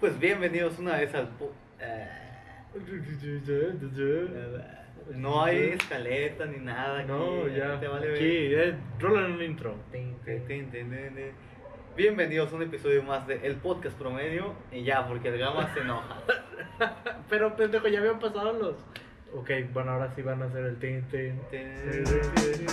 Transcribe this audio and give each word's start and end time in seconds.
Pues 0.00 0.18
bienvenidos 0.18 0.78
una 0.78 0.96
vez 0.96 1.14
al... 1.14 1.28
eh, 1.80 2.08
no 5.14 5.42
hay 5.42 5.70
escaleta 5.70 6.46
ni 6.46 6.58
nada. 6.58 7.00
aquí, 7.00 7.08
No, 7.08 7.48
ya. 7.48 7.80
Te 7.80 7.88
vale 7.88 8.06
ver. 8.06 8.16
Aquí, 8.16 8.54
eh, 8.54 8.74
rolan 9.00 9.32
un 9.32 9.42
intro. 9.42 9.74
Tin, 9.90 10.16
tin, 10.24 10.44
tin, 10.46 10.70
tin, 10.70 10.90
tin, 10.90 11.14
tin. 11.14 11.32
Bienvenidos 11.96 12.52
a 12.52 12.56
un 12.56 12.62
episodio 12.62 13.02
más 13.02 13.26
de 13.26 13.44
El 13.44 13.56
Podcast 13.56 13.98
Promedio. 13.98 14.54
Y 14.70 14.84
ya, 14.84 15.08
porque 15.08 15.28
el 15.28 15.38
Gama 15.38 15.72
se 15.74 15.80
enoja. 15.80 16.18
Pero 17.28 17.56
pendejo, 17.56 17.88
ya 17.88 17.98
habían 17.98 18.20
pasado 18.20 18.52
los. 18.52 18.76
Ok, 19.34 19.50
bueno, 19.72 19.92
ahora 19.92 20.12
sí 20.14 20.22
van 20.22 20.42
a 20.42 20.46
hacer 20.46 20.64
el 20.64 20.78
tin, 20.78 21.02
tin. 21.08 21.40
Tin, 21.50 21.76
Sí, 21.76 22.04
sí, 22.54 22.66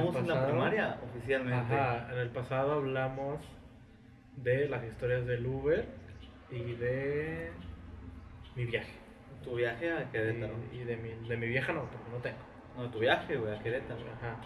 En 0.00 0.06
estamos 0.06 0.16
en 0.16 0.28
la 0.28 0.46
primaria 0.46 0.98
oficialmente. 1.02 1.74
Ajá, 1.74 2.08
en 2.12 2.18
el 2.18 2.28
pasado 2.30 2.72
hablamos 2.72 3.40
de 4.36 4.68
las 4.68 4.84
historias 4.84 5.26
del 5.26 5.46
Uber 5.46 5.86
y 6.50 6.72
de 6.74 7.50
mi 8.54 8.64
viaje. 8.66 8.92
Tu 9.42 9.54
viaje 9.54 9.92
a 9.92 10.10
Querétaro. 10.10 10.54
Y, 10.72 10.76
y 10.76 10.84
de, 10.84 10.96
mi, 10.96 11.28
de 11.28 11.36
mi 11.36 11.46
vieja 11.46 11.72
no, 11.72 11.82
porque 11.82 12.10
no 12.10 12.18
tengo. 12.18 12.36
No, 12.76 12.90
tu 12.90 12.98
viaje, 12.98 13.36
güey, 13.36 13.54
a 13.54 13.58
Querétaro. 13.58 14.00
Ajá. 14.00 14.36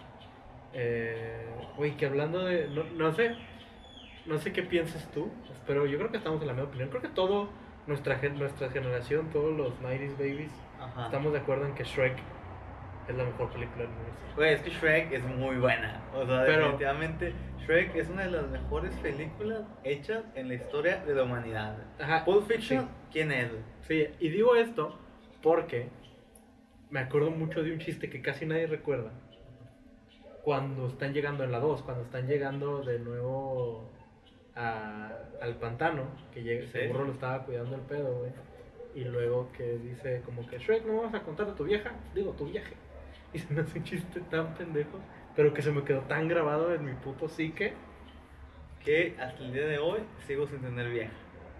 Eh, 0.73 1.45
Uy, 1.77 1.91
que 1.91 2.05
hablando 2.05 2.45
de. 2.45 2.67
No, 2.69 2.83
no 2.83 3.13
sé. 3.13 3.35
No 4.25 4.37
sé 4.37 4.53
qué 4.53 4.61
piensas 4.61 5.09
tú, 5.11 5.31
pero 5.65 5.87
yo 5.87 5.97
creo 5.97 6.11
que 6.11 6.17
estamos 6.17 6.39
en 6.41 6.47
la 6.47 6.53
misma 6.53 6.69
opinión. 6.69 6.89
Creo 6.89 7.01
que 7.01 7.07
todo, 7.07 7.49
nuestra, 7.87 8.19
nuestra 8.29 8.69
generación, 8.69 9.31
todos 9.31 9.57
los 9.57 9.73
90s 9.81 10.15
babies, 10.17 10.51
Ajá. 10.79 11.05
estamos 11.05 11.33
de 11.33 11.39
acuerdo 11.39 11.65
en 11.65 11.73
que 11.73 11.83
Shrek 11.83 12.17
es 13.11 13.17
la 13.17 13.23
mejor 13.25 13.49
película 13.51 13.83
del 13.83 13.89
mundo. 13.89 14.11
Güey, 14.35 14.53
es 14.53 14.61
que 14.61 14.69
Shrek 14.71 15.11
es 15.11 15.23
muy 15.23 15.57
buena. 15.57 16.01
O 16.13 16.25
sea, 16.25 16.43
Pero- 16.45 16.57
definitivamente 16.63 17.33
Shrek 17.65 17.95
es 17.95 18.09
una 18.09 18.23
de 18.23 18.31
las 18.31 18.47
mejores 18.49 18.93
películas 18.95 19.61
hechas 19.83 20.23
en 20.35 20.47
la 20.47 20.55
historia 20.55 20.97
de 21.05 21.13
la 21.15 21.23
humanidad. 21.23 21.77
Ajá. 21.99 22.25
Pulp 22.25 22.47
Fiction, 22.47 22.81
Sí. 22.85 22.87
¿quién 23.11 23.31
es? 23.31 23.51
Sí, 23.81 24.07
y 24.19 24.29
digo 24.29 24.55
esto 24.55 24.97
porque 25.43 25.89
me 26.89 26.99
acuerdo 27.01 27.29
mucho 27.31 27.61
de 27.63 27.71
un 27.71 27.79
chiste 27.79 28.09
que 28.09 28.21
casi 28.21 28.45
nadie 28.45 28.67
recuerda. 28.67 29.11
Cuando 30.43 30.87
están 30.87 31.13
llegando 31.13 31.43
en 31.43 31.51
la 31.51 31.59
2, 31.59 31.83
cuando 31.83 32.03
están 32.03 32.27
llegando 32.27 32.81
de 32.81 32.97
nuevo 32.99 33.91
a- 34.55 35.11
al 35.41 35.55
pantano, 35.57 36.03
que 36.33 36.41
llega, 36.43 36.63
Sí. 36.65 36.71
seguro 36.71 37.05
lo 37.05 37.11
estaba 37.13 37.43
cuidando 37.45 37.75
el 37.75 37.81
pedo, 37.81 38.17
güey. 38.19 38.31
Y 38.95 39.05
luego 39.05 39.49
que 39.53 39.77
dice 39.77 40.21
como 40.25 40.45
que 40.47 40.57
Shrek, 40.57 40.85
no 40.85 40.97
vamos 40.97 41.13
a 41.13 41.21
contar 41.23 41.45
de 41.47 41.53
tu 41.53 41.63
vieja, 41.63 41.91
digo 42.13 42.31
tu 42.33 42.45
viaje. 42.47 42.73
Y 43.33 43.39
se 43.39 43.53
me 43.53 43.61
hace 43.61 43.79
un 43.79 43.85
chiste 43.85 44.19
tan 44.29 44.53
pendejo, 44.55 44.99
pero 45.35 45.53
que 45.53 45.61
se 45.61 45.71
me 45.71 45.83
quedó 45.83 46.01
tan 46.01 46.27
grabado 46.27 46.73
en 46.73 46.83
mi 46.85 46.93
puto 46.93 47.29
psique 47.29 47.73
Que 48.83 49.15
hasta 49.19 49.41
el 49.43 49.53
día 49.53 49.65
de 49.67 49.77
hoy 49.77 49.99
sigo 50.27 50.47
sin 50.47 50.59
tener 50.59 50.89
vieja. 50.89 51.11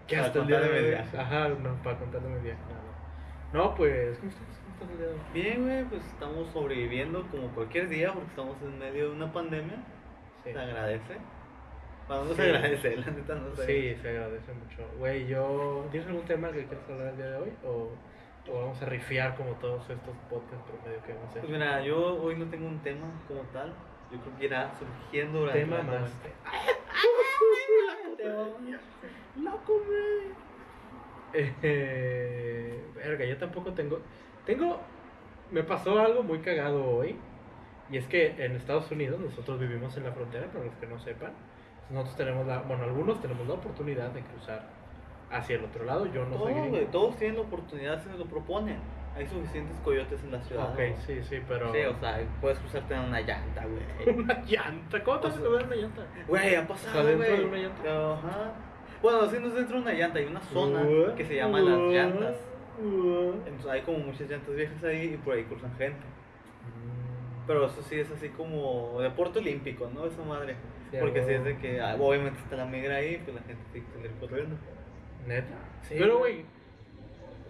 que 0.06 0.16
hasta 0.16 0.40
el 0.40 0.46
día 0.48 0.60
de 0.60 0.70
hoy. 0.80 0.88
viaje. 0.90 1.16
Ajá, 1.18 1.48
no, 1.48 1.74
para 1.82 1.98
contarle 1.98 2.28
mi 2.28 2.40
viaje. 2.40 2.60
más. 2.62 3.52
No, 3.54 3.74
pues, 3.74 4.18
¿cómo 4.18 4.30
estás? 4.30 4.46
¿Cómo 4.58 4.72
estás 4.74 4.90
el 4.90 4.98
día 4.98 5.06
de 5.06 5.12
hoy? 5.12 5.20
Bien, 5.32 5.62
güey, 5.62 5.84
pues 5.84 6.04
estamos 6.06 6.50
sobreviviendo 6.52 7.26
como 7.30 7.48
cualquier 7.54 7.88
día 7.88 8.12
porque 8.12 8.28
estamos 8.28 8.56
en 8.62 8.78
medio 8.78 9.10
de 9.10 9.14
una 9.16 9.32
pandemia. 9.32 9.76
Sí. 10.44 10.52
Se 10.52 10.58
agradece. 10.58 11.16
Bueno, 12.08 12.24
no 12.24 12.30
Sí. 12.30 12.36
se 12.36 12.42
agradece, 12.42 12.96
la 12.96 13.06
neta 13.12 13.34
no 13.36 13.54
se 13.56 13.66
Sí, 13.66 14.02
se 14.02 14.08
agradece 14.08 14.52
mucho. 14.52 14.82
Güey, 14.98 15.26
yo. 15.28 15.86
¿Tienes 15.90 16.08
algún 16.08 16.24
tema 16.24 16.50
que 16.50 16.64
quieras 16.66 16.90
hablar 16.90 17.06
el 17.08 17.16
día 17.16 17.26
de 17.26 17.36
hoy? 17.36 17.52
¿O, 17.64 17.90
o 18.50 18.60
vamos 18.60 18.82
a 18.82 18.86
rifiar 18.86 19.36
como 19.36 19.52
todos 19.52 19.88
estos 19.88 20.14
podcasts 20.28 20.68
promedio 20.68 21.02
que 21.04 21.12
vamos 21.12 21.26
a 21.26 21.30
hacer? 21.30 21.42
Pues 21.42 21.52
mira, 21.52 21.80
yo 21.82 22.22
hoy 22.22 22.36
no 22.36 22.46
tengo 22.46 22.66
un 22.66 22.78
tema 22.80 23.06
como 23.28 23.40
tal. 23.52 23.72
Yo 24.10 24.18
creo 24.20 24.36
que 24.36 24.44
irá 24.44 24.70
surgiendo 24.78 25.40
durante 25.40 25.60
tema 25.60 25.76
la 25.78 25.82
más. 25.82 25.92
conversación. 25.94 26.32
¡Loco, 29.42 29.82
güey! 29.86 30.32
Eh, 31.62 32.84
verga, 32.94 33.24
yo 33.24 33.36
tampoco 33.38 33.72
tengo. 33.72 34.00
Tengo. 34.44 34.80
Me 35.50 35.62
pasó 35.62 35.98
algo 35.98 36.22
muy 36.22 36.40
cagado 36.40 36.84
hoy. 36.84 37.16
Y 37.90 37.96
es 37.96 38.06
que 38.06 38.44
en 38.44 38.56
Estados 38.56 38.90
Unidos, 38.90 39.20
nosotros 39.20 39.58
vivimos 39.58 39.96
en 39.96 40.04
la 40.04 40.12
frontera, 40.12 40.46
para 40.46 40.64
los 40.64 40.74
que 40.76 40.86
no 40.86 40.98
sepan. 40.98 41.32
Nosotros 41.90 42.16
tenemos 42.16 42.46
la. 42.46 42.60
Bueno, 42.60 42.84
algunos 42.84 43.20
tenemos 43.20 43.46
la 43.46 43.54
oportunidad 43.54 44.10
de 44.10 44.22
cruzar 44.22 44.68
hacia 45.32 45.56
el 45.56 45.64
otro 45.64 45.84
lado. 45.84 46.06
Yo 46.06 46.24
no 46.26 46.30
soy 46.38 46.38
Todos, 46.38 46.50
gringo. 46.54 46.68
güey, 46.70 46.86
todos 46.86 47.16
tienen 47.16 47.36
la 47.36 47.42
oportunidad 47.42 48.02
si 48.02 48.08
se 48.10 48.16
lo 48.18 48.26
proponen. 48.26 48.76
Hay 49.16 49.26
suficientes 49.26 49.78
coyotes 49.80 50.22
en 50.24 50.32
la 50.32 50.40
ciudad. 50.42 50.72
Ok, 50.72 50.80
sí, 51.06 51.22
sí, 51.22 51.40
pero. 51.46 51.70
Sí, 51.72 51.80
o 51.80 51.94
sea, 52.00 52.20
puedes 52.40 52.58
cruzarte 52.58 52.94
en 52.94 53.00
una 53.00 53.20
llanta, 53.20 53.64
güey. 53.66 54.16
Una 54.18 54.42
llanta. 54.42 55.02
¿Cómo 55.04 55.20
te 55.20 55.28
vas 55.28 55.36
a 55.36 55.38
O 55.38 55.42
sea, 55.42 55.48
cruzar 55.50 55.66
una 55.66 55.76
llanta? 55.76 56.02
Güey, 56.28 56.42
ha 56.42 56.46
O 56.46 56.50
sea, 56.50 56.68
pasado, 56.68 57.04
dentro 57.06 57.26
güey. 57.26 57.38
de 57.40 57.44
una 57.46 57.56
llanta. 57.58 58.12
Ajá. 58.14 58.52
Bueno, 59.02 59.26
si 59.30 59.38
no 59.38 59.48
es 59.48 59.54
dentro 59.54 59.76
de 59.76 59.82
una 59.82 59.92
llanta, 59.92 60.18
hay 60.18 60.24
una 60.26 60.40
zona 60.40 60.80
Uh, 60.82 61.14
que 61.14 61.24
se 61.26 61.34
llama 61.36 61.60
las 61.60 61.78
llantas. 61.78 62.36
uh. 62.82 63.32
Entonces 63.46 63.70
hay 63.70 63.80
como 63.82 63.98
muchas 63.98 64.30
llantas 64.30 64.54
viejas 64.54 64.82
ahí 64.84 65.14
y 65.14 65.16
por 65.18 65.34
ahí 65.34 65.44
cruzan 65.44 65.74
gente. 65.76 66.06
Mm. 66.06 67.46
Pero 67.46 67.66
eso 67.66 67.82
sí 67.82 67.98
es 67.98 68.10
así 68.12 68.28
como 68.30 68.98
deporte 69.00 69.40
olímpico, 69.40 69.90
¿no? 69.92 70.06
Esa 70.06 70.22
madre. 70.22 70.56
Sí, 70.90 70.96
Porque 71.00 71.22
si 71.24 71.32
es 71.32 71.44
de 71.44 71.58
que 71.58 71.80
ah, 71.80 71.96
obviamente 71.98 72.38
está 72.38 72.56
la 72.56 72.64
migra 72.66 72.96
ahí, 72.96 73.20
pues 73.24 73.34
la 73.36 73.42
gente 73.42 73.62
tiene 73.72 73.86
que 73.88 73.92
salir 73.94 74.10
corriendo. 74.20 74.56
Neta. 75.26 75.54
Sí, 75.82 75.94
Pero, 75.98 76.18
güey. 76.18 76.44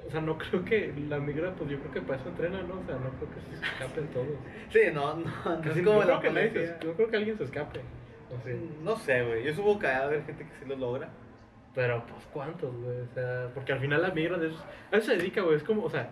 O 0.06 0.10
sea, 0.10 0.20
no 0.20 0.36
creo 0.36 0.64
que 0.64 0.92
la 1.08 1.18
migra, 1.18 1.52
pues 1.54 1.70
yo 1.70 1.78
creo 1.78 1.92
que 1.92 2.00
para 2.02 2.18
eso 2.20 2.28
entrena, 2.28 2.62
¿no? 2.62 2.80
O 2.80 2.84
sea, 2.84 2.96
no 2.96 3.08
creo 3.10 3.30
que 3.30 3.40
se 3.56 3.64
escapen 3.64 4.08
todos. 4.08 4.26
Sí, 4.70 4.80
no, 4.92 5.14
no, 5.14 5.24
no 5.56 5.70
es 5.70 5.82
como 5.82 6.00
no 6.00 6.04
la 6.04 6.20
creo 6.20 6.32
que 6.52 6.66
se- 6.66 6.86
no 6.86 6.92
creo 6.94 7.08
que 7.08 7.16
alguien 7.16 7.38
se 7.38 7.44
escape. 7.44 7.80
O 8.30 8.40
sea, 8.44 8.54
No 8.82 8.96
sé, 8.96 9.22
güey. 9.24 9.44
Yo 9.44 9.54
supongo 9.54 9.78
que 9.78 9.86
a 9.86 10.02
haber 10.04 10.24
gente 10.24 10.44
que 10.44 10.50
sí 10.58 10.64
lo 10.68 10.76
logra. 10.76 11.08
Pero, 11.74 12.04
pues, 12.06 12.26
¿cuántos, 12.32 12.74
güey? 12.74 13.00
O 13.00 13.06
sea, 13.14 13.48
porque 13.54 13.72
al 13.72 13.80
final 13.80 14.02
la 14.02 14.10
migra 14.10 14.36
de 14.38 14.48
esos. 14.48 14.62
A 14.90 14.96
eso 14.96 15.06
se 15.12 15.16
dedica, 15.16 15.40
güey. 15.42 15.56
Es 15.56 15.62
como, 15.62 15.84
o 15.84 15.90
sea, 15.90 16.10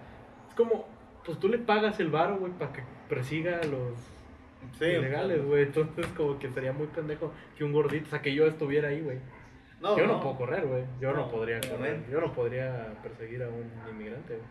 es 0.49 0.55
como, 0.55 0.87
pues 1.25 1.39
tú 1.39 1.49
le 1.49 1.59
pagas 1.59 1.99
el 2.01 2.09
varo, 2.11 2.39
güey, 2.39 2.53
para 2.53 2.73
que 2.73 2.83
persiga 3.09 3.59
a 3.59 3.67
los 3.67 3.99
Sí, 4.79 4.85
ilegales, 4.85 5.45
güey. 5.45 5.65
Entonces, 5.65 6.07
como 6.17 6.39
que 6.39 6.49
sería 6.51 6.73
muy 6.73 6.87
pendejo 6.87 7.33
que 7.57 7.65
un 7.65 7.73
gordito, 7.73 8.07
o 8.07 8.11
sea, 8.11 8.23
que 8.23 8.33
yo 8.35 8.47
estuviera 8.47 8.89
ahí, 8.89 9.01
güey. 9.01 9.19
No, 9.81 9.97
yo 9.97 10.07
no, 10.07 10.21
puedo 10.21 10.37
correr, 10.37 10.67
güey. 10.67 10.85
Yo 11.01 11.13
no, 11.13 11.21
No, 11.21 11.31
podría 11.31 11.59
correr. 11.61 12.05
Yo 12.11 12.21
no 12.21 12.33
podría 12.33 12.95
perseguir 13.03 13.43
a 13.43 13.49
un 13.49 13.71
inmigrante, 13.91 14.35
güey. 14.35 14.49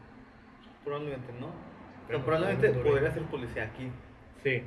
Probablemente 0.84 1.32
no. 1.34 1.48
Pero 2.08 2.20
Pero 2.20 2.26
probablemente 2.26 2.70
podría 2.70 3.12
ser 3.12 3.24
policía 3.24 3.64
aquí. 3.66 3.92
Sí. 4.44 4.64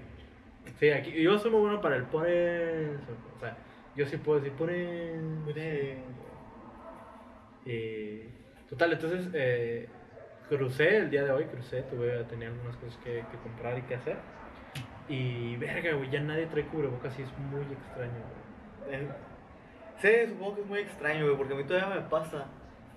Sí, 0.79 0.91
aquí. 0.91 1.21
Yo 1.21 1.37
soy 1.39 1.51
muy 1.51 1.61
bueno 1.61 1.81
para 1.81 1.97
el 1.97 2.05
por 2.05 2.29
eso. 2.29 3.13
O 3.37 3.41
sea, 3.41 3.57
yo 3.97 4.07
sí 4.07 4.17
puedo 4.19 4.39
decir 4.39 4.57
por 4.57 4.71
eso. 4.71 6.01
Y. 7.67 8.29
Total, 8.69 8.93
entonces 8.93 9.29
eh, 9.35 9.89
crucé 10.49 10.97
el 10.97 11.11
día 11.11 11.25
de 11.25 11.33
hoy, 11.33 11.45
crucé, 11.45 11.83
tuve, 11.83 12.25
tenía 12.25 12.49
algunas 12.49 12.77
cosas 12.77 12.97
que, 13.05 13.25
que 13.31 13.37
comprar 13.43 13.79
y 13.79 13.83
que 13.83 13.97
hacer. 13.97 14.17
Y 15.09 15.57
verga, 15.57 15.95
güey, 15.95 16.09
ya 16.11 16.21
nadie 16.21 16.47
trae 16.47 16.65
cubrebocas 16.67 17.19
y 17.19 17.23
es 17.23 17.39
muy 17.39 17.61
extraño, 17.61 18.13
güey. 18.87 19.32
Sí, 20.01 20.09
supongo 20.29 20.55
que 20.57 20.61
es 20.63 20.67
muy 20.67 20.79
extraño, 20.81 21.25
güey, 21.25 21.37
porque 21.37 21.55
a 21.55 21.57
mí 21.57 21.65
todavía 21.65 21.95
me 21.97 22.01
pasa 22.09 22.47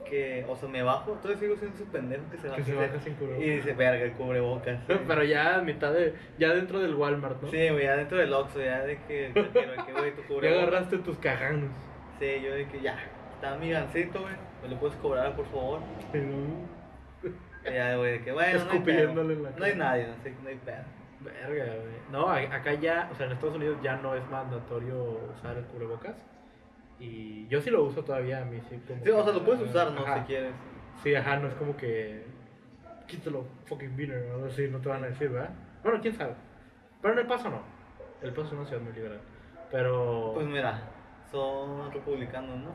que, 0.10 0.46
o 0.48 0.56
sea, 0.56 0.70
me 0.70 0.84
bajo, 0.84 1.12
todavía 1.14 1.40
sigo 1.40 1.56
siendo 1.56 1.76
ese 1.76 1.86
pendejo 1.86 2.24
que 2.32 2.38
se 2.38 2.48
baja, 2.48 2.58
Que 2.58 2.64
se 2.64 2.72
y 2.72 2.76
baja 2.76 3.00
sin 3.00 3.14
cubrebocas. 3.16 3.46
y 3.46 3.50
dice, 3.50 3.74
verga, 3.74 4.04
el 4.06 4.12
cubrebocas. 4.14 4.80
sí. 4.88 4.94
Pero 5.08 5.24
ya 5.24 5.56
a 5.56 5.62
mitad 5.62 5.92
de. 5.94 6.14
Ya 6.38 6.54
dentro 6.54 6.80
del 6.80 6.96
Walmart, 6.96 7.42
¿no? 7.42 7.50
Sí, 7.50 7.70
güey, 7.70 7.84
ya 7.84 7.96
dentro 7.98 8.18
del 8.18 8.32
Oxxo, 8.34 8.60
ya 8.62 8.82
de 8.82 8.98
que, 9.08 9.32
que, 9.34 9.94
güey, 9.94 10.12
tu 10.16 10.22
Ya 10.22 10.28
cubrebocas. 10.28 10.68
agarraste 10.68 10.98
tus 11.00 11.18
cajanos. 11.18 11.70
Sí, 12.20 12.42
yo 12.44 12.54
de 12.54 12.68
que 12.68 12.82
ya, 12.82 12.98
está 13.34 13.56
mi 13.58 13.72
gancito, 13.72 14.22
güey, 14.22 14.34
me 14.64 14.70
lo 14.70 14.80
puedes 14.80 14.96
cobrar, 14.98 15.36
por 15.36 15.46
favor. 15.48 15.80
Y 17.68 17.74
ya, 17.74 17.96
güey, 17.98 18.12
de 18.14 18.22
que, 18.24 18.32
bueno, 18.32 18.54
no 18.54 18.60
hay, 18.72 18.78
Escupiéndole 18.78 19.36
pedo. 19.36 19.48
en 19.48 19.54
la 19.54 19.60
no 19.60 19.66
hay 19.66 19.72
cara. 19.72 19.86
nadie, 19.86 20.08
no 20.08 20.24
sé, 20.24 20.34
no 20.44 20.50
hay 20.50 20.56
pedo. 20.56 20.84
Verga, 21.22 21.66
güey. 21.66 21.96
No, 22.12 22.30
acá 22.30 22.74
ya, 22.76 23.10
o 23.12 23.16
sea, 23.16 23.26
en 23.26 23.32
Estados 23.32 23.56
Unidos 23.56 23.78
ya 23.82 23.96
no 23.98 24.14
es 24.16 24.24
mandatorio 24.30 25.20
usar 25.36 25.58
el 25.58 25.64
cubrebocas. 25.66 26.16
Y 27.00 27.48
yo 27.48 27.62
sí 27.62 27.70
lo 27.70 27.84
uso 27.84 28.04
todavía, 28.04 28.42
a 28.42 28.46
mí 28.46 28.60
sí. 28.70 28.80
Como 28.88 29.04
Sí, 29.04 29.10
o 29.10 29.24
sea, 29.24 29.34
lo 29.34 29.44
puedes 29.44 29.62
usar, 29.62 29.92
¿no? 29.92 30.02
Ajá. 30.02 30.20
Si 30.20 30.28
quieres. 30.28 30.54
Sí, 31.04 31.14
ajá, 31.14 31.38
no 31.38 31.48
es 31.48 31.54
como 31.56 31.76
que. 31.76 32.26
quítalo, 33.08 33.46
fucking 33.66 33.96
beaner, 33.96 34.30
o 34.32 34.36
algo 34.36 34.46
así, 34.48 34.68
no 34.70 34.80
te 34.80 34.90
van 34.90 35.04
a 35.04 35.08
decir, 35.08 35.30
¿verdad? 35.30 35.54
Bueno, 35.84 36.00
quién 36.02 36.16
sabe. 36.16 36.34
Pero 37.02 37.14
en 37.14 37.20
El 37.20 37.28
Paso 37.28 37.50
no. 37.50 37.62
El 38.22 38.32
Paso 38.32 38.48
es 38.48 38.54
una 38.54 38.66
ciudad 38.66 38.82
muy 38.82 38.94
liberal. 38.94 39.20
Pero. 39.72 40.32
Pues 40.34 40.48
mira, 40.48 40.82
son 41.32 41.92
republicanos, 41.92 42.58
¿no? 42.58 42.74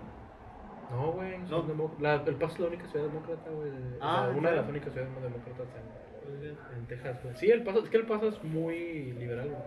No, 0.91 1.13
güey. 1.13 1.39
No. 1.39 1.63
No. 1.63 2.25
el 2.27 2.35
Paso 2.37 2.55
es 2.55 2.61
la 2.61 2.67
única 2.67 2.87
ciudad 2.89 3.07
demócrata, 3.07 3.51
güey. 3.51 3.71
Ah, 4.01 4.23
sea, 4.23 4.31
¿en 4.31 4.39
una 4.39 4.51
de 4.51 4.57
las 4.57 4.69
únicas 4.69 4.93
ciudades 4.93 5.13
más 5.15 5.23
demócratas 5.23 5.67
en, 5.77 6.77
en 6.77 6.87
Texas, 6.87 7.23
güey. 7.23 7.37
Sí, 7.37 7.51
el 7.51 7.63
Paso, 7.63 7.81
es 7.81 7.91
que 7.91 7.97
el 7.97 8.07
Paso 8.07 8.29
es 8.29 8.43
muy 8.45 9.13
liberal, 9.13 9.49
güey. 9.49 9.63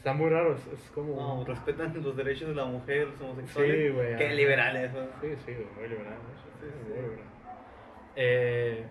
Está 0.00 0.14
muy 0.14 0.30
raro, 0.30 0.54
es, 0.54 0.66
es 0.68 0.90
como. 0.92 1.14
No, 1.14 1.44
respetan 1.44 1.92
los 2.02 2.16
derechos 2.16 2.48
de 2.48 2.54
la 2.54 2.64
mujer, 2.64 3.08
los 3.08 3.20
homosexuales. 3.20 3.76
Sí, 3.76 3.88
güey, 3.90 4.16
Qué 4.16 4.30
liberales, 4.32 4.90
güey. 4.94 5.04
Sí, 5.20 5.42
sí, 5.44 5.52
güey, 5.52 5.66
muy 5.76 5.88
liberal. 5.90 6.14
¿no? 6.14 6.40
Sí, 6.40 6.66
Sí, 6.72 6.88
muy 6.88 7.02
liberal. 7.02 7.24
Eh, 8.16 8.84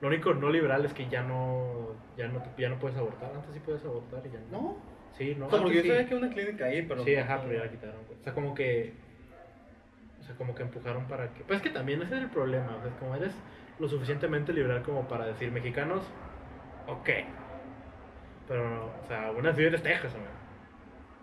lo 0.00 0.08
único 0.08 0.32
no 0.32 0.48
liberal 0.48 0.82
es 0.86 0.94
que 0.94 1.10
ya 1.10 1.22
no, 1.22 1.94
ya 2.16 2.26
no, 2.28 2.42
ya 2.56 2.70
no 2.70 2.78
puedes 2.78 2.96
abortar. 2.96 3.32
Antes 3.34 3.52
sí 3.52 3.60
puedes 3.60 3.84
abortar 3.84 4.22
y 4.24 4.30
ya 4.30 4.40
no. 4.50 4.62
¿No? 4.62 4.76
Sí, 5.18 5.36
no. 5.38 5.48
O 5.48 5.50
sea, 5.50 5.60
porque 5.60 5.76
yo 5.76 5.82
sí. 5.82 5.88
sabía 5.88 6.08
que 6.08 6.14
una 6.14 6.30
clínica 6.30 6.64
ahí, 6.64 6.80
pero. 6.88 7.04
Sí, 7.04 7.14
ajá, 7.14 7.42
pero 7.42 7.58
ya 7.58 7.64
la 7.66 7.70
quitaron. 7.70 8.06
güey. 8.06 8.18
O 8.18 8.24
sea, 8.24 8.32
como 8.32 8.54
que. 8.54 8.94
O 10.22 10.24
sea, 10.24 10.34
como 10.36 10.54
que 10.54 10.62
empujaron 10.62 11.06
para 11.06 11.34
que. 11.34 11.44
Pues 11.44 11.58
es 11.58 11.62
que 11.62 11.68
también 11.68 12.00
ese 12.00 12.16
es 12.16 12.22
el 12.22 12.30
problema. 12.30 12.78
O 12.78 12.82
sea, 12.82 12.98
como 12.98 13.14
eres 13.14 13.34
lo 13.78 13.88
suficientemente 13.90 14.54
liberal 14.54 14.82
como 14.84 15.06
para 15.06 15.26
decir 15.26 15.52
mexicanos, 15.52 16.02
ok. 16.86 17.10
Pero, 18.52 18.68
no, 18.68 18.84
o 18.84 19.06
sea, 19.08 19.28
aún 19.28 19.46
así 19.46 19.64
eres 19.64 19.82
Texas, 19.82 20.12
güey. 20.12 20.26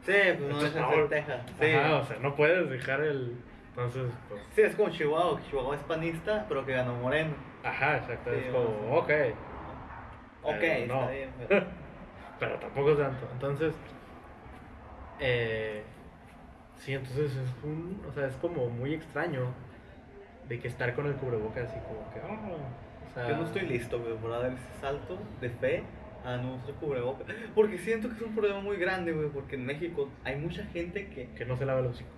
Sí, 0.02 0.36
pues 0.36 0.40
no 0.40 0.46
Entonces, 0.48 0.74
deja 0.74 0.88
de 0.90 0.92
no, 0.92 0.96
ser 0.96 1.10
Texas. 1.10 1.42
Sí. 1.60 1.72
Ajá, 1.76 1.96
o 1.98 2.04
sea, 2.06 2.18
no 2.22 2.36
puedes 2.36 2.70
dejar 2.72 3.02
el. 3.02 3.38
Entonces, 3.70 4.12
pues. 4.28 4.42
Sí, 4.56 4.62
es 4.62 4.76
como 4.76 4.90
Chihuahua, 4.90 5.40
Chihuahua 5.48 5.76
es 5.76 5.84
panista, 5.84 6.46
pero 6.50 6.66
que 6.66 6.72
ganó 6.74 6.96
Moreno. 6.96 7.36
Ajá, 7.64 7.98
exacto. 7.98 8.32
Sí, 8.34 8.40
es 8.48 8.52
como, 8.52 8.66
o 8.66 8.98
ok. 8.98 9.12
Ok, 10.42 10.56
Pero 10.60 10.88
no. 10.88 11.02
está 11.02 11.12
bien, 11.12 11.30
pero. 11.48 11.66
Pero 12.40 12.56
tampoco 12.56 12.96
tanto. 12.96 13.28
Entonces, 13.34 13.76
eh, 15.20 15.84
sí, 16.78 16.94
entonces 16.94 17.36
es 17.36 17.64
un, 17.64 18.02
o 18.08 18.12
sea, 18.14 18.28
es 18.28 18.36
como 18.38 18.70
muy 18.70 18.94
extraño 18.94 19.54
de 20.48 20.60
que 20.60 20.70
estar 20.70 20.96
con 20.96 21.06
el 21.08 21.16
cubrebocas 21.16 21.70
así 21.70 21.80
como 21.82 22.10
que, 22.14 22.22
ah, 22.22 22.40
o 23.06 23.14
sea, 23.14 23.28
Yo 23.28 23.36
no 23.36 23.44
estoy 23.44 23.64
listo, 23.64 24.00
güey, 24.00 24.16
para 24.16 24.40
dar 24.40 24.54
ese 24.54 24.80
salto 24.80 25.20
de 25.42 25.50
fe 25.50 25.84
a 26.26 26.38
nuestro 26.38 26.76
cubrebocas. 26.76 27.28
Porque 27.56 27.78
siento 27.78 28.10
que 28.10 28.16
es 28.16 28.22
un 28.22 28.34
problema 28.36 28.60
muy 28.62 28.78
grande, 28.78 29.12
güey, 29.14 29.30
porque 29.30 29.56
en 29.56 29.66
México 29.66 30.10
hay 30.24 30.36
mucha 30.38 30.64
gente 30.66 31.08
que, 31.08 31.30
que 31.32 31.46
no 31.46 31.58
se 31.58 31.66
lava 31.66 31.80
el 31.80 31.88
hocico. 31.88 32.10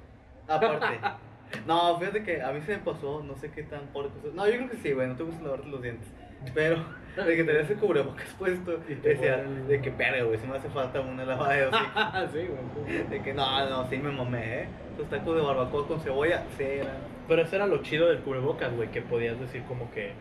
aparte. 0.48 1.00
No, 1.68 2.00
fíjate 2.00 2.24
que 2.24 2.42
a 2.42 2.53
mí 2.53 2.62
se 2.62 2.77
me 2.77 2.83
pasó, 2.83 3.21
no 3.24 3.36
sé 3.36 3.51
qué 3.51 3.63
tan 3.63 3.81
por 3.88 4.09
No, 4.33 4.48
yo 4.48 4.53
creo 4.56 4.69
que 4.69 4.77
sí, 4.77 4.94
güey, 4.94 5.06
no 5.07 5.15
te 5.18 5.24
gusta 5.24 5.44
lavarte 5.44 5.68
los 5.68 5.81
dientes. 5.81 6.07
Pero, 6.53 6.77
de 7.18 7.36
que 7.36 7.44
tenías 7.44 7.69
el 7.69 7.77
cubrebocas 7.77 8.25
puesto, 8.39 8.80
Y 8.88 8.95
te 8.95 9.09
decía, 9.09 9.42
el- 9.42 9.68
de 9.68 9.81
que 9.81 9.89
verga, 9.89 10.24
güey, 10.24 10.39
si 10.39 10.47
me 10.47 10.56
hace 10.56 10.69
falta 10.69 11.01
una 11.01 11.25
lavada 11.25 11.54
de 11.54 11.65
hocico. 11.68 11.83
sí, 12.31 12.47
güey. 12.86 13.04
De 13.09 13.21
que 13.21 13.33
no, 13.33 13.69
no, 13.69 13.86
sí 13.89 13.97
me 13.97 14.12
mamé, 14.12 14.62
¿eh? 14.62 14.68
Los 14.97 15.09
tacos 15.09 15.36
de 15.36 15.42
barbacoa 15.42 15.88
con 15.89 16.00
cebolla, 16.00 16.45
sí 16.57 16.63
eran. 16.63 16.95
Pero 17.27 17.42
eso 17.42 17.56
era 17.57 17.68
lo 17.68 17.81
chido 17.83 18.07
del 18.07 18.19
cubrebocas, 18.19 18.74
güey, 18.74 18.89
que 18.89 19.01
podías 19.01 19.38
decir 19.38 19.63
como 19.63 19.92
que, 19.92 20.13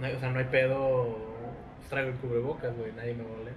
no 0.00 0.06
o 0.16 0.20
sea, 0.20 0.30
no 0.30 0.38
hay 0.38 0.44
pedo, 0.46 1.18
traigo 1.88 2.10
el 2.10 2.16
cubrebocas, 2.16 2.76
güey, 2.76 2.92
nadie 2.92 3.14
me 3.14 3.24
va 3.24 3.30
a 3.30 3.40
oler. 3.40 3.54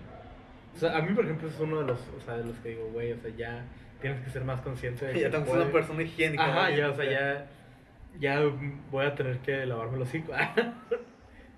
O 0.75 0.77
sea, 0.79 0.97
a 0.97 1.01
mí, 1.01 1.13
por 1.13 1.25
ejemplo, 1.25 1.47
es 1.49 1.59
uno 1.59 1.79
de 1.79 1.85
los, 1.87 1.99
o 2.17 2.21
sea, 2.23 2.37
de 2.37 2.45
los 2.45 2.55
que 2.59 2.69
digo, 2.69 2.89
güey, 2.93 3.11
o 3.11 3.17
sea, 3.17 3.31
ya 3.35 3.65
tienes 4.01 4.21
que 4.23 4.29
ser 4.29 4.43
más 4.45 4.61
consciente 4.61 5.05
de 5.05 5.13
que 5.13 5.19
Ya 5.21 5.31
ser 5.31 5.43
puede- 5.45 5.63
una 5.63 5.71
persona 5.71 6.03
higiénica. 6.03 6.45
Ajá, 6.45 6.71
ya, 6.71 6.89
o 6.89 6.95
sea, 6.95 7.05
ya, 7.11 7.47
ya 8.19 8.41
voy 8.91 9.05
a 9.05 9.15
tener 9.15 9.39
que 9.39 9.65
lavarme 9.65 9.97
los 9.97 10.07
hocico. 10.07 10.33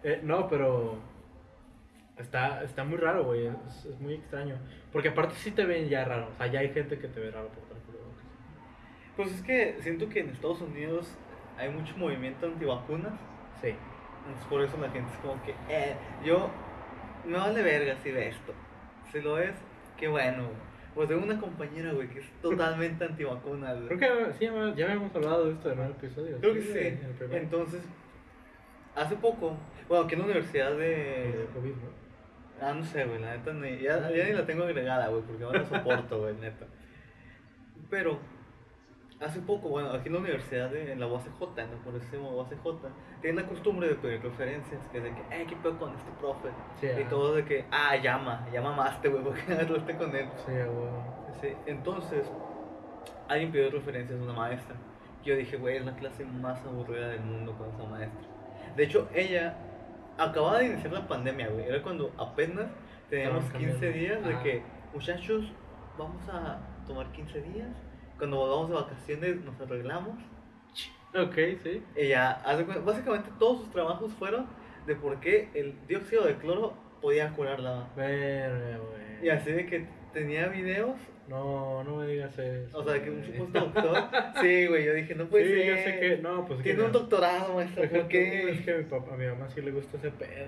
Eh, 0.03 0.19
no, 0.23 0.47
pero 0.49 0.97
está, 2.17 2.63
está 2.63 2.83
muy 2.83 2.97
raro, 2.97 3.23
güey, 3.23 3.45
es, 3.45 3.85
es 3.85 3.99
muy 3.99 4.15
extraño. 4.15 4.55
Porque 4.91 5.09
aparte 5.09 5.35
sí 5.35 5.51
te 5.51 5.63
ven 5.63 5.89
ya 5.89 6.03
raro, 6.05 6.27
o 6.31 6.33
sea, 6.37 6.47
ya 6.47 6.59
hay 6.61 6.69
gente 6.69 6.97
que 6.97 7.07
te 7.07 7.19
ve 7.19 7.29
raro 7.29 7.49
por 7.49 7.63
traer 7.65 7.83
cubrebocas. 7.83 8.25
Pues 9.15 9.31
es 9.31 9.41
que 9.43 9.77
siento 9.81 10.09
que 10.09 10.21
en 10.21 10.29
Estados 10.29 10.59
Unidos 10.61 11.07
hay 11.55 11.69
mucho 11.69 11.95
movimiento 11.97 12.47
antivacunas. 12.47 13.13
Sí. 13.61 13.75
Entonces 14.25 14.47
por 14.49 14.61
eso 14.61 14.77
la 14.77 14.89
gente 14.89 15.11
es 15.13 15.19
como 15.19 15.41
que, 15.43 15.55
eh, 15.69 15.95
yo 16.23 16.49
me 17.25 17.37
vale 17.37 17.61
verga 17.61 17.95
si 18.03 18.11
ve 18.11 18.29
esto. 18.29 18.53
Si 19.11 19.21
lo 19.21 19.37
es, 19.39 19.55
qué 19.97 20.07
bueno. 20.07 20.47
Pues 20.93 21.07
tengo 21.07 21.23
una 21.23 21.39
compañera, 21.39 21.93
güey, 21.93 22.09
que 22.09 22.19
es 22.19 22.31
totalmente 22.41 23.03
antivacuna. 23.05 23.73
güey. 23.73 23.97
Creo 23.97 24.27
que 24.27 24.33
sí, 24.33 24.45
ya, 24.75 24.85
habíamos 24.85 25.15
hablado 25.15 25.45
de 25.45 25.53
esto 25.53 25.71
en 25.71 25.79
un 25.79 25.85
episodio. 25.87 26.37
Creo 26.39 26.53
que 26.53 26.61
Sí. 26.61 26.99
Entonces, 27.31 27.81
hace 28.95 29.15
poco, 29.15 29.57
bueno, 29.87 30.05
aquí 30.05 30.13
en 30.15 30.19
la 30.19 30.25
universidad 30.25 30.71
de... 30.71 30.85
de 31.31 31.47
COVID, 31.53 31.71
¿no? 31.71 32.01
Ah, 32.61 32.73
no 32.73 32.83
sé, 32.83 33.05
güey, 33.05 33.19
la 33.19 33.35
neta 33.37 33.53
ni, 33.53 33.79
ya, 33.79 34.11
ya 34.11 34.25
ni 34.25 34.33
la 34.33 34.45
tengo 34.45 34.63
agregada, 34.65 35.07
güey, 35.07 35.23
porque 35.23 35.43
no 35.43 35.51
la 35.51 35.65
soporto, 35.65 36.19
güey, 36.19 36.35
neta. 36.35 36.67
Pero, 37.89 38.19
hace 39.21 39.39
poco, 39.41 39.69
bueno, 39.69 39.91
aquí 39.91 40.07
en 40.07 40.13
la 40.13 40.19
universidad, 40.19 40.69
de, 40.69 40.91
en 40.93 40.99
la 40.99 41.07
UACJ, 41.07 41.29
no 41.39 41.77
por 41.83 41.95
eso 41.95 42.05
se 42.09 42.17
llama 42.17 42.29
UACJ, 42.29 42.57
tienen 43.21 43.43
la 43.43 43.47
costumbre 43.49 43.87
de 43.87 43.95
pedir 43.95 44.21
referencias, 44.21 44.81
que 44.91 44.97
es 44.97 45.03
de 45.03 45.11
que, 45.13 45.21
eh, 45.41 45.45
¿qué 45.47 45.55
pedo 45.57 45.77
con 45.77 45.93
este 45.93 46.11
profe? 46.19 46.49
Sí, 46.79 46.87
y 46.87 47.01
ajá. 47.01 47.09
todo 47.09 47.35
de 47.35 47.45
que, 47.45 47.65
ah, 47.71 47.95
llama, 47.97 48.47
llama 48.51 48.73
más 48.75 48.95
este 48.95 49.09
güey, 49.09 49.23
porque 49.23 49.41
hablaste 49.53 49.95
con 49.97 50.15
él. 50.15 50.27
Sí, 50.45 50.51
a 50.53 50.65
huevo. 50.65 51.03
Sí, 51.39 51.49
entonces, 51.67 52.29
alguien 53.27 53.51
pidió 53.51 53.69
referencias 53.71 54.17
de 54.17 54.23
una 54.25 54.33
maestra. 54.33 54.75
Yo 55.23 55.35
dije, 55.35 55.57
güey, 55.57 55.77
es 55.77 55.85
la 55.85 55.95
clase 55.95 56.25
más 56.25 56.59
aburrida 56.65 57.09
del 57.09 57.21
mundo 57.21 57.53
con 57.57 57.69
esa 57.69 57.83
maestra. 57.83 58.21
De 58.75 58.83
hecho, 58.83 59.07
ella 59.13 59.55
acababa 60.17 60.59
de 60.59 60.65
iniciar 60.67 60.93
la 60.93 61.07
pandemia, 61.07 61.47
güey. 61.49 61.65
Era 61.67 61.81
cuando 61.83 62.11
apenas 62.17 62.67
teníamos 63.09 63.43
Estaban 63.43 63.61
15 63.65 63.73
cambiando. 63.79 63.99
días 63.99 64.23
de 64.25 64.33
Ajá. 64.33 64.43
que, 64.43 64.63
muchachos, 64.93 65.51
vamos 65.97 66.27
a 66.29 66.57
tomar 66.87 67.11
15 67.11 67.41
días. 67.41 67.69
Cuando 68.21 68.37
volvamos 68.37 68.69
de 68.69 68.75
vacaciones 68.75 69.35
nos 69.43 69.59
arreglamos. 69.59 70.13
Ok, 71.15 71.33
sí. 71.63 71.81
Ella, 71.95 72.39
básicamente 72.85 73.31
todos 73.39 73.61
sus 73.61 73.71
trabajos 73.71 74.13
fueron 74.13 74.45
de 74.85 74.95
por 74.95 75.19
qué 75.19 75.49
el 75.55 75.73
dióxido 75.87 76.25
de 76.25 76.35
cloro 76.35 76.75
podía 77.01 77.31
curar 77.33 77.59
la... 77.59 77.89
Verga, 77.95 78.77
güey. 78.77 79.25
Y 79.25 79.29
así 79.29 79.51
de 79.51 79.65
que 79.65 79.87
tenía 80.13 80.49
videos 80.49 80.95
No, 81.27 81.83
no 81.83 81.95
me 81.95 82.05
digas 82.05 82.37
eso. 82.37 82.77
O 82.77 82.83
sea, 82.83 83.01
que 83.03 83.09
un 83.09 83.23
supuesto 83.23 83.59
doctor. 83.59 84.03
Sí, 84.39 84.67
güey, 84.67 84.85
yo 84.85 84.93
dije, 84.93 85.15
no 85.15 85.25
puede 85.25 85.45
sí, 85.45 85.53
ser. 85.53 85.65
yo 85.65 85.83
sé 85.83 85.99
que. 85.99 86.17
No, 86.21 86.45
pues 86.45 86.61
Tiene 86.61 86.77
que 86.77 86.85
un 86.85 86.91
no. 86.91 86.99
doctorado, 86.99 87.55
maestra, 87.55 87.89
Por 87.89 87.99
¿por 88.01 88.07
qué? 88.07 88.51
Es 88.51 88.61
que 88.61 88.71
a 88.71 88.77
mi, 88.77 88.83
papá, 88.83 89.15
a 89.15 89.17
mi 89.17 89.25
mamá 89.25 89.49
sí 89.49 89.61
le 89.63 89.71
gusta 89.71 89.97
ese 89.97 90.11
pedo. 90.11 90.45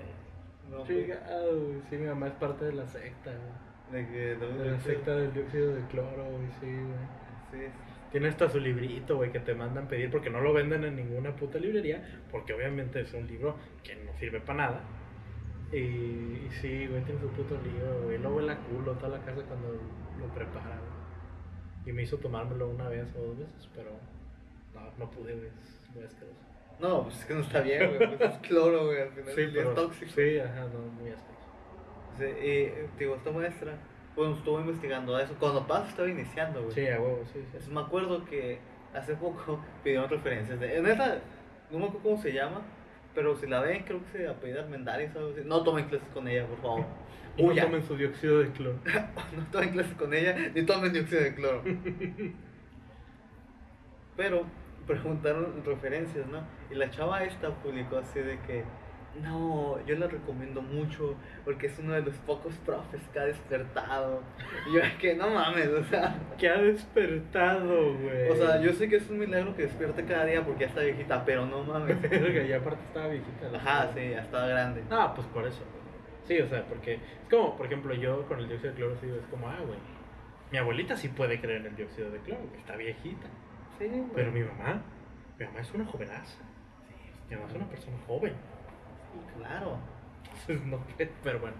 No, 0.69 0.85
Chingado, 0.85 1.59
güey. 1.59 1.81
Sí, 1.89 1.97
mi 1.97 2.05
mamá 2.05 2.27
es 2.27 2.33
parte 2.33 2.65
de 2.65 2.73
la 2.73 2.85
secta, 2.85 3.31
güey. 3.31 4.03
de 4.03 4.11
que 4.11 4.35
no, 4.39 4.63
De 4.63 4.71
la 4.71 4.79
secta 4.79 5.15
del 5.15 5.33
dióxido 5.33 5.73
de 5.73 5.81
cloro, 5.87 6.23
güey, 6.23 6.47
sí, 6.59 6.67
güey. 6.67 7.22
Sí, 7.53 7.59
Tiene 8.11 8.27
hasta 8.27 8.49
su 8.49 8.59
librito, 8.59 9.15
güey, 9.17 9.31
que 9.31 9.39
te 9.39 9.53
mandan 9.55 9.87
pedir 9.87 10.09
porque 10.11 10.29
no 10.29 10.41
lo 10.41 10.53
venden 10.53 10.83
en 10.83 10.95
ninguna 10.95 11.35
puta 11.35 11.57
librería. 11.59 12.03
Porque 12.31 12.53
obviamente 12.53 13.01
es 13.01 13.13
un 13.13 13.27
libro 13.27 13.55
que 13.83 13.95
no 13.95 14.13
sirve 14.19 14.39
para 14.41 14.65
nada. 14.65 14.81
Y, 15.71 15.77
y 15.77 16.47
sí, 16.61 16.87
güey, 16.87 17.03
tiene 17.03 17.19
su 17.21 17.29
puto 17.29 17.57
libro, 17.63 18.03
güey. 18.03 18.17
Luego 18.19 18.37
huele 18.37 18.51
a 18.53 18.57
culo 18.57 18.93
toda 18.93 19.17
la 19.17 19.25
casa 19.25 19.41
cuando 19.47 19.69
lo 20.19 20.27
prepara, 20.33 20.77
güey. 20.79 20.93
Y 21.85 21.93
me 21.93 22.03
hizo 22.03 22.17
tomármelo 22.17 22.69
una 22.69 22.87
vez 22.89 23.07
o 23.15 23.21
dos 23.21 23.37
veces, 23.39 23.69
pero 23.75 23.91
no, 24.73 24.81
no 24.97 25.09
pude, 25.11 25.33
güey. 25.35 25.47
Es 25.47 25.89
muy 25.95 26.03
asqueroso. 26.03 26.37
No, 26.79 27.03
pues 27.03 27.19
es 27.19 27.25
que 27.25 27.33
no 27.35 27.41
está 27.41 27.61
bien, 27.61 27.95
güey. 27.97 28.17
Pues 28.17 28.31
es 28.31 28.37
cloro, 28.47 28.85
güey. 28.85 29.01
Al 29.01 29.09
final 29.11 29.33
Sí, 29.35 29.41
pero, 29.53 29.69
es 29.69 29.75
tóxico. 29.75 30.11
sí, 30.15 30.37
ajá, 30.39 30.61
no, 30.73 30.79
muy 31.01 31.11
asqueroso. 31.11 31.33
Sí, 32.17 32.25
y 32.25 32.87
te 32.97 33.03
digo, 33.05 33.15
esta 33.15 33.31
maestra, 33.31 33.73
cuando 34.15 34.37
estuvo 34.37 34.59
investigando 34.59 35.17
eso, 35.19 35.33
cuando 35.39 35.65
Paz 35.65 35.89
estaba 35.89 36.09
iniciando, 36.09 36.61
güey. 36.61 36.73
Sí, 36.73 36.87
a 36.87 36.99
huevo, 36.99 37.21
sí, 37.25 37.33
sí. 37.33 37.39
Entonces 37.45 37.69
me 37.69 37.81
acuerdo 37.81 38.25
que 38.25 38.59
hace 38.93 39.15
poco 39.15 39.59
pidieron 39.83 40.09
referencias 40.09 40.59
de. 40.59 40.77
En 40.77 40.87
esa, 40.87 41.19
no 41.71 41.79
me 41.79 41.85
acuerdo 41.85 42.03
cómo 42.03 42.21
se 42.21 42.33
llama, 42.33 42.61
pero 43.15 43.35
si 43.35 43.47
la 43.47 43.61
ven, 43.61 43.83
creo 43.83 44.03
que 44.03 44.17
se 44.17 44.27
apellida 44.27 44.61
Armendáriz 44.61 45.15
o 45.15 45.19
algo 45.19 45.31
así. 45.31 45.41
No 45.45 45.63
tomen 45.63 45.85
clases 45.85 46.07
con 46.13 46.27
ella, 46.27 46.45
por 46.47 46.61
favor. 46.61 46.85
Y 47.35 47.43
no 47.43 47.55
tomen 47.55 47.81
su 47.81 47.97
dióxido 47.97 48.41
de 48.41 48.51
cloro. 48.51 48.77
no 49.35 49.43
tomen 49.51 49.71
clases 49.71 49.95
con 49.95 50.13
ella, 50.13 50.35
ni 50.53 50.61
tomen 50.67 50.93
dióxido 50.93 51.23
de 51.23 51.33
cloro. 51.33 51.63
Pero 54.15 54.45
preguntaron 54.85 55.63
referencias, 55.65 56.27
¿no? 56.27 56.43
Y 56.69 56.75
la 56.75 56.91
chava 56.91 57.23
esta 57.23 57.49
publicó 57.49 57.97
así 57.97 58.19
de 58.19 58.39
que, 58.41 58.63
no, 59.21 59.79
yo 59.85 59.95
la 59.95 60.07
recomiendo 60.07 60.61
mucho 60.61 61.15
porque 61.45 61.67
es 61.67 61.77
uno 61.77 61.93
de 61.93 62.01
los 62.01 62.15
pocos 62.17 62.53
profes 62.65 63.01
que 63.11 63.19
ha 63.19 63.25
despertado. 63.25 64.21
Y 64.67 64.73
yo 64.73 64.79
es 64.79 64.93
que 64.95 65.15
no 65.15 65.29
mames, 65.29 65.67
o 65.67 65.83
sea, 65.83 66.15
que 66.37 66.49
ha 66.49 66.57
despertado, 66.57 67.93
güey. 67.95 68.29
o 68.29 68.35
sea, 68.35 68.59
yo 68.59 68.73
sé 68.73 68.89
que 68.89 68.95
es 68.95 69.09
un 69.09 69.19
milagro 69.19 69.55
que 69.55 69.63
despierte 69.63 70.03
cada 70.05 70.25
día 70.25 70.43
porque 70.43 70.61
ya 70.61 70.67
está 70.67 70.81
viejita, 70.81 71.23
pero 71.25 71.45
no 71.45 71.63
mames. 71.63 72.01
Verga, 72.09 72.43
y 72.43 72.53
aparte 72.53 72.83
estaba 72.87 73.07
viejita. 73.07 73.55
Ajá, 73.55 73.91
sí, 73.93 74.09
ya 74.09 74.21
está 74.21 74.47
grande. 74.47 74.83
Ah, 74.89 75.13
pues 75.15 75.27
por 75.27 75.45
eso. 75.45 75.61
Sí, 76.25 76.39
o 76.39 76.47
sea, 76.47 76.65
porque 76.65 76.93
es 76.93 77.29
como, 77.29 77.55
por 77.55 77.67
ejemplo, 77.67 77.93
yo 77.93 78.25
con 78.27 78.39
el 78.39 78.47
dióxido 78.47 78.71
de 78.71 78.77
cloro 78.77 78.95
sí 78.99 79.07
es 79.07 79.27
como, 79.27 79.47
ah, 79.47 79.59
güey. 79.65 79.79
Mi 80.51 80.57
abuelita 80.57 80.95
sí 80.95 81.09
puede 81.09 81.39
creer 81.39 81.61
en 81.61 81.67
el 81.67 81.75
dióxido 81.75 82.09
de 82.09 82.19
cloro, 82.19 82.41
está 82.57 82.75
viejita. 82.75 83.27
Sí, 83.77 83.87
güey. 83.87 84.09
Pero 84.15 84.31
mi 84.31 84.41
mamá, 84.41 84.81
mi 85.37 85.45
mamá 85.45 85.59
es 85.59 85.71
una 85.73 85.85
jovenaza. 85.85 86.43
Mi 87.29 87.35
mamá 87.35 87.47
es 87.49 87.55
una 87.55 87.67
persona 87.67 87.97
joven. 88.07 88.33
Caro. 89.41 89.77
no, 90.65 90.79
pero 91.23 91.39
bueno. 91.39 91.55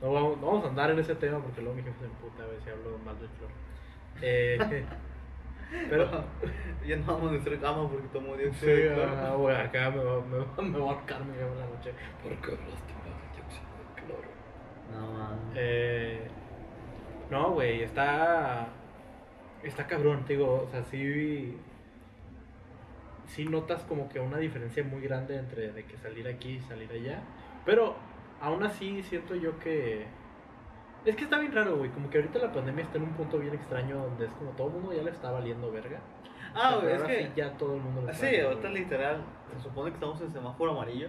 No 0.00 0.12
vamos, 0.12 0.38
no 0.40 0.46
vamos 0.48 0.64
a 0.64 0.68
andar 0.68 0.90
en 0.90 0.98
ese 0.98 1.14
tema 1.14 1.38
porque 1.38 1.60
luego 1.62 1.76
mi 1.76 1.82
jefe 1.82 1.98
se 2.00 2.04
emputa 2.06 2.42
a 2.42 2.46
ver 2.46 2.60
si 2.62 2.70
hablo 2.70 2.98
mal 3.04 3.18
del 3.18 3.28
flor. 3.30 3.50
Eh, 4.20 4.84
pero. 5.90 6.24
ya 6.86 6.96
no 6.96 7.06
vamos 7.06 7.28
a 7.28 7.32
nuestra 7.32 7.58
cama 7.58 7.88
porque 7.88 8.08
tomo 8.08 8.34
Sí, 8.36 8.42
dióxido 8.42 8.70
de 8.76 8.94
cloro. 8.94 9.16
ah, 9.16 9.34
güey, 9.36 9.56
acá 9.56 9.90
me 9.90 10.04
va, 10.04 10.20
me, 10.20 10.36
va, 10.38 10.62
me 10.62 10.78
va 10.78 10.84
a 10.90 10.94
ahorcar 10.94 11.24
mi 11.24 11.32
jefe 11.34 11.46
en 11.52 11.58
la 11.58 11.66
noche. 11.66 11.92
Porque 12.22 12.52
hablaste 12.52 12.92
mal 12.94 13.14
de 13.18 13.28
dióxido 13.34 13.70
de 13.78 14.02
cloro. 14.02 14.28
No, 14.92 15.12
man. 15.12 15.38
Eh, 15.54 16.28
no, 17.30 17.50
güey, 17.52 17.82
está. 17.82 18.68
Está 19.62 19.86
cabrón, 19.86 20.24
te 20.26 20.34
digo. 20.34 20.64
O 20.66 20.70
sea, 20.70 20.84
sí. 20.84 21.58
Sí 23.26 23.44
notas 23.44 23.82
como 23.84 24.08
que 24.08 24.20
una 24.20 24.38
diferencia 24.38 24.84
muy 24.84 25.00
grande 25.00 25.36
entre 25.36 25.72
de 25.72 25.84
que 25.84 25.96
salir 25.96 26.28
aquí 26.28 26.52
y 26.52 26.60
salir 26.60 26.90
allá. 26.92 27.22
Pero 27.64 27.96
aún 28.40 28.62
así 28.62 29.02
siento 29.02 29.34
yo 29.34 29.58
que. 29.58 30.06
Es 31.04 31.16
que 31.16 31.24
está 31.24 31.38
bien 31.38 31.52
raro, 31.52 31.76
güey. 31.76 31.90
Como 31.90 32.08
que 32.10 32.18
ahorita 32.18 32.38
la 32.38 32.52
pandemia 32.52 32.84
está 32.84 32.98
en 32.98 33.04
un 33.04 33.14
punto 33.14 33.38
bien 33.38 33.54
extraño 33.54 33.96
donde 33.98 34.26
es 34.26 34.32
como 34.32 34.50
todo 34.52 34.68
el 34.68 34.74
mundo 34.74 34.92
ya 34.94 35.02
le 35.02 35.10
está 35.10 35.30
valiendo 35.30 35.70
verga. 35.70 36.00
Ah, 36.54 36.78
güey, 36.80 36.94
es 36.94 37.02
que. 37.02 37.22
sí 37.24 37.32
ya 37.36 37.52
todo 37.56 37.76
el 37.76 37.82
mundo 37.82 38.02
le 38.02 38.12
está 38.12 38.26
Sí, 38.26 38.40
ahorita 38.40 38.68
literal, 38.70 39.24
se 39.54 39.62
supone 39.62 39.90
que 39.90 39.94
estamos 39.94 40.20
en 40.20 40.32
semáforo 40.32 40.72
amarillo. 40.72 41.08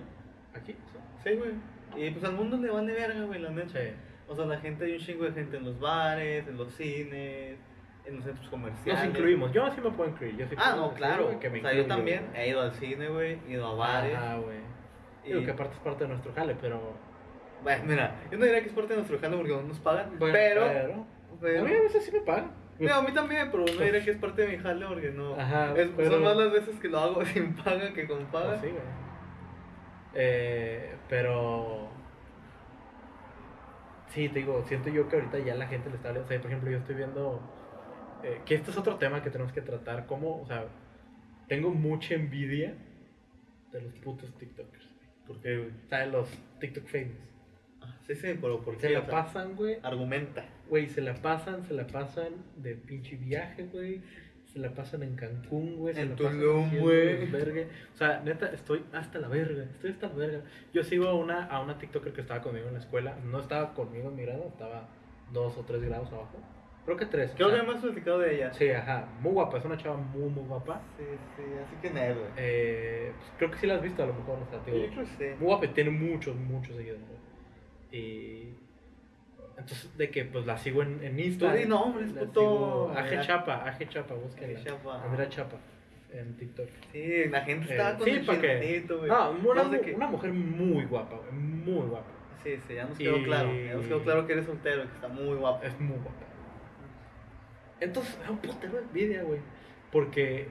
¿Aquí? 0.54 0.76
Sí, 1.24 1.36
güey. 1.36 1.52
Y 1.96 2.12
pues 2.12 2.24
al 2.24 2.34
mundo 2.34 2.58
le 2.58 2.70
van 2.70 2.88
de 2.88 2.94
verga, 2.94 3.24
güey, 3.24 3.40
la 3.40 3.50
neta. 3.52 3.80
Sí. 3.80 3.90
O 4.28 4.36
sea, 4.36 4.46
la 4.46 4.58
gente, 4.58 4.86
hay 4.86 4.94
un 4.94 5.00
chingo 5.00 5.26
de 5.26 5.34
gente 5.34 5.58
en 5.58 5.66
los 5.66 5.80
bares, 5.80 6.48
en 6.48 6.58
los 6.58 6.74
cines, 6.74 7.58
en 8.06 8.16
los 8.16 8.24
centros 8.24 8.48
comerciales. 8.50 9.04
Nos 9.06 9.16
incluimos. 9.16 9.52
Yo 9.52 9.70
sí 9.72 9.82
me 9.82 9.92
puedo 9.92 10.10
incluir. 10.10 10.38
Yo 10.38 10.48
sí 10.48 10.56
Ah, 10.58 10.74
no, 10.78 10.94
claro. 10.94 11.28
o 11.36 11.40
sea, 11.42 11.74
yo 11.74 11.86
también 11.88 12.28
he 12.36 12.50
ido 12.50 12.62
al 12.62 12.74
cine, 12.74 13.08
güey, 13.10 13.40
he 13.48 13.52
ido 13.54 13.66
a 13.68 13.76
bares. 13.76 14.16
Ajá, 14.16 14.38
güey. 14.38 14.58
y- 15.24 15.30
Digo 15.30 15.44
que 15.44 15.52
aparte 15.52 15.74
es 15.76 15.80
parte 15.80 16.04
de 16.04 16.10
nuestro 16.10 16.34
jale, 16.34 16.56
pero. 16.62 16.94
Bueno, 17.64 17.84
mira, 17.88 18.16
yo 18.32 18.38
no 18.38 18.46
diría 18.46 18.62
que 18.62 18.68
es 18.68 18.74
parte 18.74 18.90
de 18.90 18.98
nuestro 18.98 19.18
jale 19.20 19.38
porque 19.38 19.52
no 19.54 19.62
nos 19.64 19.80
pagan, 19.80 20.20
Bueno, 20.20 20.34
pero... 20.34 20.62
pero- 20.68 21.06
pero- 21.42 21.62
A 21.62 21.64
mí 21.64 21.74
a 21.74 21.82
veces 21.82 22.06
sí 22.06 22.12
me 22.12 22.20
pagan. 22.22 22.52
No, 22.78 22.94
a 22.94 23.02
mí 23.02 23.12
también, 23.14 23.50
pero 23.50 23.64
no 23.66 23.82
diría 23.84 24.04
que 24.04 24.12
es 24.12 24.18
parte 24.18 24.42
de 24.46 24.50
mi 24.56 24.58
jale 24.62 24.86
porque 24.86 25.10
no... 25.12 25.34
Ajá, 25.34 25.74
es, 25.76 25.90
pero- 25.96 26.12
Son 26.12 26.24
más 26.24 26.36
las 26.38 26.52
veces 26.52 26.80
que 26.80 26.90
lo 26.90 27.00
hago 27.00 27.26
sin 27.26 27.56
paga 27.56 27.92
que 27.94 28.06
con 28.06 28.26
paga. 28.26 28.50
Pues 28.50 28.62
sí, 28.62 28.68
güey. 28.68 28.82
Eh, 30.14 30.94
pero. 31.10 31.88
Sí, 34.10 34.30
te 34.30 34.40
digo, 34.40 34.64
siento 34.66 34.90
yo 34.90 35.10
que 35.10 35.16
ahorita 35.18 35.40
ya 35.40 35.56
la 35.56 35.68
gente 35.68 35.90
le 35.90 35.96
está. 35.96 36.12
O 36.12 36.26
sea, 36.26 36.38
por 36.40 36.48
ejemplo, 36.52 36.70
yo 36.72 36.78
estoy 36.78 36.96
viendo. 36.96 37.42
Eh, 38.26 38.42
que 38.46 38.56
este 38.56 38.72
es 38.72 38.78
otro 38.78 38.96
tema 38.96 39.22
que 39.22 39.30
tenemos 39.30 39.54
que 39.54 39.62
tratar. 39.62 40.08
Como, 40.08 40.42
o 40.42 40.46
sea, 40.48 40.66
tengo 41.48 41.70
mucha 41.70 42.16
envidia 42.16 42.74
de 43.72 43.82
los 43.82 43.94
putos 43.96 44.34
TikTokers. 44.38 44.90
Porque, 45.28 45.72
de 45.90 46.08
los 46.08 46.30
TikTok 46.60 46.86
famous. 46.86 47.18
ah, 47.82 47.96
sí, 48.08 48.16
sí, 48.16 48.38
pero 48.40 48.62
¿por 48.62 48.80
Se 48.80 48.90
la 48.90 49.00
O 49.00 49.06
sea, 49.06 49.12
pasan, 49.12 49.56
güey. 49.56 49.78
Argumenta. 49.84 50.46
Güey, 50.70 50.88
se 50.88 51.02
la 51.02 51.16
pasan, 51.16 51.66
se 51.66 51.74
la 51.74 51.88
pasan 51.88 52.34
de 52.58 52.76
pinche 52.76 53.16
viaje, 53.16 53.68
güey. 53.72 54.02
Se 54.46 54.60
la 54.60 54.74
pasan 54.74 55.04
en 55.04 55.16
Cancún, 55.16 55.78
güey. 55.78 56.00
En 56.00 56.16
Tulum, 56.16 56.80
güey. 56.80 57.26
O 57.26 57.98
sea, 57.98 58.22
neta, 58.24 58.48
estoy 58.54 58.84
hasta 58.94 59.20
la 59.20 59.28
verga. 59.28 59.64
Estoy 59.64 59.92
hasta 59.92 60.08
la 60.08 60.16
verga. 60.16 60.42
Yo 60.74 60.84
sigo 60.84 61.08
a 61.08 61.14
una, 61.14 61.46
a 61.46 61.62
una 61.62 61.78
TikToker 61.78 62.14
que 62.14 62.22
estaba 62.22 62.42
conmigo 62.42 62.68
en 62.68 62.74
la 62.74 62.80
escuela. 62.80 63.18
No 63.26 63.40
estaba 63.40 63.74
conmigo 63.74 64.10
en 64.10 64.16
mi 64.16 64.24
grado, 64.24 64.48
estaba 64.48 64.88
dos 65.34 65.58
o 65.58 65.64
tres 65.64 65.82
grados 65.82 66.12
abajo. 66.12 66.40
Creo 66.86 66.98
que 66.98 67.06
tres. 67.08 67.32
Creo 67.36 67.48
o 67.48 67.52
que 67.52 67.58
sea, 67.62 67.72
has 67.72 67.82
platicado 67.82 68.20
de 68.20 68.36
ella. 68.36 68.54
Sí, 68.54 68.70
ajá. 68.70 69.08
Muy 69.20 69.32
guapa, 69.34 69.58
es 69.58 69.66
una 69.66 69.76
chava 69.78 69.98
muy, 69.98 70.30
muy 70.30 70.44
guapa. 70.44 70.82
Sí, 70.98 71.04
sí, 71.36 71.44
así 71.66 71.76
que 71.82 71.90
nada, 71.90 72.14
güey. 72.14 72.26
Eh, 72.38 73.12
pues, 73.18 73.32
creo 73.38 73.52
que 73.52 73.58
sí 73.58 73.66
la 73.68 73.76
has 73.76 73.82
visto 73.82 74.04
a 74.04 74.06
lo 74.06 74.14
mejor. 74.14 74.38
O 74.40 74.46
sea, 74.50 74.60
digo, 74.66 74.78
Yo 74.86 74.92
creo 74.92 75.04
que 75.06 75.12
sí. 75.18 75.24
muy 75.40 75.48
guapa 75.48 75.66
y 75.66 75.70
tiene 75.70 75.90
muchos, 75.90 76.36
muchos 76.36 76.76
seguidores. 76.76 77.04
Y. 77.92 78.50
Entonces, 79.58 79.98
de 79.98 80.10
que 80.12 80.26
pues 80.26 80.46
la 80.46 80.58
sigo 80.58 80.84
en, 80.84 81.02
en 81.04 81.20
Insta. 81.20 81.52
Tú 81.52 81.58
di 81.58 81.66
nombres, 81.66 82.12
la 82.12 82.22
puto. 82.22 82.92
Aje 82.96 83.20
Chapa, 83.22 83.64
Aje 83.66 83.88
Chapa, 83.88 84.14
búsquenla. 84.14 84.60
Aje 84.60 84.70
Chapa. 84.70 85.04
Andrea 85.04 85.30
Chapa 85.30 85.58
en 86.14 86.36
TikTok. 86.38 86.68
Sí, 86.92 87.26
la 87.30 87.42
gente 87.42 87.72
estaba 87.72 87.92
Eh, 87.92 87.96
con 87.98 88.06
sí, 88.06 88.12
el 88.12 88.26
pa' 88.26 88.40
que- 88.40 88.60
chinito, 88.62 88.98
güey. 89.00 89.10
No, 89.10 89.32
una, 89.32 89.64
No 89.64 89.70
sé 89.72 89.94
una 89.96 90.08
mujer 90.08 90.34
muy 90.34 90.86
guapa. 90.86 91.20
Muy 91.32 91.88
guapa. 91.88 92.08
Sí, 92.44 92.58
sí, 92.68 92.76
ya 92.76 92.86
nos 92.86 92.98
quedó 92.98 93.18
Y- 93.18 93.24
claro. 93.24 93.50
Ya 93.54 93.74
nos 93.74 93.86
quedó 93.86 94.04
claro 94.04 94.28
que 94.28 94.34
eres 94.34 94.46
soltero 94.46 94.84
y 94.84 94.88
que 94.88 94.94
está 94.96 95.08
muy 95.08 95.36
guapo. 95.36 95.66
Es 95.66 95.80
muy 95.80 95.98
guapa. 95.98 96.12
Entonces, 97.80 98.18
da 98.24 98.32
un 98.32 98.38
putero 98.38 98.74
de 98.74 98.80
envidia, 98.84 99.24
güey. 99.24 99.40
Porque 99.92 100.50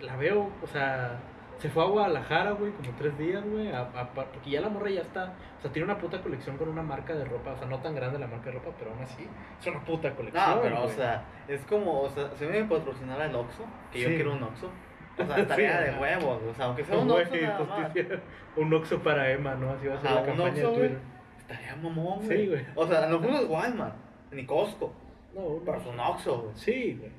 la 0.00 0.16
veo, 0.16 0.50
o 0.62 0.66
sea, 0.66 1.18
se 1.58 1.70
fue 1.70 1.82
a 1.82 1.86
Guadalajara, 1.86 2.50
güey, 2.52 2.72
como 2.72 2.90
tres 2.98 3.16
días, 3.18 3.42
güey. 3.44 3.70
a- 3.72 3.80
a- 3.94 4.10
porque 4.12 4.50
ya 4.50 4.60
la 4.60 4.68
morra 4.68 4.90
ya 4.90 5.00
está. 5.00 5.32
O 5.58 5.62
sea, 5.62 5.72
tiene 5.72 5.86
una 5.90 5.98
puta 5.98 6.20
colección 6.20 6.56
con 6.58 6.68
una 6.68 6.82
marca 6.82 7.14
de 7.14 7.24
ropa. 7.24 7.52
O 7.52 7.56
sea, 7.58 7.66
no 7.66 7.78
tan 7.78 7.94
grande 7.94 8.18
la 8.18 8.26
marca 8.26 8.46
de 8.46 8.52
ropa, 8.58 8.70
pero 8.78 8.92
aún 8.92 9.02
así 9.02 9.26
es 9.60 9.66
una 9.66 9.80
puta 9.84 10.14
colección. 10.14 10.44
No, 10.50 10.60
pero, 10.62 10.84
o 10.84 10.88
sea, 10.88 11.24
es 11.48 11.62
como, 11.62 12.02
o 12.02 12.10
sea, 12.10 12.30
si 12.36 12.44
me 12.44 12.62
patrocinara 12.64 13.26
el 13.26 13.34
Oxxo, 13.34 13.64
que 13.92 14.00
yo 14.00 14.08
Sí. 14.08 14.14
quiero 14.16 14.32
un 14.34 14.42
Oxxo, 14.42 14.70
o 15.18 15.24
sea, 15.24 15.36
estaría 15.38 15.78
Sí, 15.78 15.84
de 15.94 15.98
huevos, 15.98 16.42
o 16.42 16.54
sea, 16.54 16.66
aunque 16.66 16.84
sea 16.84 16.98
un 16.98 17.08
Güey, 17.08 17.22
Oxxo 17.22 17.36
nada 17.40 17.58
más. 17.64 17.82
justicia. 17.84 18.20
Un 18.56 18.74
Oxxo 18.74 18.98
para 19.02 19.30
Emma, 19.30 19.54
¿no? 19.54 19.70
Así 19.70 19.86
va 19.86 19.94
a 19.94 19.98
ser 19.98 20.06
Ajá, 20.10 20.14
la 20.16 20.20
un 20.20 20.26
campaña 20.26 20.48
Oxxo, 20.50 20.60
de 20.72 20.76
güey. 20.76 20.88
Twitter. 20.90 21.00
Estaría 21.38 21.76
mamón, 21.76 22.20
Sí, 22.22 22.26
güey. 22.28 22.46
güey. 22.48 22.64
O 22.74 22.86
sea, 22.86 23.06
no 23.06 23.18
fuimos 23.20 23.44
Walmart, 23.48 23.94
ni 24.32 24.44
Costco, 24.44 24.92
No, 25.36 25.42
un 25.42 25.64
pero 25.64 25.78
fue 25.80 25.92
un 25.92 26.00
Oxxo, 26.00 26.42
güey. 26.42 26.54
Sí, 26.56 26.96
güey. 26.98 27.12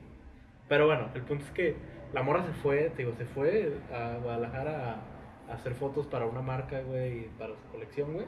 Pero 0.67 0.87
bueno, 0.87 1.09
el 1.13 1.21
punto 1.21 1.45
es 1.45 1.51
que 1.51 1.75
la 2.13 2.23
morra 2.23 2.43
se 2.43 2.51
fue, 2.53 2.89
te 2.89 3.03
digo, 3.03 3.13
se 3.15 3.25
fue 3.25 3.77
a 3.93 4.17
Guadalajara 4.21 5.01
a, 5.47 5.51
a 5.51 5.55
hacer 5.55 5.75
fotos 5.75 6.07
para 6.07 6.25
una 6.25 6.41
marca, 6.41 6.81
güey, 6.81 7.19
y 7.19 7.31
para 7.37 7.53
su 7.53 7.71
colección, 7.71 8.13
güey. 8.13 8.25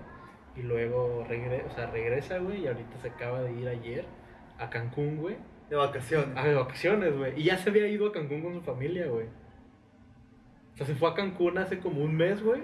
Y 0.55 0.62
luego 0.62 1.25
regresa, 1.27 1.65
o 1.67 1.75
sea, 1.75 1.88
regresa, 1.88 2.38
güey, 2.38 2.62
y 2.63 2.67
ahorita 2.67 2.98
se 3.01 3.10
acaba 3.10 3.41
de 3.41 3.53
ir 3.53 3.67
ayer 3.67 4.05
a 4.60 4.69
Cancún, 4.69 5.17
güey. 5.17 5.38
De 5.69 5.75
vacaciones. 5.75 6.38
A 6.38 6.46
de 6.46 6.55
vacaciones, 6.55 7.17
güey. 7.17 7.39
Y 7.39 7.46
ya 7.46 7.58
se 7.58 7.69
había 7.69 7.88
ido 7.88 8.08
a 8.08 8.12
Cancún 8.12 8.41
con 8.41 8.53
su 8.53 8.62
familia, 8.62 9.08
güey. 9.08 9.27
O 10.74 10.77
sea, 10.77 10.86
se 10.86 10.96
fue 10.96 11.10
a 11.10 11.13
Cancún 11.13 11.58
hace 11.58 11.79
como 11.79 12.01
un 12.01 12.15
mes, 12.15 12.43
güey. 12.43 12.62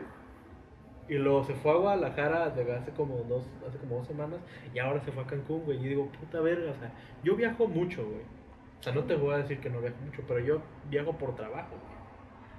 Y 1.07 1.15
luego 1.15 1.43
se 1.43 1.53
fue 1.53 1.71
a 1.71 1.75
Guadalajara 1.75 2.45
hace 2.45 2.91
como 2.91 3.17
dos, 3.29 3.45
hace 3.67 3.77
como 3.77 3.97
dos 3.97 4.07
semanas. 4.07 4.39
Y 4.73 4.79
ahora 4.79 4.99
se 5.01 5.11
fue 5.11 5.23
a 5.23 5.27
Cancún, 5.27 5.61
güey. 5.63 5.77
Y 5.83 5.89
digo, 5.89 6.09
puta 6.19 6.41
verga, 6.41 6.71
o 6.71 6.75
sea, 6.75 6.91
yo 7.23 7.35
viajo 7.35 7.67
mucho, 7.67 8.03
güey. 8.03 8.21
O 8.79 8.83
sea, 8.83 8.93
no 8.93 9.03
te 9.03 9.15
voy 9.15 9.33
a 9.35 9.37
decir 9.37 9.59
que 9.59 9.69
no 9.69 9.81
viajo 9.81 9.97
mucho, 10.03 10.23
pero 10.27 10.39
yo 10.39 10.61
viajo 10.89 11.13
por 11.13 11.35
trabajo, 11.35 11.69
güey. 11.69 11.95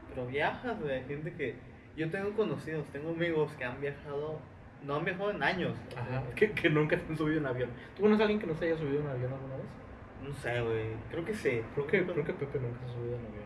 Pero 0.09 0.27
viajas, 0.27 0.81
güey, 0.81 1.05
gente 1.05 1.33
que... 1.35 1.55
Yo 1.97 2.11
tengo 2.11 2.31
conocidos, 2.33 2.85
tengo 2.93 3.11
amigos 3.11 3.51
que 3.55 3.65
han 3.65 3.81
viajado, 3.81 4.39
no 4.85 4.97
han 4.97 5.05
viajado 5.05 5.31
en 5.31 5.43
años. 5.43 5.75
Ajá. 5.97 6.23
Que, 6.35 6.53
que 6.53 6.69
nunca 6.69 6.99
se 6.99 7.07
han 7.09 7.17
subido 7.17 7.39
en 7.39 7.47
avión. 7.47 7.71
¿Tú 7.97 8.03
conoces 8.03 8.21
a 8.21 8.25
alguien 8.25 8.41
que 8.41 8.47
no 8.47 8.55
se 8.55 8.67
haya 8.67 8.77
subido 8.77 9.01
en 9.01 9.09
avión 9.09 9.33
alguna 9.33 9.57
vez? 9.57 9.67
No 10.23 10.35
sé, 10.35 10.61
güey, 10.61 10.89
creo 11.11 11.25
que 11.25 11.35
sí. 11.35 11.63
Creo 11.75 11.87
que, 11.87 12.05
creo 12.05 12.25
que 12.25 12.33
Pepe 12.35 12.59
nunca 12.59 12.81
se 12.81 12.85
ha 12.87 12.95
subido 12.95 13.17
en 13.17 13.27
avión. 13.27 13.46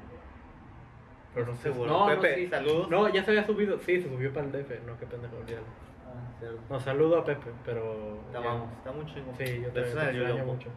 Pero 1.34 1.46
no 1.46 1.54
sé. 1.56 1.62
Seguro. 1.72 1.90
No, 1.90 2.06
Pepe, 2.06 2.30
no, 2.30 2.36
sí. 2.36 2.46
saludos. 2.48 2.90
No, 2.90 3.08
ya 3.08 3.22
se 3.24 3.30
había 3.30 3.44
subido. 3.44 3.78
Sí, 3.78 4.00
se 4.02 4.08
subió 4.08 4.32
para 4.32 4.46
el 4.46 4.52
DF. 4.52 4.70
No, 4.86 4.98
qué 4.98 5.06
pendejo, 5.06 5.36
olvídalo. 5.36 5.66
Ah. 6.06 6.46
No, 6.68 6.80
saludo 6.80 7.18
a 7.18 7.24
Pepe, 7.24 7.50
pero. 7.64 8.18
Te 8.32 8.38
amamos, 8.38 8.72
está 8.78 8.90
muy 8.92 9.06
chingón. 9.06 9.34
Sí, 9.38 9.60
yo 9.62 9.68
Te 9.70 9.80
extraño, 9.80 10.44
mucho. 10.44 10.68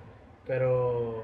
Pero. 0.45 1.23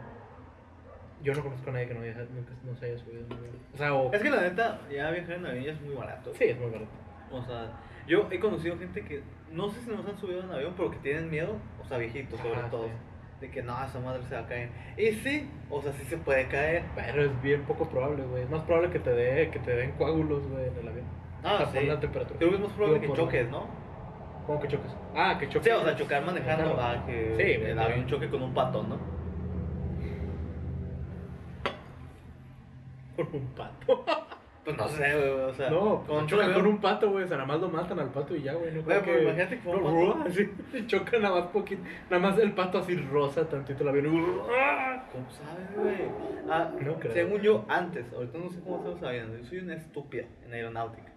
Yo 1.21 1.33
no 1.33 1.43
conozco 1.43 1.69
a 1.69 1.73
nadie 1.73 1.87
que 1.89 1.93
no, 1.93 2.01
haya- 2.01 2.25
nunca 2.33 2.53
no 2.63 2.73
se 2.77 2.85
haya 2.85 2.97
subido 2.97 3.19
en 3.25 3.33
avión. 3.33 3.55
O 3.73 3.77
sea, 3.77 3.93
o. 3.93 4.11
Es 4.13 4.21
que 4.21 4.29
la 4.29 4.41
neta, 4.41 4.79
ya 4.89 5.11
viajar 5.11 5.33
en 5.35 5.45
avión 5.45 5.63
ya 5.65 5.71
es 5.73 5.81
muy 5.81 5.93
barato. 5.95 6.33
Sí, 6.33 6.45
es 6.45 6.57
muy 6.57 6.69
barato. 6.71 6.89
O 7.31 7.43
sea, 7.43 7.71
yo 8.07 8.27
he 8.31 8.39
conocido 8.39 8.77
gente 8.77 9.03
que 9.03 9.21
no 9.51 9.69
sé 9.69 9.81
si 9.81 9.89
nos 9.91 10.05
han 10.05 10.17
subido 10.17 10.39
en 10.41 10.51
avión 10.51 10.73
porque 10.77 10.97
tienen 10.97 11.29
miedo, 11.29 11.55
o 11.81 11.85
sea, 11.85 11.97
viejitos 11.97 12.39
sobre 12.39 12.55
Ajá, 12.55 12.69
todo, 12.69 12.85
sí. 12.85 12.91
De 13.39 13.49
que 13.49 13.63
no, 13.63 13.73
esa 13.83 13.99
madre 13.99 14.21
se 14.27 14.35
va 14.35 14.41
a 14.41 14.47
caer. 14.47 14.69
Y 14.97 15.11
sí, 15.11 15.49
o 15.69 15.81
sea, 15.81 15.93
sí 15.93 16.03
se 16.05 16.17
puede 16.17 16.47
caer. 16.47 16.83
Pero 16.95 17.23
es 17.23 17.41
bien 17.41 17.63
poco 17.63 17.87
probable, 17.89 18.23
güey. 18.23 18.43
Es 18.43 18.49
más 18.49 18.61
probable 18.63 18.91
que 18.91 18.99
te 18.99 19.11
dé 19.11 19.49
que 19.49 19.59
te 19.59 19.75
den 19.75 19.91
coágulos, 19.93 20.47
güey, 20.49 20.67
en 20.67 20.77
el 20.77 20.87
avión. 20.87 21.05
Ah, 21.43 21.53
o 21.55 21.57
sea, 21.57 21.67
sí. 21.67 21.77
por 21.77 21.83
la 21.87 21.99
temperatura. 21.99 22.37
Creo 22.37 22.49
que 22.49 22.55
es 22.57 22.61
más 22.61 22.71
probable 22.73 22.99
Digo, 22.99 23.13
que 23.13 23.19
choques, 23.21 23.49
¿no? 23.49 23.67
¿Cómo 24.45 24.59
que 24.59 24.67
choques? 24.67 24.91
Ah, 25.15 25.37
que 25.39 25.47
choques. 25.47 25.63
Sí, 25.63 25.69
o 25.71 25.83
sea, 25.83 25.95
chocar 25.95 26.23
manejando 26.25 26.73
Claro. 26.75 26.99
a 27.01 27.05
que 27.05 27.35
Sí, 27.37 27.43
el 27.65 27.75
güey. 27.75 27.85
avión 27.85 28.07
choque 28.07 28.29
con 28.29 28.43
un 28.43 28.53
pato, 28.53 28.83
¿no? 28.83 28.97
Con 33.15 33.27
un 33.33 33.47
pato. 33.55 34.05
Pues 34.63 34.77
no 34.77 34.87
sé, 34.89 35.13
güey, 35.17 35.29
o 35.29 35.53
sea, 35.53 35.69
No, 35.69 36.03
con 36.05 36.17
un 36.17 36.27
chocan 36.27 36.53
con 36.53 36.67
un 36.67 36.79
pato, 36.81 37.09
güey. 37.09 37.23
O 37.23 37.27
sea, 37.27 37.37
nada 37.37 37.47
más 37.47 37.59
lo 37.61 37.69
matan 37.69 37.99
al 37.99 38.11
pato 38.11 38.35
y 38.35 38.43
ya, 38.43 38.53
güey. 38.53 38.71
No 38.73 38.83
Güey, 38.83 39.01
que... 39.01 39.23
imagínate 39.23 39.55
que 39.55 39.61
fue 39.63 39.75
un 39.77 39.83
no, 40.07 40.13
pato. 40.13 40.29
así, 40.29 40.49
choca 40.87 41.17
nada 41.19 41.39
más 41.39 41.49
poquito. 41.51 41.81
Nada 42.09 42.21
más 42.21 42.37
el 42.39 42.51
pato 42.53 42.77
así 42.79 42.95
rosa 42.97 43.47
tantito 43.47 43.83
el 43.83 43.89
avión. 43.89 44.41
¡ah! 44.51 45.03
¿Cómo 45.11 45.25
sabes, 45.31 45.75
güey? 45.75 46.11
Ah, 46.49 46.71
No 46.79 46.95
creo. 46.99 47.13
según 47.13 47.41
yo, 47.41 47.65
antes, 47.67 48.11
ahorita 48.13 48.37
no 48.37 48.49
sé 48.49 48.59
cómo 48.61 48.77
estamos 48.77 48.99
sabiendo, 48.99 49.37
yo 49.37 49.43
soy 49.45 49.59
una 49.59 49.75
estúpida 49.75 50.25
en 50.45 50.53
aeronáutica. 50.53 51.11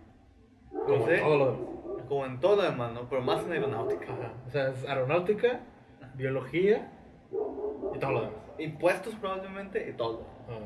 Como 0.71 0.97
No 0.99 1.07
sé, 1.07 1.19
todo 1.19 1.37
lo 1.39 1.45
demás. 1.53 2.07
como 2.09 2.27
en 2.27 2.41
todo 2.41 2.57
lo 2.57 2.63
demás, 2.63 2.93
¿no? 2.93 3.09
Pero 3.11 3.23
más 3.23 3.45
en 3.45 3.53
aeronáutica. 3.53 4.05
Ajá. 4.05 4.33
O 4.47 4.51
sea, 4.51 4.69
es 4.71 4.85
aeronáutica, 4.89 5.61
biología 6.15 6.91
y 7.95 7.99
todo 7.99 8.13
lo 8.13 8.21
demás. 8.23 8.37
Impuestos 8.59 9.15
probablemente 9.17 9.89
y 9.91 9.93
todo. 9.95 10.25
Ah, 10.49 10.59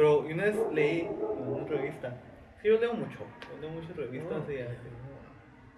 Pero 0.00 0.20
una 0.20 0.44
vez 0.44 0.56
leí 0.72 1.00
en 1.00 1.46
una 1.46 1.66
revista, 1.66 2.16
sí, 2.62 2.68
yo 2.68 2.80
leo 2.80 2.94
mucho, 2.94 3.18
yo 3.18 3.60
leo 3.60 3.68
muchas 3.70 3.94
revistas 3.94 4.48
no, 4.48 4.54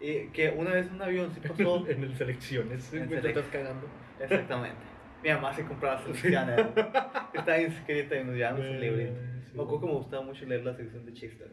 y, 0.00 0.06
Y 0.06 0.28
que 0.28 0.50
una 0.50 0.70
vez 0.74 0.88
un 0.92 1.02
avión 1.02 1.32
sí 1.34 1.40
pasó. 1.40 1.84
en 1.88 2.04
el 2.04 2.14
selecciones, 2.16 2.92
En 2.92 3.08
me 3.10 3.16
selec- 3.16 3.26
estás 3.30 3.46
cagando. 3.46 3.88
Exactamente. 4.20 4.76
Mi 5.24 5.30
mamá 5.30 5.52
se 5.52 5.64
compraba 5.64 5.98
selecciones. 6.04 6.66
Estaba 7.34 7.58
inscrita 7.60 8.14
llevamos 8.14 8.60
el 8.60 8.80
librito. 8.80 9.12
Me 9.54 9.62
acuerdo 9.64 9.80
que 9.80 9.86
me 9.86 9.92
gustaba 9.94 10.22
mucho 10.22 10.46
leer 10.46 10.64
la 10.64 10.74
sección 10.76 11.04
de 11.04 11.12
chistes. 11.14 11.48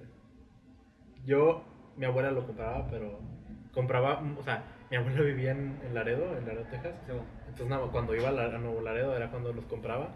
Yo, 1.26 1.64
mi 1.98 2.06
abuela 2.06 2.30
lo 2.30 2.46
compraba, 2.46 2.88
pero 2.92 3.20
compraba, 3.74 4.22
o 4.38 4.44
sea, 4.44 4.64
mi 4.92 4.98
abuela 4.98 5.22
vivía 5.22 5.52
en, 5.54 5.80
en 5.84 5.96
Laredo, 5.96 6.38
en 6.38 6.46
Laredo, 6.46 6.66
Texas. 6.70 6.94
Sí, 7.08 7.14
bueno. 7.14 7.26
Entonces, 7.48 7.90
cuando 7.92 8.14
iba 8.16 8.30
a, 8.30 8.32
La- 8.32 8.46
a 8.56 8.60
Nuevo 8.60 8.82
Laredo 8.82 9.16
era 9.18 9.32
cuando 9.32 9.54
los 9.54 9.66
compraba. 9.66 10.16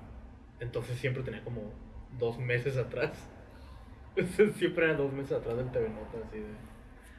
Entonces 0.60 0.98
siempre 1.00 1.24
tenía 1.24 1.44
como 1.44 1.74
dos 2.18 2.38
meses 2.40 2.78
atrás. 2.78 3.12
siempre 4.58 4.86
era 4.86 4.94
dos 4.96 5.12
meses 5.12 5.34
atrás 5.38 5.58
del 5.58 5.72
TV 5.72 5.90
Nota, 5.90 6.18
así 6.28 6.40
de... 6.40 6.46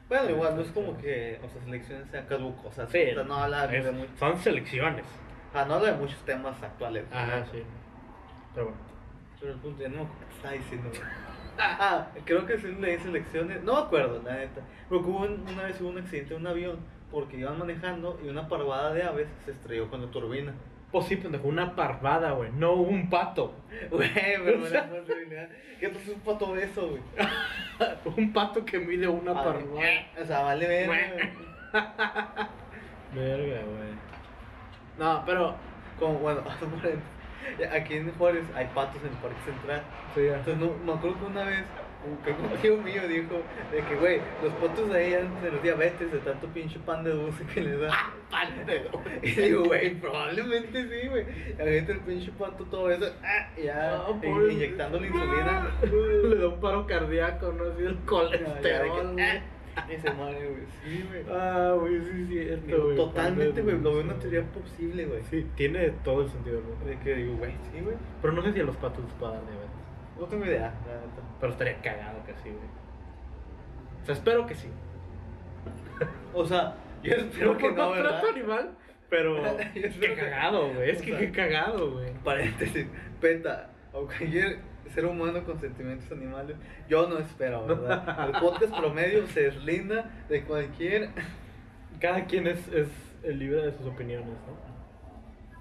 Bueno, 0.07 0.29
igual 0.29 0.55
no 0.55 0.61
es 0.61 0.69
como 0.71 0.95
que 0.97 1.39
o 1.43 1.49
sea, 1.49 1.61
selecciones 1.63 2.07
sean 2.11 2.25
caducosas. 2.27 2.89
Sí, 2.91 3.01
o 3.11 3.13
sea, 3.15 3.23
no 3.23 3.35
habla 3.35 3.65
de, 3.67 3.79
es- 3.79 3.91
mu- 3.91 4.05
son 4.19 4.37
selecciones. 4.37 5.05
ah, 5.53 5.65
no 5.67 5.75
habla 5.75 5.91
de 5.93 5.97
muchos 5.97 6.19
temas 6.25 6.61
actuales. 6.61 7.05
Ajá, 7.11 7.39
¿no? 7.39 7.45
sí. 7.47 7.63
Pero 8.53 8.67
bueno. 8.67 8.81
Pero 9.39 9.51
el 9.53 9.59
punto, 9.59 9.81
ya 9.81 9.89
no 9.89 9.95
me 9.95 10.01
acuerdo 10.03 10.25
qué 10.29 10.35
estaba 10.35 10.53
diciendo. 10.53 10.89
Ah, 11.57 12.07
creo 12.25 12.45
que 12.45 12.57
sí 12.59 12.67
leí 12.79 12.97
selecciones. 12.99 13.63
No 13.63 13.73
me 13.73 13.79
acuerdo, 13.81 14.21
la 14.23 14.35
neta. 14.35 14.61
Pero 14.87 15.01
que 15.01 15.09
hubo 15.09 15.19
un- 15.23 15.43
una 15.49 15.63
vez 15.63 15.81
hubo 15.81 15.89
un 15.89 15.97
accidente 15.97 16.33
en 16.35 16.41
un 16.41 16.47
avión 16.47 16.79
porque 17.11 17.37
iban 17.37 17.57
manejando 17.57 18.19
y 18.23 18.27
una 18.29 18.47
parvada 18.47 18.93
de 18.93 19.03
aves 19.03 19.27
se 19.45 19.51
estrelló 19.51 19.89
con 19.89 20.01
la 20.05 20.11
turbina. 20.11 20.53
Sí, 21.01 21.15
pendejo, 21.17 21.47
una 21.47 21.75
parvada, 21.75 22.31
güey. 22.31 22.51
No 22.51 22.73
un 22.73 23.09
pato. 23.09 23.53
Güey, 23.91 24.09
pero 24.13 24.69
la 24.69 24.89
posibilidad. 24.89 25.49
¿Qué 25.79 25.87
es 25.87 26.07
un 26.07 26.19
pato 26.21 26.55
de 26.55 26.63
eso, 26.63 26.89
güey? 26.89 27.01
un 28.17 28.33
pato 28.33 28.63
que 28.63 28.79
mide 28.79 29.07
una 29.07 29.33
parvada. 29.33 29.81
O 30.21 30.25
sea, 30.25 30.41
vale 30.41 30.67
ver. 30.67 30.89
Verga, 33.13 33.61
güey. 33.61 33.95
No, 34.97 35.23
pero. 35.25 35.55
Como, 35.99 36.19
bueno, 36.19 36.41
aquí 37.71 37.93
en 37.95 38.11
Juárez 38.15 38.43
hay 38.53 38.67
patos 38.73 39.01
en 39.01 39.09
el 39.09 39.17
Parque 39.17 39.41
Central. 39.45 39.81
Sí, 40.13 40.25
ya. 40.25 40.37
Entonces, 40.37 40.57
no, 40.57 40.73
me 40.85 40.97
acuerdo 40.97 41.19
que 41.19 41.25
una 41.25 41.43
vez, 41.45 41.63
un, 42.05 42.61
tío 42.61 42.77
mío 42.77 43.07
dijo 43.07 43.41
de 43.71 43.81
que, 43.81 43.95
güey, 43.95 44.19
los 44.43 44.53
patos 44.53 44.91
ahí 44.91 45.13
antes 45.13 45.41
de 45.43 45.51
los 45.51 45.63
diabetes, 45.63 46.11
de 46.11 46.19
tanto 46.19 46.47
pinche 46.47 46.79
pan 46.79 47.03
de 47.03 47.11
dulce 47.11 47.43
que 47.53 47.61
les 47.61 47.79
da. 47.79 47.91
pan 48.31 48.65
de 48.65 48.79
dulce. 48.79 49.19
Y 49.23 49.31
digo, 49.31 49.63
güey, 49.65 49.95
probablemente 49.95 50.83
sí, 50.83 51.07
güey. 51.07 51.25
Ahorita 51.59 51.91
el 51.93 51.99
pinche 52.01 52.31
pato 52.37 52.63
todo 52.65 52.89
eso, 52.91 53.05
ah, 53.23 53.49
ya, 53.61 53.95
Ah, 53.95 54.07
pobre- 54.21 54.53
inyectando 54.53 54.99
la 54.99 55.07
insulina. 55.07 55.71
Le 56.29 56.35
da 56.35 56.47
un 56.47 56.59
paro 56.59 56.85
cardíaco, 56.87 57.51
¿no? 57.51 57.71
Así 57.71 57.83
el 57.83 57.95
colesterol. 58.05 59.15
ah, 59.19 59.41
Y 59.93 59.97
se 59.99 60.09
muere, 60.11 60.39
güey. 60.39 60.63
Sí, 60.83 61.05
güey. 61.09 61.23
Ah, 61.29 61.75
güey, 61.77 61.99
sí, 62.01 62.25
cierto, 62.29 62.65
Digo, 62.65 62.83
güey. 62.85 62.95
Totalmente, 62.95 63.61
güey. 63.61 63.81
Lo 63.81 63.93
veo 63.93 64.03
una 64.03 64.13
teoría 64.15 64.43
posible, 64.43 65.05
güey. 65.05 65.21
Sí, 65.29 65.45
tiene 65.55 65.89
todo 66.03 66.21
el 66.21 66.29
sentido 66.29 66.61
mundo. 66.61 66.85
De 66.85 66.97
que 66.99 67.15
digo, 67.15 67.35
güey, 67.35 67.51
sí, 67.73 67.81
güey. 67.81 67.95
Pero 68.21 68.33
no 68.33 68.41
sé 68.41 68.53
si 68.53 68.61
a 68.61 68.63
los 68.63 68.77
patos 68.77 69.03
les 69.03 69.13
pueda 69.15 69.33
dar. 69.33 69.41
No 70.19 70.25
tengo 70.25 70.45
idea, 70.45 70.73
la 70.87 70.95
neta. 70.95 71.21
Pero 71.39 71.51
estaría 71.51 71.81
cagado 71.81 72.23
que 72.25 72.33
sí, 72.35 72.49
güey. 72.49 72.69
O 74.01 74.05
sea, 74.05 74.15
espero 74.15 74.45
que 74.47 74.55
sí. 74.55 74.69
O 76.33 76.45
sea, 76.45 76.75
yo 77.03 77.13
espero 77.13 77.57
que 77.57 77.71
no, 77.71 77.91
¿verdad? 77.91 78.19
trato 78.19 78.27
animal, 78.29 78.71
pero. 79.09 79.41
Qué 79.73 80.15
cagado, 80.15 80.73
güey. 80.73 80.89
Es 80.89 81.01
que 81.01 81.17
qué 81.17 81.31
cagado, 81.31 81.91
güey. 81.91 82.13
Paréntesis, 82.23 82.87
peta, 83.19 83.69
o 83.93 84.05
cualquier 84.05 84.59
ser 84.93 85.05
humano 85.05 85.43
con 85.43 85.59
sentimientos 85.59 86.11
animales, 86.11 86.57
yo 86.87 87.07
no 87.07 87.19
espero, 87.19 87.65
¿verdad? 87.65 88.29
El 88.29 88.39
podcast 88.39 88.75
promedio 88.75 89.27
se 89.27 89.43
deslinda 89.43 90.09
de 90.29 90.43
cualquier... 90.43 91.09
Cada 91.99 92.25
quien 92.25 92.47
es, 92.47 92.67
es 92.69 92.87
libre 93.23 93.61
de 93.61 93.71
sus 93.71 93.87
opiniones, 93.87 94.27
¿no? 94.27 94.74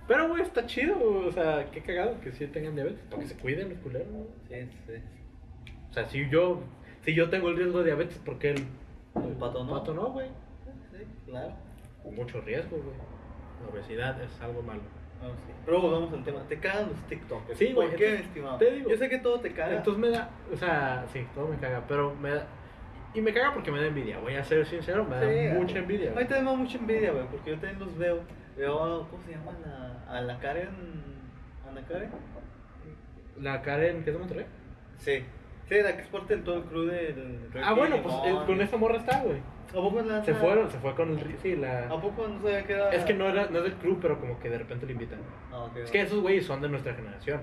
Pero, 0.06 0.28
güey, 0.28 0.42
está 0.42 0.66
chido. 0.66 0.96
O 1.26 1.32
sea, 1.32 1.70
qué 1.72 1.80
cagado 1.80 2.20
que 2.20 2.32
sí 2.32 2.46
tengan 2.48 2.74
diabetes. 2.74 3.00
Para 3.10 3.22
que 3.22 3.28
se 3.28 3.36
cuiden 3.36 3.70
los 3.70 3.78
culeros, 3.78 4.08
¿no? 4.08 4.24
Sí, 4.48 4.68
sí. 4.86 4.92
O 5.90 5.92
sea, 5.94 6.04
si 6.06 6.28
yo, 6.28 6.60
si 7.02 7.14
yo 7.14 7.30
tengo 7.30 7.48
el 7.48 7.56
riesgo 7.56 7.78
de 7.78 7.86
diabetes, 7.86 8.18
¿por 8.18 8.38
qué 8.38 8.50
el, 8.50 8.58
El 9.16 9.32
pato 9.38 9.64
no. 9.64 9.72
pato 9.72 9.94
no, 9.94 10.10
güey? 10.10 10.28
Sí, 10.92 11.04
claro. 11.26 11.54
Mucho 12.04 12.40
riesgo, 12.42 12.76
güey. 12.76 12.96
La 13.62 13.68
obesidad 13.72 14.20
es 14.22 14.40
algo 14.42 14.60
malo. 14.62 14.82
No, 15.22 15.30
sí. 15.30 15.52
Pero 15.64 15.80
volvamos 15.80 16.12
al 16.12 16.22
tema, 16.22 16.42
te 16.48 16.58
cagan 16.58 16.88
los 16.90 16.98
TikTokers. 17.06 17.58
Sí, 17.58 17.72
güey, 17.72 17.88
¿Por 17.88 17.96
qué, 17.96 18.14
estimado? 18.16 18.58
te 18.58 18.70
digo. 18.72 18.90
yo 18.90 18.96
sé 18.98 19.08
que 19.08 19.18
todo 19.18 19.40
te 19.40 19.52
caga. 19.52 19.76
Entonces 19.76 20.00
me 20.02 20.10
da, 20.10 20.28
o 20.52 20.56
sea, 20.56 21.06
sí, 21.12 21.24
todo 21.34 21.48
me 21.48 21.56
caga, 21.56 21.82
pero 21.88 22.14
me 22.16 22.30
da, 22.30 22.46
y 23.14 23.20
me 23.22 23.32
caga 23.32 23.54
porque 23.54 23.70
me 23.70 23.80
da 23.80 23.86
envidia, 23.86 24.18
voy 24.18 24.34
a 24.34 24.44
ser 24.44 24.66
sincero, 24.66 25.04
me 25.04 25.16
da 25.16 25.22
Sí, 25.22 25.56
mucha 25.58 25.78
envidia. 25.78 26.08
A 26.08 26.10
mí 26.10 26.14
güey. 26.14 26.26
también 26.26 26.44
me 26.44 26.50
da 26.50 26.56
mucha 26.58 26.76
envidia, 26.78 27.12
güey, 27.12 27.26
porque 27.28 27.50
yo 27.52 27.56
también 27.58 27.78
los 27.78 27.96
veo. 27.96 28.20
Veo, 28.56 29.06
¿cómo 29.10 29.22
se 29.24 29.32
llama? 29.32 29.52
La, 29.64 30.16
a 30.16 30.20
la 30.20 30.38
Karen... 30.38 30.68
¿Ana 31.68 31.82
Karen? 31.86 32.10
La 33.40 33.62
Karen, 33.62 34.04
¿qué 34.04 34.10
es 34.10 34.14
de 34.14 34.18
Monterrey? 34.18 34.46
Sí. 34.98 35.24
Sí, 35.68 35.74
la 35.82 35.96
que 35.96 36.02
es 36.02 36.08
parte 36.08 36.34
del 36.34 36.44
todo 36.44 36.58
el 36.58 36.64
crew 36.64 36.84
del... 36.84 37.50
Ah, 37.62 37.72
bueno, 37.72 38.02
pues 38.02 38.14
eh, 38.26 38.36
con 38.46 38.60
esa 38.60 38.76
morra 38.76 38.98
está, 38.98 39.22
güey. 39.22 39.40
¿A 39.70 39.72
poco 39.72 40.02
la 40.02 40.22
Se 40.24 40.34
fueron, 40.34 40.70
se 40.70 40.78
fue 40.78 40.94
con 40.94 41.18
el, 41.18 41.38
sí, 41.38 41.56
la... 41.56 41.86
¿A 41.86 42.00
poco 42.00 42.28
no 42.28 42.40
sabía 42.42 42.64
que 42.64 42.74
era.? 42.74 42.90
Es 42.90 43.04
que 43.04 43.14
no, 43.14 43.28
era, 43.28 43.46
no 43.46 43.58
es 43.58 43.64
del 43.64 43.74
club, 43.74 43.98
pero 44.00 44.20
como 44.20 44.38
que 44.38 44.50
de 44.50 44.58
repente 44.58 44.86
le 44.86 44.92
invitan. 44.92 45.18
Ah, 45.50 45.64
ok. 45.64 45.78
Es 45.78 45.90
que 45.90 46.02
esos 46.02 46.20
güeyes 46.20 46.46
son 46.46 46.60
de 46.60 46.68
nuestra 46.68 46.94
generación. 46.94 47.40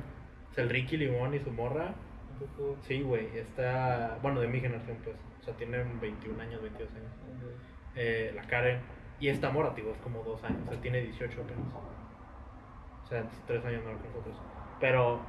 O 0.52 0.54
sea, 0.54 0.64
el 0.64 0.70
Ricky 0.70 0.98
Limón 0.98 1.34
y 1.34 1.40
su 1.40 1.52
morra, 1.52 1.90
¿A 1.90 2.40
poco? 2.40 2.78
sí, 2.82 3.02
güey, 3.02 3.28
está, 3.38 4.18
bueno, 4.22 4.40
de 4.40 4.48
mi 4.48 4.62
generación, 4.62 4.98
pues. 5.04 5.16
O 5.42 5.44
sea, 5.44 5.56
tienen 5.56 6.00
21 6.00 6.42
años, 6.42 6.62
22 6.62 6.90
años. 6.94 7.12
Eh, 7.96 8.32
la 8.36 8.44
Karen. 8.44 8.80
Y 9.22 9.30
esta 9.30 9.52
morra, 9.52 9.74
tío, 9.76 9.92
es 9.92 9.98
como 10.00 10.24
dos 10.24 10.44
años. 10.44 10.60
O 10.66 10.72
sea, 10.72 10.82
tiene 10.82 11.00
18 11.02 11.42
apenas. 11.42 11.66
O 13.04 13.08
sea, 13.08 13.24
tres 13.46 13.64
años 13.64 13.84
menor 13.86 14.02
que 14.02 14.08
nosotros. 14.08 14.36
Pero. 14.80 15.20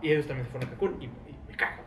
Y 0.00 0.10
ellos 0.10 0.26
también 0.26 0.46
se 0.46 0.52
fueron 0.52 0.68
a 0.68 0.70
Cancún. 0.72 0.96
Y, 1.02 1.04
y 1.04 1.38
me 1.46 1.54
cago. 1.54 1.82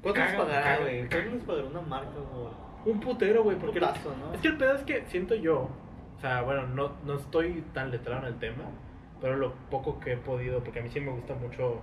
¿Cuánto 0.00 0.20
les 0.20 0.34
pagará, 0.34 0.78
güey? 0.78 1.08
¿Cuánto 1.08 1.30
les 1.30 1.44
pagará 1.44 1.66
una 1.66 1.80
marca, 1.80 2.20
güey? 2.32 2.94
Un 2.94 3.00
putero, 3.00 3.42
güey. 3.42 3.56
Porque 3.58 3.80
Putazo, 3.80 4.14
¿no? 4.16 4.32
Es 4.32 4.40
que 4.40 4.48
el 4.48 4.56
pedo 4.56 4.74
es 4.76 4.82
que 4.84 5.04
siento 5.06 5.34
yo. 5.34 5.68
O 6.16 6.20
sea, 6.20 6.42
bueno, 6.42 6.66
no, 6.68 6.92
no 7.04 7.14
estoy 7.14 7.64
tan 7.74 7.90
letrado 7.90 8.20
en 8.26 8.34
el 8.34 8.38
tema. 8.38 8.64
Pero 9.20 9.36
lo 9.36 9.52
poco 9.68 9.98
que 9.98 10.12
he 10.12 10.16
podido. 10.16 10.62
Porque 10.62 10.78
a 10.78 10.82
mí 10.82 10.90
sí 10.90 11.00
me 11.00 11.10
gusta 11.10 11.34
mucho. 11.34 11.80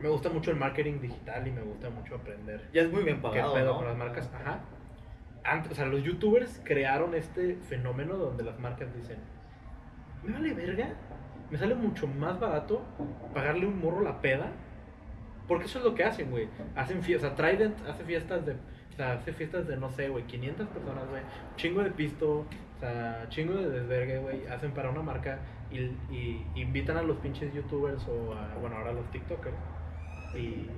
Me 0.00 0.08
gusta 0.08 0.28
mucho 0.28 0.50
el 0.50 0.56
marketing 0.56 1.00
digital 1.00 1.46
y 1.46 1.52
me 1.52 1.62
gusta 1.62 1.88
mucho 1.90 2.16
aprender. 2.16 2.68
Ya 2.72 2.82
es 2.82 2.92
muy 2.92 3.04
bien 3.04 3.16
¿Qué 3.16 3.22
pagado. 3.22 3.54
pedo 3.54 3.72
¿no? 3.72 3.76
con 3.78 3.86
las 3.86 3.96
marcas? 3.96 4.28
Ajá. 4.34 4.60
Antes, 5.50 5.72
o 5.72 5.74
sea, 5.74 5.86
los 5.86 6.02
youtubers 6.02 6.60
crearon 6.64 7.14
este 7.14 7.56
fenómeno 7.68 8.16
donde 8.16 8.44
las 8.44 8.58
marcas 8.58 8.94
dicen, 8.94 9.18
me 10.22 10.32
vale 10.32 10.52
verga, 10.52 10.90
me 11.50 11.58
sale 11.58 11.74
mucho 11.74 12.06
más 12.06 12.38
barato 12.38 12.82
pagarle 13.32 13.66
un 13.66 13.80
morro 13.80 14.02
la 14.02 14.20
peda, 14.20 14.52
porque 15.46 15.64
eso 15.64 15.78
es 15.78 15.84
lo 15.84 15.94
que 15.94 16.04
hacen, 16.04 16.30
güey. 16.30 16.48
Hacen 16.76 17.02
fiestas, 17.02 17.32
o 17.32 17.34
Trident 17.34 17.74
hace 17.88 18.04
fiestas 18.04 18.44
de, 18.44 18.52
o 18.52 18.96
sea, 18.96 19.12
hace 19.12 19.32
fiestas 19.32 19.66
de, 19.66 19.76
no 19.76 19.90
sé, 19.90 20.08
güey, 20.08 20.24
500 20.24 20.68
personas, 20.68 21.08
güey, 21.08 21.22
chingo 21.56 21.82
de 21.82 21.90
pisto, 21.90 22.40
o 22.40 22.80
sea, 22.80 23.26
chingo 23.30 23.54
de 23.54 23.70
desvergue, 23.70 24.18
güey, 24.18 24.46
hacen 24.48 24.72
para 24.72 24.90
una 24.90 25.02
marca 25.02 25.38
y, 25.70 25.78
y 26.14 26.46
invitan 26.56 26.96
a 26.98 27.02
los 27.02 27.16
pinches 27.18 27.52
youtubers 27.54 28.06
o 28.08 28.34
a, 28.34 28.54
bueno, 28.60 28.76
ahora 28.76 28.90
a 28.90 28.94
los 28.94 29.10
tiktokers 29.10 29.56
y, 30.34 30.68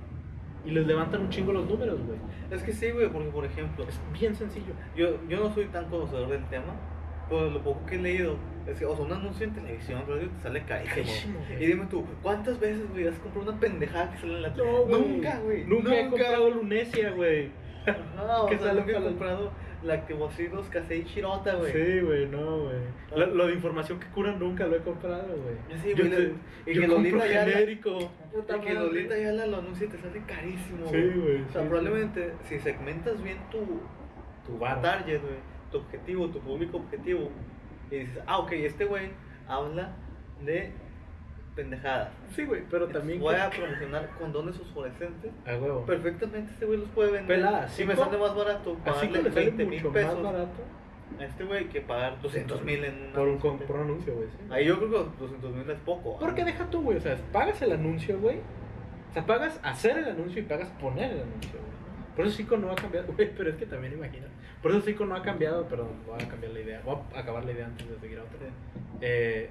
y 0.64 0.70
les 0.70 0.86
levantan 0.86 1.22
un 1.22 1.30
chingo 1.30 1.52
los 1.52 1.68
números, 1.68 1.98
güey. 2.06 2.18
Es 2.50 2.62
que 2.62 2.72
sí, 2.72 2.90
güey, 2.90 3.08
porque 3.08 3.28
por 3.30 3.44
ejemplo, 3.44 3.84
Es 3.88 4.00
bien 4.18 4.34
sencillo. 4.34 4.72
yo, 4.96 5.16
yo 5.28 5.38
no 5.38 5.54
soy 5.54 5.66
tan 5.66 5.86
conocedor 5.88 6.28
del 6.28 6.44
tema, 6.46 6.74
pero 7.28 7.48
lo 7.50 7.62
poco 7.62 7.86
que 7.86 7.94
he 7.94 7.98
leído 7.98 8.36
es 8.66 8.78
que, 8.78 8.84
o 8.84 8.94
sea, 8.94 9.04
un 9.04 9.12
anuncio 9.12 9.46
en 9.46 9.54
televisión, 9.54 10.02
radio, 10.08 10.28
te 10.28 10.42
sale 10.42 10.64
carísimo. 10.64 11.40
Y 11.58 11.66
dime 11.66 11.86
tú, 11.86 12.04
¿cuántas 12.22 12.58
veces, 12.60 12.90
güey, 12.90 13.06
has 13.06 13.18
comprado 13.18 13.50
una 13.50 13.60
pendejada 13.60 14.10
que 14.12 14.18
sale 14.18 14.34
en 14.36 14.42
la 14.42 14.52
tele? 14.52 14.70
No, 14.72 14.82
güey. 14.84 15.02
Nunca, 15.02 15.38
güey. 15.40 15.64
Nunca, 15.64 15.98
he 16.00 16.08
comprado 16.08 16.50
Lunesia, 16.50 17.10
güey. 17.12 17.50
Ajá, 17.86 18.42
o 18.42 18.46
¿Qué 18.46 18.58
sea, 18.58 18.66
sale 18.68 18.80
nunca 18.80 18.98
he 18.98 19.02
comprado 19.02 19.52
la 19.82 20.04
que 20.06 20.12
vos 20.14 20.32
los 20.52 20.68
Casey 20.68 21.04
Chirota, 21.04 21.54
güey. 21.54 21.72
Sí, 21.72 22.00
güey, 22.00 22.26
no, 22.26 22.64
güey. 22.64 22.76
Lo, 23.16 23.26
lo 23.34 23.46
de 23.46 23.54
información 23.54 23.98
que 23.98 24.06
curan 24.08 24.38
nunca 24.38 24.66
lo 24.66 24.76
he 24.76 24.80
comprado, 24.80 25.26
güey. 25.36 25.54
Sí, 25.82 25.94
yo 25.96 26.04
güey, 26.06 26.10
te- 26.64 26.70
y 26.70 26.74
yo 26.74 26.80
que 26.82 26.88
Lolita 26.88 27.26
ya 27.26 27.46
la- 27.46 27.52
genérico. 27.52 27.98
Y 27.98 28.60
que 28.60 28.74
Lolita 28.74 29.16
ya 29.18 29.32
la 29.32 29.46
lo 29.46 29.56
anuncia 29.58 29.86
y 29.86 29.90
te 29.90 29.98
sale 29.98 30.22
carísimo, 30.26 30.86
Sí, 30.90 30.96
güey, 31.16 31.42
O 31.42 31.48
sea, 31.52 31.62
sí, 31.62 31.68
probablemente 31.68 32.32
si 32.44 32.58
segmentas 32.60 33.22
bien 33.22 33.38
tu, 33.50 33.80
Tu 34.46 34.58
bar. 34.58 34.82
target, 34.82 35.20
güey, 35.22 35.36
tu 35.72 35.78
objetivo, 35.78 36.28
tu 36.28 36.40
público 36.40 36.76
objetivo, 36.76 37.30
y 37.90 37.96
dices, 38.00 38.18
ah, 38.26 38.38
ok, 38.38 38.52
este 38.52 38.84
güey 38.84 39.10
habla 39.48 39.92
de 40.44 40.72
pendejadas. 41.54 42.10
Sí, 42.34 42.44
güey, 42.44 42.62
pero 42.70 42.86
también. 42.88 43.20
Voy 43.20 43.34
que- 43.34 43.40
a 43.40 43.50
promocionar 43.50 44.08
condones 44.18 44.56
fosforescentes. 44.56 45.30
A 45.46 45.56
huevo. 45.56 45.84
Perfectamente 45.86 46.52
este 46.52 46.66
güey 46.66 46.78
los 46.78 46.88
puede 46.90 47.12
vender. 47.12 47.36
Pelada, 47.36 47.68
si 47.68 47.84
me 47.84 47.96
sale 47.96 48.16
más 48.18 48.34
barato 48.34 48.74
pagarle 48.84 49.10
que 49.10 49.22
le 49.22 49.30
sale 49.30 49.44
20 49.46 49.64
mil 49.66 49.82
pesos 49.88 50.14
más 50.22 50.32
barato. 50.32 50.62
a 51.18 51.24
este 51.24 51.44
güey 51.44 51.68
que 51.68 51.80
pagar 51.80 52.20
200 52.22 52.62
mil 52.62 52.84
en 52.84 53.02
una 53.02 53.12
Por 53.12 53.28
un, 53.28 53.38
con- 53.38 53.58
por 53.58 53.76
un 53.76 53.82
anuncio, 53.82 54.14
güey. 54.14 54.28
sí. 54.28 54.36
Ahí 54.48 54.64
yo 54.66 54.78
creo 54.78 54.90
que 54.90 55.18
200 55.20 55.52
mil 55.54 55.68
es 55.70 55.78
poco. 55.80 56.18
Porque 56.18 56.44
deja 56.44 56.70
tú, 56.70 56.82
güey. 56.82 56.98
O 56.98 57.00
sea, 57.00 57.16
pagas 57.32 57.60
el 57.62 57.72
anuncio, 57.72 58.18
güey. 58.20 58.38
O 59.10 59.12
sea, 59.12 59.26
pagas 59.26 59.58
hacer 59.62 59.98
el 59.98 60.04
anuncio 60.08 60.40
y 60.40 60.44
pagas 60.44 60.68
poner 60.80 61.10
el 61.12 61.20
anuncio, 61.22 61.50
güey. 61.58 61.70
Por 62.16 62.26
eso 62.26 62.36
Zico 62.36 62.56
no 62.56 62.70
ha 62.70 62.74
cambiado, 62.76 63.06
güey, 63.16 63.30
pero 63.36 63.50
es 63.50 63.56
que 63.56 63.66
también 63.66 63.92
imagina. 63.94 64.26
Por 64.62 64.70
eso 64.70 64.82
Zico 64.82 65.04
no 65.06 65.14
ha 65.16 65.22
cambiado, 65.22 65.66
perdón, 65.68 65.88
voy 66.06 66.22
a 66.22 66.28
cambiar 66.28 66.52
la 66.52 66.60
idea, 66.60 66.80
voy 66.84 66.96
a 67.14 67.18
acabar 67.20 67.44
la 67.44 67.52
idea 67.52 67.66
antes 67.66 67.88
de 67.88 67.98
seguir 67.98 68.18
a 68.18 68.22
otra. 68.22 68.38
Eh, 69.00 69.48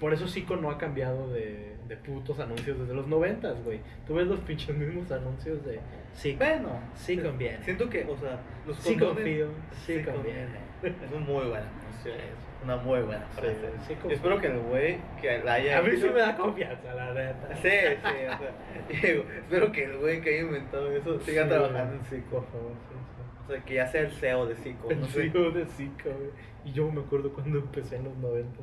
por 0.00 0.12
eso 0.12 0.26
Zico 0.28 0.56
no 0.56 0.70
ha 0.70 0.78
cambiado 0.78 1.30
de, 1.32 1.76
de 1.88 1.96
putos 1.96 2.38
anuncios 2.40 2.78
desde 2.78 2.94
los 2.94 3.06
noventas, 3.06 3.62
güey. 3.64 3.80
Tú 4.06 4.14
ves 4.14 4.26
los 4.26 4.40
pinches 4.40 4.76
mismos 4.76 5.10
anuncios 5.12 5.64
de 5.64 5.80
Zico. 6.16 6.38
Bueno, 6.44 6.80
Sí 6.94 7.16
conviene. 7.18 7.62
Siento 7.64 7.88
que, 7.88 8.04
o 8.04 8.16
sea, 8.16 8.38
los 8.66 8.76
Sí 8.78 8.96
confío, 8.96 9.48
sí 9.86 10.02
conviene. 10.02 10.64
Es 10.82 10.92
un 11.12 11.22
muy 11.24 11.44
buena 11.46 11.66
canción. 11.82 12.16
Una 12.64 12.76
muy 12.76 13.00
buena 13.02 13.24
Sí, 13.34 13.40
frase. 13.40 13.56
sí 13.86 13.94
confío. 13.94 14.16
espero 14.16 14.40
que 14.40 14.46
el 14.46 14.58
güey 14.60 14.96
que 15.20 15.38
la 15.44 15.54
haya 15.54 15.78
A 15.78 15.82
mí 15.82 15.90
sí 15.96 16.04
me 16.12 16.20
da 16.20 16.34
confianza, 16.36 16.94
la 16.94 17.12
neta. 17.12 17.48
Sí, 17.56 17.68
sí, 17.68 18.24
o 18.26 18.38
sea, 18.38 19.00
digo, 19.02 19.24
espero 19.36 19.70
que 19.72 19.84
el 19.84 19.96
güey 19.98 20.20
que 20.22 20.30
haya 20.30 20.40
inventado 20.42 20.90
eso 20.92 21.20
siga 21.20 21.42
Sí, 21.44 21.48
trabajando 21.50 21.94
en. 21.94 22.04
Zico. 22.06 22.30
Por 22.40 22.46
favor, 22.46 22.72
sí, 22.88 23.44
O 23.46 23.52
sea, 23.52 23.62
que 23.64 23.74
ya 23.74 23.86
sea 23.86 24.00
el 24.02 24.12
CEO 24.12 24.46
de 24.46 24.54
Zico. 24.56 24.88
sí. 24.88 24.96
El. 24.98 25.06
CEO 25.32 25.50
de 25.50 25.66
Zico, 25.66 26.08
güey. 26.10 26.30
Y 26.64 26.72
yo 26.72 26.90
me 26.90 27.00
acuerdo 27.00 27.32
cuando 27.32 27.58
empecé 27.60 27.96
en 27.96 28.04
los 28.04 28.16
90. 28.16 28.60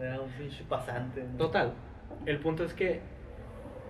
Era 0.00 0.20
un 0.20 0.30
pinche 0.32 0.64
pasante. 0.68 1.22
¿no? 1.22 1.36
Total, 1.38 1.72
el 2.26 2.38
punto 2.38 2.64
es 2.64 2.74
que, 2.74 3.00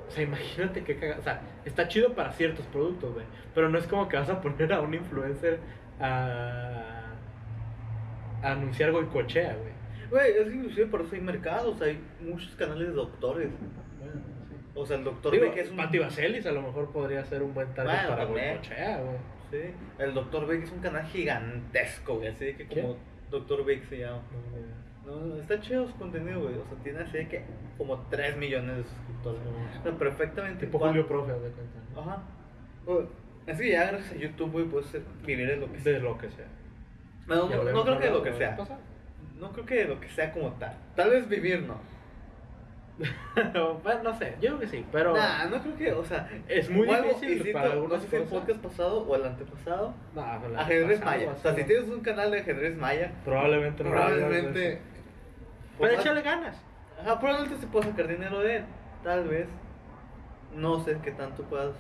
o 0.09 0.11
sea, 0.11 0.23
imagínate 0.23 0.85
qué 0.85 0.97
caga, 0.97 1.16
o 1.18 1.23
sea, 1.23 1.40
está 1.64 1.88
chido 1.88 2.14
para 2.14 2.33
ciertos 2.33 2.66
productos, 2.66 3.14
güey, 3.14 3.27
pero 3.55 3.68
no 3.68 3.79
es 3.79 3.87
como 3.87 4.09
que 4.09 4.16
vas 4.16 4.29
a 4.29 4.40
poner 4.40 4.73
a 4.73 4.81
un 4.81 4.94
influencer 4.94 5.59
a, 6.01 7.14
a 8.42 8.53
anunciar 8.53 8.92
goicochea, 8.92 9.57
güey. 9.57 9.79
Güey, 10.11 10.38
es 10.38 10.49
que 10.49 10.55
inclusive 10.55 10.87
por 10.87 11.03
eso 11.03 11.14
hay 11.14 11.21
mercados, 11.21 11.83
hay 11.83 12.01
muchos 12.21 12.55
canales 12.57 12.88
de 12.88 12.94
doctores. 12.94 13.51
Bueno, 13.99 14.14
sí. 14.49 14.55
O 14.75 14.87
sea, 14.87 14.97
el 14.97 15.05
doctor 15.05 15.33
Digo, 15.33 15.53
que 15.53 15.61
es 15.61 15.71
un... 15.71 15.77
Pati 15.77 15.99
Vaselis 15.99 16.47
a 16.47 16.53
lo 16.53 16.62
mejor 16.62 16.90
podría 16.92 17.25
ser 17.25 17.42
un 17.42 17.53
buen 17.53 17.75
target 17.75 17.92
Bueno, 17.92 18.09
para 18.09 18.25
goicochea, 18.25 19.01
güey. 19.01 19.16
Sí, 19.51 19.71
el 19.99 20.14
doctor 20.14 20.47
B 20.47 20.59
que 20.59 20.64
es 20.64 20.73
un 20.73 20.81
canal 20.81 21.05
gigantesco, 21.07 22.16
güey, 22.16 22.29
así 22.29 22.53
que 22.55 22.66
como 22.66 22.97
Doctor 23.31 23.64
Big 23.64 23.85
se 23.87 23.99
llama. 23.99 24.23
No, 25.07 25.17
no, 25.17 25.37
está 25.37 25.61
chido 25.61 25.87
su 25.87 25.95
contenido, 25.97 26.41
güey. 26.41 26.55
O 26.55 26.64
sea, 26.67 26.79
tiene 26.83 27.01
así 27.01 27.19
de 27.19 27.29
que 27.29 27.45
como 27.77 27.99
3 28.11 28.37
millones 28.37 28.77
de 28.77 28.83
suscriptores. 28.85 29.41
O 29.79 29.83
sea, 29.83 29.93
perfectamente. 29.93 30.67
Tipo 30.67 30.79
Julio 30.79 31.07
Profe, 31.07 31.33
de 31.33 31.51
cuenta. 31.51 32.01
Ajá. 32.01 32.23
Es 33.47 33.59
que 33.59 33.71
ya 33.71 33.87
gracias 33.87 34.12
a 34.12 34.17
YouTube, 34.17 34.53
güey, 34.53 34.64
puedes 34.67 34.93
vivir 35.25 35.49
de 35.49 35.57
lo 35.57 35.73
que 35.73 35.81
sea. 35.81 35.93
De 35.95 36.01
lo 36.01 36.19
que 36.19 36.31
sea. 36.31 36.47
No, 37.27 37.49
no, 37.49 37.64
no 37.64 37.85
creo 37.85 37.99
que 37.99 38.07
de 38.07 38.12
lo 38.12 38.23
que 38.23 38.33
sea. 38.35 38.59
No 39.38 39.53
creo 39.53 39.67
que 39.67 39.75
de 39.77 39.85
lo 39.85 40.01
que 40.01 40.09
sea 40.09 40.33
como 40.33 40.51
tal. 40.53 40.77
Tal 40.97 41.11
vez 41.11 41.29
vivir, 41.29 41.62
no. 41.62 41.77
bueno, 43.84 44.02
no 44.02 44.18
sé, 44.18 44.34
yo 44.40 44.48
creo 44.48 44.58
que 44.58 44.66
sí, 44.68 44.84
pero 44.90 45.14
Nah, 45.14 45.44
no 45.46 45.61
creo 45.62 45.76
que, 45.76 45.92
o 45.92 46.04
sea. 46.04 46.28
es 46.48 46.68
muy 46.68 46.88
difícil 46.88 47.52
para 47.52 47.74
No 47.74 47.98
sé 48.00 48.08
si 48.08 48.16
el 48.16 48.24
podcast 48.24 48.61
pasado 48.61 49.02
o 49.06 49.14
el 49.16 49.24
antepasado. 49.24 49.94
No, 50.14 50.40
con 50.40 50.52
la 50.52 50.61
Ajedrez 50.62 51.04
maya. 51.04 51.30
O 51.32 51.38
sea, 51.38 51.54
si 51.54 51.64
tienes 51.64 51.88
un 51.88 52.00
canal 52.00 52.30
de 52.30 52.40
ajedrez 52.40 52.76
maya, 52.76 53.12
Probablemente 53.24 53.84
no 53.84 53.90
probablemente. 53.90 54.80
Pero 55.78 55.92
más- 55.92 56.00
échale 56.00 56.22
ganas. 56.22 56.61
Ajá, 57.00 57.20
probablemente 57.20 57.61
se 57.61 57.66
pueda 57.68 57.87
sacar 57.87 58.08
dinero 58.08 58.40
de 58.40 58.56
él. 58.56 58.64
Tal 59.04 59.28
vez. 59.28 59.46
No 60.56 60.80
sé 60.80 60.98
qué 61.02 61.12
tanto 61.12 61.44
puedas. 61.44 61.76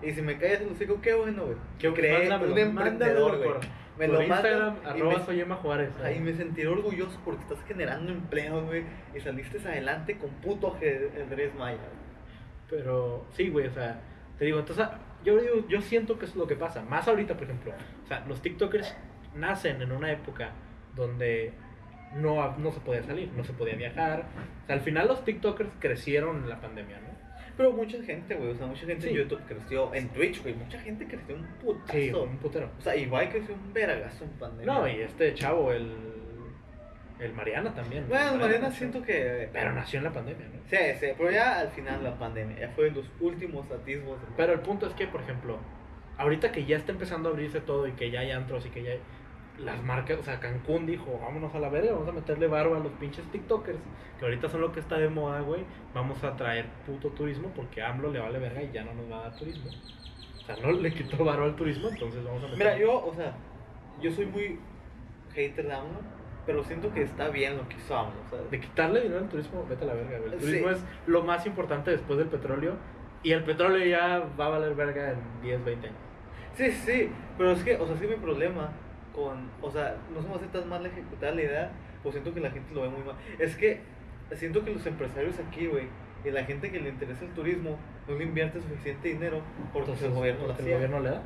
Y 0.00 0.12
si 0.12 0.22
me 0.22 0.38
callas 0.38 0.60
el 0.60 0.68
hocico, 0.72 1.00
qué 1.00 1.14
bueno, 1.14 1.44
güey. 1.44 1.56
Que 1.78 1.92
Creé 1.92 2.28
un 2.32 2.58
emprendedor, 2.58 3.38
güey. 3.38 3.50
Me 3.98 4.06
por 4.06 4.14
lo 4.16 4.22
Instagram, 4.22 4.76
arroba 4.84 5.18
me- 5.18 5.24
soy 5.24 5.40
Emma 5.40 5.56
Juárez. 5.56 5.90
Ay, 6.02 6.18
me 6.20 6.32
sentiré 6.32 6.68
orgulloso 6.68 7.20
porque 7.24 7.42
estás 7.42 7.62
generando 7.66 8.10
empleos, 8.12 8.64
güey. 8.64 8.84
Y 9.14 9.20
saliste 9.20 9.58
adelante 9.68 10.16
con 10.16 10.30
puto 10.40 10.74
ajedrez 10.74 11.54
maya. 11.54 11.78
Pero 12.70 13.26
sí, 13.32 13.50
güey, 13.50 13.66
o 13.66 13.72
sea, 13.72 14.00
te 14.38 14.46
digo, 14.46 14.58
entonces 14.60 14.86
yo, 15.24 15.36
digo, 15.38 15.68
yo 15.68 15.80
siento 15.82 16.18
que 16.18 16.24
es 16.24 16.34
lo 16.34 16.46
que 16.46 16.56
pasa. 16.56 16.82
Más 16.82 17.06
ahorita, 17.06 17.34
por 17.34 17.44
ejemplo. 17.44 17.72
O 18.04 18.06
sea, 18.06 18.24
los 18.26 18.40
TikTokers 18.40 18.96
nacen 19.34 19.82
en 19.82 19.92
una 19.92 20.10
época 20.10 20.50
donde 20.96 21.52
no, 22.14 22.56
no 22.58 22.72
se 22.72 22.80
podía 22.80 23.02
salir, 23.02 23.30
no 23.36 23.44
se 23.44 23.52
podía 23.52 23.74
viajar. 23.76 24.24
O 24.64 24.66
sea, 24.66 24.74
al 24.76 24.80
final 24.80 25.06
los 25.08 25.22
TikTokers 25.24 25.70
crecieron 25.80 26.38
en 26.44 26.48
la 26.48 26.60
pandemia, 26.60 26.98
¿no? 27.00 27.11
Pero 27.56 27.72
mucha 27.72 28.02
gente, 28.02 28.34
güey. 28.34 28.50
O 28.50 28.54
sea, 28.54 28.66
mucha 28.66 28.86
gente 28.86 29.02
Sí. 29.02 29.08
en 29.10 29.14
YouTube 29.16 29.40
creció. 29.46 29.94
En 29.94 30.08
Twitch, 30.08 30.42
güey. 30.42 30.54
Mucha 30.54 30.78
gente 30.80 31.06
creció 31.06 31.34
un 31.36 31.44
putazo. 31.60 31.92
Sí, 31.92 32.10
un 32.12 32.36
putero. 32.38 32.70
O 32.78 32.82
sea, 32.82 32.96
Ibai 32.96 33.28
creció 33.30 33.54
un 33.54 33.72
veragazo 33.72 34.24
en 34.24 34.30
pandemia. 34.30 34.72
No, 34.72 34.88
y 34.88 35.00
este 35.00 35.34
chavo, 35.34 35.72
el, 35.72 35.90
el 37.20 37.32
Mariana 37.34 37.74
también. 37.74 38.08
Bueno, 38.08 38.36
Mariana 38.36 38.68
nació- 38.68 38.78
siento 38.90 39.02
que. 39.02 39.48
Pero 39.52 39.72
nació 39.72 39.98
en 39.98 40.04
la 40.04 40.12
pandemia, 40.12 40.46
¿no? 40.48 40.60
Sí, 40.68 40.76
sí, 40.98 41.06
pero 41.16 41.30
ya 41.30 41.60
al 41.60 41.68
final 41.68 42.02
la 42.02 42.18
pandemia, 42.18 42.58
ya 42.58 42.68
fue 42.70 42.90
los 42.90 43.04
últimos 43.20 43.70
atisbos. 43.70 44.18
Pero 44.36 44.52
el 44.54 44.60
punto 44.60 44.86
es 44.86 44.94
que, 44.94 45.06
por 45.06 45.20
ejemplo, 45.20 45.58
ahorita 46.18 46.50
que 46.52 46.64
ya 46.64 46.76
está 46.78 46.92
empezando 46.92 47.28
a 47.28 47.32
abrirse 47.32 47.60
todo 47.60 47.86
y 47.86 47.92
que 47.92 48.10
ya 48.10 48.20
hay 48.20 48.30
antros 48.30 48.64
y 48.66 48.70
que 48.70 48.82
ya 48.82 48.90
hay 48.92 49.00
las 49.58 49.82
marcas, 49.82 50.18
o 50.18 50.22
sea, 50.22 50.40
Cancún 50.40 50.86
dijo, 50.86 51.18
vámonos 51.22 51.54
a 51.54 51.60
la 51.60 51.68
verga, 51.68 51.92
vamos 51.92 52.08
a 52.08 52.12
meterle 52.12 52.46
barba 52.48 52.76
a 52.76 52.80
los 52.80 52.92
pinches 52.92 53.24
TikTokers, 53.30 53.78
que 54.18 54.24
ahorita 54.24 54.48
son 54.48 54.60
lo 54.62 54.72
que 54.72 54.80
está 54.80 54.98
de 54.98 55.08
moda, 55.08 55.40
güey, 55.40 55.64
vamos 55.94 56.22
a 56.24 56.36
traer 56.36 56.66
puto 56.86 57.08
turismo 57.10 57.50
porque 57.54 57.82
AMLO 57.82 58.10
le 58.10 58.18
vale 58.18 58.38
verga 58.38 58.62
y 58.62 58.72
ya 58.72 58.82
no 58.84 58.94
nos 58.94 59.10
va 59.10 59.18
a 59.18 59.22
dar 59.24 59.36
turismo. 59.36 59.70
O 59.70 60.44
sea, 60.44 60.56
no 60.56 60.72
le 60.72 60.92
quitó 60.92 61.24
barba 61.24 61.44
al 61.44 61.54
turismo, 61.54 61.88
entonces 61.88 62.24
vamos 62.24 62.42
a 62.42 62.46
meter... 62.48 62.58
Mira, 62.58 62.78
yo, 62.78 63.04
o 63.06 63.14
sea, 63.14 63.34
yo 64.00 64.10
soy 64.10 64.26
muy 64.26 64.58
hater 65.34 65.66
de 65.66 65.72
AMLO, 65.74 66.00
pero 66.44 66.64
siento 66.64 66.92
que 66.92 67.02
está 67.02 67.28
bien 67.28 67.56
lo 67.56 67.68
que 67.68 67.76
hizo 67.76 67.96
AMLO, 67.96 68.20
¿sabes? 68.30 68.50
De 68.50 68.58
quitarle 68.58 69.02
dinero 69.02 69.20
al 69.20 69.28
turismo, 69.28 69.64
vete 69.68 69.84
a 69.84 69.86
la 69.88 69.94
verga, 69.94 70.18
güey. 70.18 70.32
El 70.32 70.40
Sí. 70.40 70.46
turismo 70.46 70.70
es 70.70 70.84
lo 71.06 71.22
más 71.22 71.46
importante 71.46 71.90
después 71.92 72.18
del 72.18 72.28
petróleo 72.28 72.74
y 73.22 73.30
el 73.32 73.44
petróleo 73.44 73.86
ya 73.86 74.26
va 74.40 74.46
a 74.46 74.48
valer 74.48 74.74
verga 74.74 75.12
en 75.12 75.18
10, 75.42 75.64
20 75.64 75.86
años. 75.86 75.98
Sí, 76.54 76.70
sí, 76.72 77.10
pero 77.38 77.52
es 77.52 77.62
que, 77.62 77.76
o 77.76 77.86
sea, 77.86 77.96
sí 77.96 78.06
mi 78.08 78.16
problema 78.16 78.72
con, 79.14 79.50
o 79.60 79.70
sea, 79.70 79.96
no 80.14 80.22
se 80.22 80.28
me 80.28 80.34
hace 80.34 80.46
tan 80.46 80.68
mal 80.68 80.84
ejecutar 80.86 81.34
la 81.34 81.42
idea, 81.42 81.70
pues 82.02 82.14
siento 82.14 82.32
que 82.34 82.40
la 82.40 82.50
gente 82.50 82.74
lo 82.74 82.82
ve 82.82 82.88
muy 82.88 83.02
mal. 83.02 83.14
Es 83.38 83.56
que 83.56 83.80
siento 84.34 84.64
que 84.64 84.72
los 84.72 84.84
empresarios 84.86 85.38
aquí, 85.38 85.66
güey, 85.66 85.86
y 86.24 86.30
la 86.30 86.44
gente 86.44 86.70
que 86.70 86.80
le 86.80 86.88
interesa 86.90 87.24
el 87.24 87.30
turismo, 87.32 87.78
no 88.08 88.14
le 88.16 88.24
invierte 88.24 88.60
suficiente 88.60 89.08
dinero 89.08 89.40
porque 89.72 89.90
Entonces, 89.90 90.08
el 90.08 90.14
gobierno 90.14 90.46
porque 90.46 90.62
el 90.62 90.72
gobierno 90.74 91.00
le 91.00 91.10
da. 91.10 91.22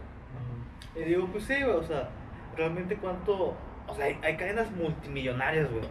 Y 0.94 1.00
digo, 1.04 1.26
pues 1.26 1.44
sí, 1.44 1.54
güey, 1.62 1.76
o 1.76 1.82
sea, 1.82 2.08
realmente 2.56 2.96
cuánto, 2.96 3.54
o 3.86 3.94
sea, 3.94 4.06
hay, 4.06 4.18
hay 4.22 4.36
cadenas 4.36 4.70
multimillonarias, 4.72 5.70
güey, 5.70 5.84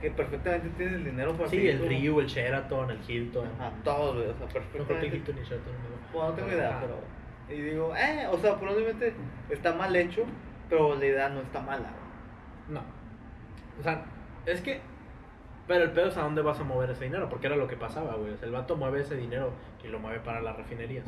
que 0.00 0.10
perfectamente 0.10 0.68
tienen 0.78 0.94
el 0.94 1.04
dinero 1.04 1.34
para 1.34 1.48
Sí, 1.50 1.68
el 1.68 1.78
como- 1.78 1.90
Ryu, 1.90 2.20
el 2.20 2.26
Sheraton, 2.26 2.90
el 2.90 2.98
Hilton. 3.06 3.48
Ajá, 3.58 3.70
todos, 3.84 4.16
güey, 4.16 4.28
o 4.28 4.34
sea, 4.34 4.46
No 4.46 4.52
creo 4.52 4.52
que 4.52 4.58
el 4.58 4.72
perfectamente. 4.86 5.16
Hilton 5.16 5.38
y 5.38 5.42
Sheraton 5.42 5.72
no. 5.74 6.12
Bueno, 6.12 6.28
no 6.30 6.34
tengo 6.36 6.48
idea, 6.48 6.78
pero. 6.80 6.98
Y 7.58 7.60
digo, 7.62 7.94
eh, 7.96 8.26
o 8.30 8.38
sea, 8.38 8.56
probablemente 8.58 9.12
está 9.50 9.74
mal 9.74 9.94
hecho, 9.94 10.22
pero 10.70 10.94
la 10.94 11.04
idea 11.04 11.28
no 11.28 11.40
está 11.40 11.60
mala. 11.60 11.90
No. 12.68 12.80
O 13.78 13.82
sea, 13.82 14.04
es 14.46 14.60
que. 14.60 14.80
Pero 15.66 15.84
el 15.84 15.90
pedo 15.90 16.08
es 16.08 16.16
a 16.16 16.22
dónde 16.22 16.42
vas 16.42 16.58
a 16.58 16.64
mover 16.64 16.90
ese 16.90 17.04
dinero, 17.04 17.28
porque 17.28 17.46
era 17.46 17.56
lo 17.56 17.68
que 17.68 17.76
pasaba, 17.76 18.14
güey. 18.14 18.32
O 18.32 18.36
sea, 18.36 18.46
el 18.46 18.52
vato 18.52 18.76
mueve 18.76 19.02
ese 19.02 19.16
dinero 19.16 19.52
y 19.84 19.88
lo 19.88 19.98
mueve 19.98 20.20
para 20.20 20.40
las 20.40 20.56
refinerías. 20.56 21.04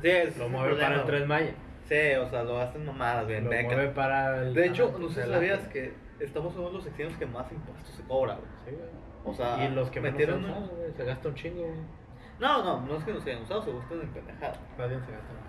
Sí, 0.00 0.08
es 0.08 0.36
Lo 0.38 0.48
mueve 0.48 0.76
para 0.76 0.96
el. 0.96 1.04
Tren 1.04 1.28
Maya. 1.28 1.54
Sí, 1.84 2.14
o 2.20 2.28
sea, 2.28 2.42
lo 2.42 2.60
hacen 2.60 2.84
mamadas, 2.84 3.24
güey, 3.24 3.36
en 3.36 3.44
Lo 3.44 3.50
mueve 3.50 3.88
para 3.88 4.42
el. 4.42 4.54
De 4.54 4.66
hecho, 4.66 4.96
no 4.98 5.08
sé 5.08 5.24
si 5.24 5.30
sabías 5.30 5.68
que 5.68 5.94
estamos 6.20 6.54
en 6.54 6.60
uno 6.60 6.68
de 6.68 6.74
los 6.74 6.84
secciones 6.84 7.16
que 7.16 7.26
más 7.26 7.50
impuestos 7.52 7.94
se 7.94 8.02
cobra, 8.04 8.34
güey. 8.34 8.48
Sí, 8.64 8.70
güey. 8.72 8.90
O 9.24 9.34
sea, 9.34 9.64
y 9.64 9.74
los 9.74 9.90
que 9.90 10.00
menos 10.00 10.18
metieron. 10.18 10.42
se 10.42 10.46
han 10.48 10.52
usado, 10.54 10.76
güey, 10.76 10.92
se 10.92 11.04
gasta 11.04 11.28
un 11.28 11.34
chingo, 11.34 11.62
güey. 11.62 12.06
No, 12.38 12.62
no, 12.62 12.80
no 12.80 12.96
es 12.96 13.04
que 13.04 13.12
no 13.12 13.20
se 13.20 13.30
hayan 13.30 13.42
usado, 13.42 13.62
se 13.62 13.70
buscan 13.70 14.00
en 14.00 14.08
pendejada. 14.08 14.54
Más 14.78 14.88
bien 14.88 15.00
se 15.04 15.12
gasta. 15.12 15.46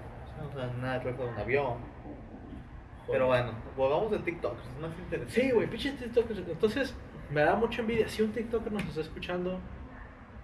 O 0.50 0.54
sea, 0.54 0.68
nada 0.80 1.00
de 1.00 1.10
un 1.10 1.40
avión. 1.40 1.78
Pero 3.10 3.28
bueno, 3.28 3.52
volvamos 3.76 4.12
a 4.14 4.24
TikTok, 4.24 4.54
es 4.54 4.82
más 4.82 4.92
interesante. 5.00 5.42
Sí, 5.42 5.52
güey, 5.52 5.68
pinches 5.68 5.98
TikTokers. 5.98 6.40
Entonces, 6.48 6.94
me 7.32 7.42
da 7.42 7.56
mucha 7.56 7.82
envidia. 7.82 8.08
Si 8.08 8.22
un 8.22 8.32
TikToker 8.32 8.72
nos 8.72 8.84
está 8.84 9.02
escuchando, 9.02 9.60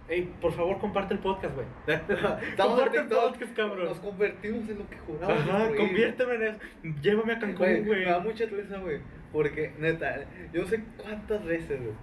hey, 0.07 0.33
por 0.41 0.53
favor, 0.53 0.79
comparte 0.79 1.13
el 1.13 1.19
podcast, 1.19 1.55
güey. 1.55 1.67
Estamos 1.87 2.39
en 2.41 2.55
comparte 2.57 2.97
el 2.97 3.07
TikTok, 3.07 3.31
podcast, 3.31 3.55
cabrón. 3.55 3.85
nos 3.85 3.99
convertimos 3.99 4.69
en 4.69 4.79
lo 4.79 4.89
que 4.89 4.97
jurábamos. 4.97 5.49
Ajá, 5.49 5.75
conviérteme 5.75 6.35
en 6.35 6.43
eso. 6.43 6.59
Llévame 7.01 7.33
a 7.33 7.39
Cancún, 7.39 7.85
güey. 7.85 8.05
Me 8.05 8.05
da 8.05 8.19
mucha 8.19 8.45
risa, 8.45 8.77
güey. 8.77 8.99
Porque, 9.31 9.73
neta, 9.79 10.25
yo 10.53 10.61
no 10.61 10.67
sé 10.67 10.83
cuántas 10.97 11.43
veces, 11.43 11.81
güey. 11.81 11.95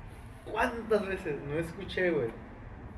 Cuántas 0.44 1.06
veces 1.06 1.36
no 1.48 1.58
escuché, 1.58 2.10
güey. 2.10 2.28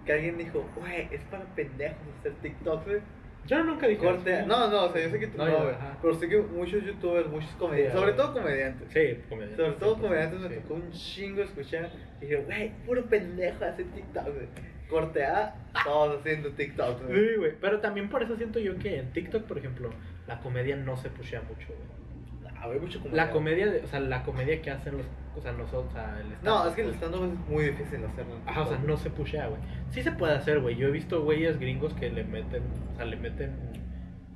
Que 0.05 0.15
alguien 0.15 0.39
dijo, 0.39 0.65
güey, 0.75 1.09
es 1.13 1.21
para 1.25 1.45
pendejos 1.55 1.99
hacer 2.19 2.33
TikTok, 2.43 2.85
güey. 2.87 3.01
Yo 3.47 3.63
nunca 3.65 3.87
dije 3.89 4.01
Corte. 4.03 4.45
No, 4.47 4.71
no, 4.71 4.85
o 4.85 4.93
sea, 4.93 5.03
yo 5.03 5.11
sé 5.11 5.19
que 5.19 5.27
tú 5.27 5.39
No, 5.39 5.47
no, 5.47 5.51
yo, 5.53 5.63
güey. 5.65 5.75
Pero 6.01 6.15
sé 6.15 6.29
que 6.29 6.39
muchos 6.39 6.85
youtubers, 6.85 7.29
muchos 7.29 7.51
comediantes, 7.53 7.93
Sí, 7.95 7.99
sobre 8.01 8.13
todo 8.15 8.33
comediantes. 8.33 8.89
Sí, 8.93 9.23
comediante. 9.29 9.57
Sobre 9.57 9.77
todo 9.79 9.99
comediantes 9.99 10.41
me 10.41 10.49
Sí. 10.49 10.55
tocó 10.63 10.75
un 10.75 10.91
chingo 10.93 11.43
escuchar. 11.43 11.91
Y 12.21 12.27
dije, 12.27 12.37
güey, 12.45 12.71
puro 12.87 13.05
pendejo 13.07 13.65
hacer 13.65 13.87
TikTok, 13.87 14.25
güey. 14.25 14.47
Corte 14.89 15.25
A, 15.25 15.55
todos 15.85 16.21
haciendo 16.21 16.51
TikTok, 16.51 17.07
güey. 17.07 17.19
Sí, 17.31 17.35
güey. 17.37 17.53
Pero 17.61 17.81
también 17.81 18.09
por 18.09 18.23
eso 18.23 18.37
siento 18.37 18.59
yo 18.61 18.79
que 18.79 18.99
en 18.99 19.13
TikTok, 19.13 19.45
por 19.45 19.59
ejemplo, 19.59 19.91
la 20.29 20.39
comedia 20.41 20.77
no 20.77 20.97
se 20.97 21.09
pushea 21.11 21.41
mucho, 21.43 21.67
güey. 21.69 22.53
Ah, 22.57 22.67
güey, 22.69 22.79
mucho 22.79 22.99
La 22.99 23.03
comediante. 23.31 23.33
comedia, 23.33 23.67
de- 23.73 23.81
o 23.81 23.87
sea, 23.89 23.99
la 24.01 24.23
comedia 24.23 24.63
que 24.63 24.71
hacen 24.71 24.99
los, 24.99 25.07
o 25.37 25.41
sea, 25.41 25.53
nosotros, 25.53 25.87
o 25.89 25.93
sea, 25.93 26.19
el 26.21 26.29
No, 26.43 26.67
stand-up, 26.67 26.69
es 26.69 26.75
que 26.75 26.83
el 26.83 26.95
stand-up 26.95 27.25
es 27.25 27.51
muy 27.51 27.65
difícil 27.65 28.05
hacerlo. 28.05 28.35
Ajá, 28.47 28.63
o 28.63 28.69
sea, 28.69 28.79
no 28.79 28.97
se 28.97 29.11
pushea, 29.11 29.47
güey. 29.49 29.61
Sí 29.91 30.03
se 30.03 30.13
puede 30.13 30.35
hacer, 30.35 30.61
güey. 30.61 30.77
Yo 30.77 30.89
he 30.89 30.91
visto 30.91 31.23
güeyes 31.23 31.59
gringos 31.59 31.95
que 31.95 32.11
le 32.11 32.25
meten, 32.25 32.63
o 32.93 32.97
sea, 32.97 33.05
le 33.07 33.17
meten 33.17 33.53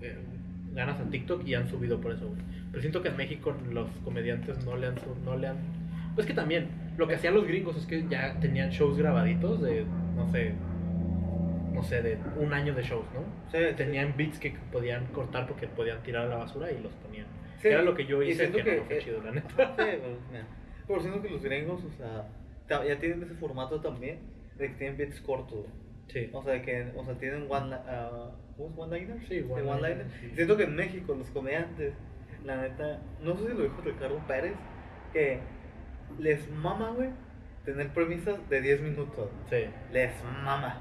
eh, 0.00 0.16
ganas 0.72 1.00
a 1.00 1.04
TikTok 1.04 1.46
y 1.46 1.54
han 1.54 1.68
subido 1.68 2.00
por 2.00 2.12
eso, 2.12 2.28
güey. 2.28 2.40
Pero 2.70 2.80
siento 2.80 3.02
que 3.02 3.08
en 3.08 3.16
México 3.16 3.54
los 3.70 3.88
comediantes 4.04 4.64
no 4.64 4.76
le 4.76 4.88
han, 4.88 4.94
no 5.24 5.36
le 5.36 5.48
han... 5.48 5.56
Pues 6.14 6.26
que 6.26 6.34
también, 6.34 6.68
lo 6.96 7.06
que 7.06 7.14
hacían 7.16 7.34
los 7.34 7.46
gringos 7.46 7.76
es 7.76 7.86
que 7.86 8.06
ya 8.08 8.38
tenían 8.40 8.70
shows 8.70 8.96
grabaditos 8.96 9.60
de, 9.60 9.84
no 10.16 10.30
sé, 10.30 10.54
no 11.74 11.82
sé, 11.82 12.02
de 12.02 12.18
un 12.38 12.54
año 12.54 12.74
de 12.74 12.82
shows, 12.82 13.04
¿no? 13.12 13.20
Sí, 13.52 13.58
Tenían 13.76 14.14
beats 14.16 14.38
que 14.38 14.56
podían 14.72 15.06
cortar 15.08 15.46
porque 15.46 15.66
podían 15.66 16.02
tirar 16.02 16.24
a 16.24 16.28
la 16.28 16.36
basura 16.36 16.72
y 16.72 16.82
los 16.82 16.92
ponían. 16.94 17.26
Sí, 17.58 17.68
Era 17.68 17.82
lo 17.82 17.94
que 17.94 18.06
yo 18.06 18.22
hice 18.22 18.50
que, 18.50 18.62
que, 18.62 18.76
no 18.76 18.84
fue 18.84 18.96
eh, 18.96 19.00
chido, 19.02 19.22
la 19.22 19.30
neta. 19.32 19.74
Sí, 19.76 19.84
pues. 20.00 20.44
Pero 20.86 21.00
siento 21.00 21.22
que 21.22 21.30
los 21.30 21.42
gringos, 21.42 21.82
o 21.84 21.90
sea, 21.96 22.28
ya 22.84 22.98
tienen 22.98 23.22
ese 23.22 23.34
formato 23.34 23.80
también, 23.80 24.18
de 24.56 24.68
que 24.68 24.74
tienen 24.74 24.96
beats 24.96 25.20
cortos. 25.20 25.66
Sí. 26.08 26.30
O 26.32 26.42
sea, 26.42 26.62
que 26.62 26.92
o 26.96 27.04
sea, 27.04 27.14
tienen 27.14 27.46
one, 27.50 27.74
ah, 27.74 28.30
¿cómo 28.56 28.68
es 28.70 28.78
one-liner? 28.92 29.18
Sí, 29.28 29.36
De 29.40 29.42
one-liner, 29.52 29.70
one-liner. 29.72 30.06
sí. 30.20 30.30
Siento 30.34 30.56
que 30.56 30.62
en 30.64 30.76
México 30.76 31.14
los 31.14 31.28
comediantes, 31.30 31.94
la 32.44 32.56
neta, 32.62 33.00
no 33.22 33.36
sé 33.36 33.48
si 33.48 33.54
lo 33.56 33.64
dijo 33.64 33.80
Ricardo 33.84 34.18
Pérez, 34.28 34.54
que 35.12 35.40
les 36.20 36.48
mama, 36.52 36.90
güey, 36.94 37.10
tener 37.64 37.88
premisas 37.92 38.38
de 38.48 38.60
10 38.60 38.82
minutos. 38.82 39.28
Sí. 39.50 39.64
Les 39.92 40.12
mama. 40.44 40.80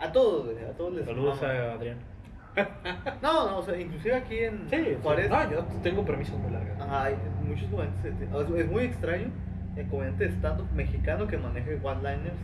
A 0.00 0.10
todos, 0.12 0.46
güey, 0.52 0.64
a 0.64 0.72
todos 0.76 0.94
les 0.94 1.04
Saludos 1.06 1.40
mama. 1.40 1.52
a 1.54 1.72
Adrián. 1.74 1.98
No, 3.22 3.46
no, 3.50 3.58
o 3.58 3.62
sea, 3.62 3.78
inclusive 3.78 4.14
aquí 4.14 4.38
en 4.38 4.68
Sí, 4.70 4.96
Juárez. 5.02 5.28
No, 5.30 5.50
yo 5.50 5.64
tengo 5.82 6.04
permisos 6.04 6.38
muy 6.38 6.50
largas. 6.52 6.80
Ajá, 6.80 7.04
hay 7.04 7.16
muchos 7.42 7.68
comediantes. 7.70 8.14
Es, 8.20 8.50
es 8.60 8.70
muy 8.70 8.84
extraño 8.84 9.26
el 9.76 9.86
comediante 9.88 10.24
de 10.28 10.30
stand-up 10.32 10.68
mexicano 10.72 11.26
que 11.26 11.36
maneje 11.38 11.78
one-liners. 11.82 12.36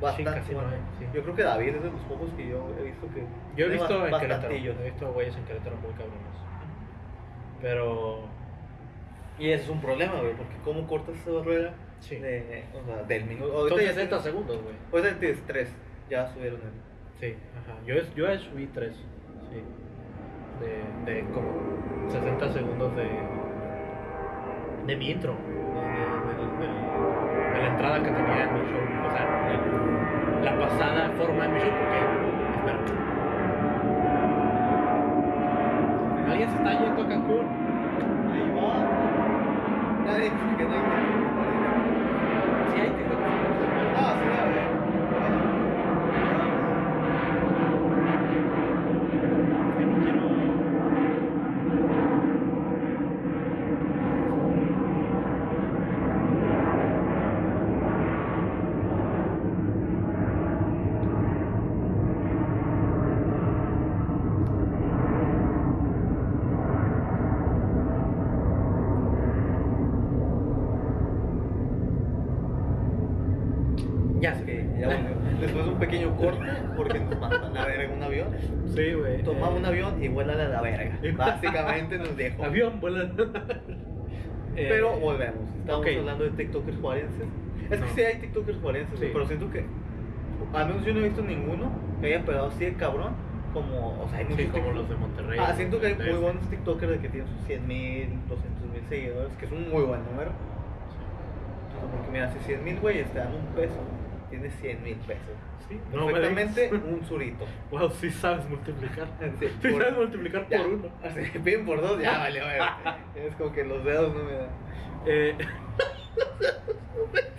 Bastante. 0.00 0.52
no 0.52 0.60
bueno. 0.60 0.70
sí. 0.98 1.06
Yo 1.14 1.22
creo 1.22 1.34
que 1.36 1.42
David 1.42 1.68
es 1.76 1.82
de 1.82 1.90
los 1.90 2.00
pocos 2.02 2.28
que 2.36 2.48
yo 2.48 2.74
he 2.78 2.82
visto 2.84 3.06
que. 3.14 3.24
Yo 3.56 3.66
he 3.66 3.68
visto 3.68 3.94
en 3.94 4.00
Querétaro, 4.12 4.28
bastantillos. 4.28 4.76
he 4.80 4.84
visto 4.84 5.12
güeyes 5.12 5.36
en 5.36 5.44
Querétaro 5.44 5.76
muy 5.76 5.90
cabrones. 5.92 6.20
Pero 7.60 8.22
Y 9.38 9.50
eso 9.50 9.64
es 9.64 9.70
un 9.70 9.80
problema, 9.80 10.14
güey, 10.20 10.34
porque 10.34 10.56
¿cómo 10.64 10.86
cortas 10.86 11.16
esa 11.16 11.30
barrera? 11.32 11.74
Sí. 12.00 12.16
De, 12.16 12.64
o 12.74 12.84
sea, 12.84 13.02
del 13.04 13.24
minuto. 13.24 13.52
son 13.52 13.56
Ahorita 13.60 13.82
ya 13.82 13.88
60 13.94 14.08
tienes- 14.16 14.22
segundos, 14.24 14.62
güey. 14.62 14.74
Ahorita 14.92 15.18
tienes 15.20 15.42
tres. 15.46 15.74
Ya 16.10 16.28
subieron 16.32 16.60
el. 16.60 17.20
Sí, 17.20 17.36
ajá. 17.56 17.78
Yo, 17.86 17.94
yo 18.14 18.38
subí 18.40 18.66
3. 18.66 18.94
De, 20.60 20.84
de 21.12 21.24
como 21.32 21.48
60 22.10 22.52
segundos 22.52 22.94
de. 22.96 23.08
de 24.86 24.96
mi 24.96 25.10
intro. 25.10 25.32
De, 25.34 25.38
la 27.60 27.68
entrada 27.68 28.02
que 28.02 28.10
tenía 28.10 28.44
en 28.44 28.54
mi 28.54 28.60
show. 28.60 28.80
O 29.06 29.10
sea, 29.10 29.24
la 30.42 30.58
pasada 30.58 31.10
forma 31.16 31.44
de 31.44 31.48
mi 31.52 31.58
show, 31.60 31.70
porque. 31.78 31.98
Espera. 32.58 32.78
¿Alguien 36.30 36.48
se 36.50 36.56
está 36.56 36.70
yendo 36.72 37.02
a 37.02 37.08
Cancún? 37.08 37.46
Ahí 38.32 38.50
va. 38.56 38.74
Nadie 40.04 40.24
dice 40.24 40.56
que 40.58 40.64
no 40.64 40.72
hay 40.72 40.80
que 40.80 40.84
Sí, 42.74 42.80
hay 42.80 42.90
TikTok. 42.90 43.18
Ah, 43.96 44.14
sí, 44.18 44.26
a 44.40 44.44
ver. 44.46 44.64
Es 49.64 49.72
que 49.78 49.86
no 49.86 49.94
quiero. 50.02 50.22
Ya 74.20 74.34
sé. 74.34 74.42
Ok, 74.42 74.48
ya 74.80 74.86
volvió. 74.86 75.38
Después 75.38 75.64
de 75.66 75.70
un 75.72 75.78
pequeño 75.78 76.16
corte, 76.16 76.46
porque 76.78 76.98
nos 77.00 77.20
mandan 77.20 77.54
a 77.58 77.66
ver 77.66 77.80
en 77.82 77.90
un 77.92 78.02
avión. 78.02 78.28
Sí, 78.74 78.92
güey. 78.94 79.13
Toma 79.24 79.48
eh, 79.48 79.54
un 79.56 79.64
avión 79.64 80.02
y 80.02 80.08
vuela 80.08 80.32
a 80.34 80.36
la 80.36 80.60
verga. 80.60 80.98
Básicamente 81.16 81.98
nos 81.98 82.16
dejó. 82.16 82.44
Avión, 82.44 82.80
vuela. 82.80 83.10
Eh, 84.56 84.66
Pero 84.68 84.92
volvemos. 85.00 85.48
Estamos 85.58 85.84
hablando 85.84 86.22
de 86.24 86.30
TikTokers 86.30 86.78
juarenses. 86.80 87.26
Es 87.64 87.68
que 87.70 87.76
No. 87.76 87.86
sí 87.88 88.00
hay 88.02 88.18
TikTokers 88.20 88.58
juarenses, 88.60 88.94
güey, 88.96 89.08
Sí. 89.08 89.12
pero 89.12 89.26
siento 89.26 89.50
que. 89.50 89.64
Al 90.52 90.68
menos 90.68 90.84
yo 90.84 90.94
no 90.94 91.00
he 91.00 91.02
visto 91.04 91.22
ninguno 91.22 91.72
que 92.00 92.06
haya 92.06 92.24
pegado 92.24 92.46
así 92.50 92.64
de 92.66 92.74
cabrón. 92.74 93.14
Como. 93.52 94.00
O 94.00 94.08
sea, 94.08 94.18
hay 94.20 94.26
Sí, 94.26 94.30
muchos 94.32 94.46
como 94.52 94.68
tik- 94.70 94.74
los 94.74 94.88
de 94.88 94.94
Monterrey. 94.94 95.40
Ah, 95.42 95.52
siento 95.56 95.80
que 95.80 95.86
hay 95.88 95.94
muy 95.96 96.04
DF. 96.06 96.20
buenos 96.20 96.48
TikTokers 96.50 96.92
de 96.92 96.98
que 97.00 97.08
tienen 97.08 97.28
sus 97.36 97.46
100 97.48 97.66
mil, 97.66 98.08
200 98.28 98.70
mil 98.70 98.82
seguidores, 98.88 99.36
que 99.38 99.46
es 99.46 99.50
un 99.50 99.68
muy 99.72 99.82
buen 99.82 100.04
número. 100.04 100.30
O 100.30 101.80
sea, 101.80 101.90
porque 101.90 102.12
mira, 102.12 102.30
si 102.32 102.38
100 102.38 102.62
mil 102.64 102.78
güeyes 102.78 103.08
te 103.10 103.18
dan 103.18 103.34
un 103.34 103.46
peso, 103.56 103.74
tienes 104.34 104.54
100 104.60 104.82
mil 104.82 104.96
pesos. 104.96 105.36
Sí, 105.68 105.80
Perfectamente 105.92 106.70
un 106.72 107.04
surito. 107.04 107.46
Wow, 107.70 107.90
sí 107.90 108.10
sabes 108.10 108.48
multiplicar. 108.48 109.06
Sí, 109.40 109.48
Sí 109.62 109.68
por- 109.68 109.82
sabes 109.82 109.96
multiplicar 109.98 110.48
Ya, 110.48 110.58
por 110.58 110.66
uno. 110.68 110.88
Así, 111.02 111.38
piden 111.38 111.64
por 111.64 111.80
dos, 111.80 112.00
ya 112.00 112.18
vale, 112.18 112.40
güey. 112.40 113.26
Es 113.26 113.34
como 113.36 113.52
que 113.52 113.64
los 113.64 113.84
dedos 113.84 114.14
no 114.14 114.24
me 114.24 114.32
dan. 114.32 114.48
Eh, 115.06 115.34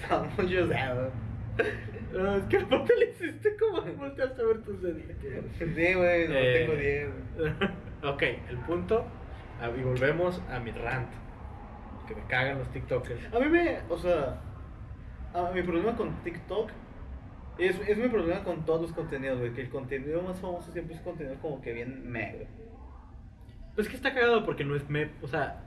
Son 0.08 0.30
muchos 0.38 0.70
dedos. 0.70 1.14
es 2.38 2.44
que 2.50 2.58
aparte 2.58 2.94
le 2.98 3.12
hiciste 3.12 3.56
como 3.58 3.82
volteaste 3.82 4.42
a 4.42 4.46
ver 4.46 4.62
tus 4.64 4.82
deditos. 4.82 5.16
Sí, 5.58 5.94
güey, 5.94 6.28
no 6.28 6.36
Eh, 6.36 6.66
tengo 6.68 6.76
10. 6.76 7.10
ok, 8.04 8.22
el 8.50 8.58
punto. 8.68 9.06
ah, 9.62 9.70
Y 9.78 9.82
volvemos 9.82 10.42
a 10.50 10.60
mi 10.60 10.72
rant. 10.72 11.10
Que 12.08 12.16
me 12.16 12.22
cagan 12.28 12.60
los 12.60 12.72
TikTokers. 12.72 13.34
A 13.34 13.40
mí 13.40 13.48
me, 13.50 13.80
o 13.90 13.98
sea, 13.98 14.40
a 15.34 15.52
mi 15.52 15.62
problema 15.64 15.96
con 15.96 16.12
TikTok 16.24 16.70
es, 17.58 17.80
es 17.88 17.98
mi 17.98 18.08
problema 18.08 18.44
con 18.44 18.66
todos 18.66 18.82
los 18.82 18.92
contenidos, 18.94 19.40
güey. 19.40 19.54
Que 19.54 19.62
el 19.62 19.70
contenido 19.70 20.22
más 20.22 20.40
famoso 20.40 20.72
siempre 20.72 20.96
es 20.96 21.02
contenido 21.02 21.36
como 21.42 21.62
que 21.62 21.74
bien 21.74 22.10
mega. 22.12 22.46
Pues 23.76 23.88
que 23.90 23.96
está 23.96 24.14
cagado 24.14 24.46
porque 24.46 24.64
no 24.64 24.76
es 24.76 24.90
me. 24.90 25.10
O 25.22 25.28
sea, 25.28 25.62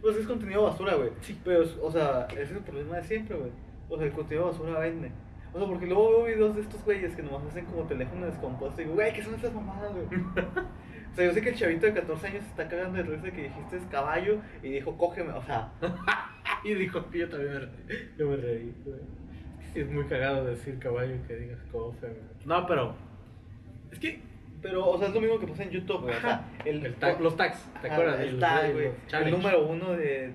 Pues 0.00 0.16
es 0.16 0.26
contenido 0.26 0.64
basura, 0.64 0.94
güey. 0.96 1.10
Sí. 1.22 1.38
Pero, 1.44 1.62
es- 1.62 1.78
o 1.80 1.90
sea, 1.90 2.26
ese 2.32 2.42
es 2.42 2.50
el 2.52 2.58
problema 2.58 2.96
de 2.96 3.04
siempre, 3.04 3.36
güey. 3.36 3.50
O 3.88 3.96
sea, 3.96 4.06
el 4.06 4.12
contenido 4.12 4.46
basura 4.46 4.78
vende. 4.78 5.10
O 5.54 5.58
sea, 5.58 5.68
porque 5.68 5.86
luego 5.86 6.10
veo 6.10 6.24
videos 6.24 6.56
de 6.56 6.62
estos 6.62 6.84
güeyes 6.84 7.14
que 7.14 7.22
nomás 7.22 7.44
hacen 7.46 7.64
como 7.66 7.84
teléfono 7.84 8.26
descompuesto 8.26 8.80
y 8.80 8.84
digo, 8.84 8.96
güey, 8.96 9.12
¿qué 9.14 9.22
son 9.22 9.34
esas 9.36 9.54
mamadas, 9.54 9.92
güey? 9.92 10.04
o 11.12 11.14
sea, 11.14 11.24
yo 11.26 11.32
sé 11.32 11.40
que 11.42 11.50
el 11.50 11.54
chavito 11.54 11.86
de 11.86 11.94
14 11.94 12.26
años 12.26 12.44
está 12.44 12.68
cagando 12.68 12.96
de 12.98 13.04
risa 13.04 13.30
que 13.30 13.44
dijiste 13.44 13.76
es 13.76 13.84
caballo 13.84 14.40
y 14.64 14.68
dijo, 14.70 14.98
cógeme, 14.98 15.32
o 15.32 15.42
sea, 15.44 15.72
y 16.64 16.74
dijo, 16.74 17.04
yo 17.12 17.28
también 17.28 17.52
me 17.52 17.58
reí. 17.60 18.10
Yo 18.18 18.28
me 18.30 18.36
reí, 18.36 18.74
güey. 18.84 19.00
Es 19.74 19.90
muy 19.90 20.04
cagado 20.06 20.44
decir 20.44 20.78
caballo 20.78 21.14
y 21.14 21.18
que 21.26 21.36
digas 21.36 21.58
cofe. 21.72 22.16
No, 22.44 22.66
pero. 22.66 22.94
Es 23.90 23.98
que. 23.98 24.20
pero, 24.62 24.86
o 24.88 24.98
sea, 24.98 25.08
es 25.08 25.14
lo 25.14 25.20
mismo 25.20 25.38
que 25.40 25.46
pasa 25.48 25.64
en 25.64 25.70
YouTube, 25.70 26.02
güey. 26.02 26.14
O 26.14 26.20
sea, 26.20 26.48
el, 26.64 26.86
El 26.86 26.98
tag- 26.98 27.18
los 27.18 27.36
tags, 27.36 27.58
¿te 27.80 27.86
Ajá, 27.88 27.94
acuerdas? 27.96 28.20
El 28.20 28.30
Los- 28.32 28.40
tag, 28.40 28.72
güey. 28.72 28.90
El 29.12 29.30
número 29.30 29.66
uno 29.66 29.92
de 29.92 30.32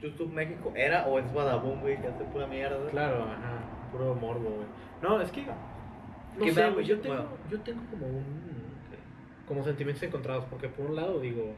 YouTube 0.00 0.32
México 0.32 0.72
era 0.76 1.06
o 1.06 1.18
es 1.18 1.32
Badabun, 1.32 1.80
güey, 1.80 1.98
que 2.00 2.08
hace 2.08 2.24
pura 2.24 2.46
mierda. 2.46 2.90
Claro, 2.90 3.24
ajá. 3.24 3.90
Puro 3.90 4.14
morbo, 4.14 4.50
güey. 4.50 4.66
No, 5.02 5.20
es 5.20 5.30
que. 5.30 5.44
No 5.44 6.44
Que 6.44 6.52
sé, 6.52 6.70
güey. 6.70 6.84
Yo 6.84 7.00
tengo, 7.00 7.14
bueno. 7.16 7.30
yo 7.50 7.60
tengo 7.60 7.80
como 7.90 8.06
un. 8.06 8.24
Como 9.48 9.62
sentimientos 9.64 10.02
encontrados. 10.02 10.44
Porque 10.50 10.68
por 10.68 10.86
un 10.86 10.96
lado 10.96 11.20
digo. 11.20 11.54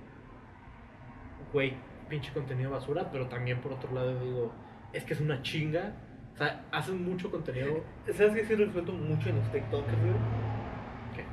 Güey, 1.52 1.74
pinche 2.08 2.32
contenido 2.32 2.70
basura. 2.70 3.08
Pero 3.10 3.26
también 3.26 3.60
por 3.60 3.72
otro 3.72 3.92
lado 3.92 4.18
digo. 4.20 4.52
Es 4.92 5.04
que 5.04 5.14
es 5.14 5.20
una 5.20 5.42
chinga. 5.42 5.92
O 6.36 6.38
sea, 6.38 6.64
hacen 6.70 7.02
mucho 7.02 7.30
contenido. 7.30 7.82
¿Sabes 8.12 8.34
qué 8.34 8.44
sí 8.44 8.54
respeto 8.54 8.92
mucho 8.92 9.30
en 9.30 9.36
los 9.36 9.50
TikTokers, 9.52 9.98
güey? 9.98 10.14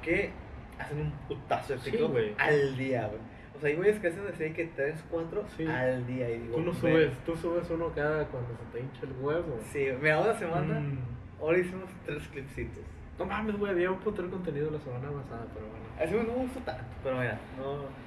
Que 0.02 0.32
hacen 0.80 1.00
un 1.00 1.12
putazo 1.28 1.74
de 1.74 1.80
Sí, 1.80 1.92
TikTok 1.92 2.12
güey. 2.12 2.34
al 2.38 2.78
día, 2.78 3.08
güey. 3.08 3.20
O 3.56 3.60
sea, 3.60 3.70
hay 3.70 3.76
güeyes 3.76 4.00
que 4.00 4.08
hacen 4.08 4.24
así 4.34 4.52
que 4.54 4.66
3, 4.76 5.04
4 5.10 5.44
Sí. 5.58 5.66
al 5.68 6.08
día. 6.08 6.30
Y 6.30 6.40
digo, 6.40 6.56
Tú 6.56 6.62
no 6.62 6.74
subes, 6.74 7.12
tú 7.26 7.36
subes 7.36 7.70
uno 7.70 7.92
cada 7.94 8.26
cuando 8.28 8.50
se 8.58 8.64
te 8.72 8.80
hincha 8.84 9.02
el 9.04 9.14
huevo. 9.22 9.60
Sí, 9.72 9.88
mira, 10.02 10.22
una 10.22 10.34
semana, 10.34 10.80
Mm. 10.80 10.98
ahora 11.42 11.58
hicimos 11.60 11.90
tres 12.06 12.28
clipsitos. 12.30 12.84
No 13.20 13.26
mames, 13.26 13.58
güey, 13.58 13.72
había 13.74 13.92
un 13.92 14.00
puto 14.00 14.24
de 14.24 14.30
contenido 14.30 14.72
la 14.72 14.80
semana 14.80 15.10
pasada, 15.12 15.46
pero 15.54 15.68
bueno. 15.68 15.86
Así 16.02 16.14
no 16.16 16.24
me 16.34 16.44
gustó 16.46 16.60
tanto, 16.62 16.84
pero 17.04 17.18
mira, 17.20 17.38
no. 17.58 18.04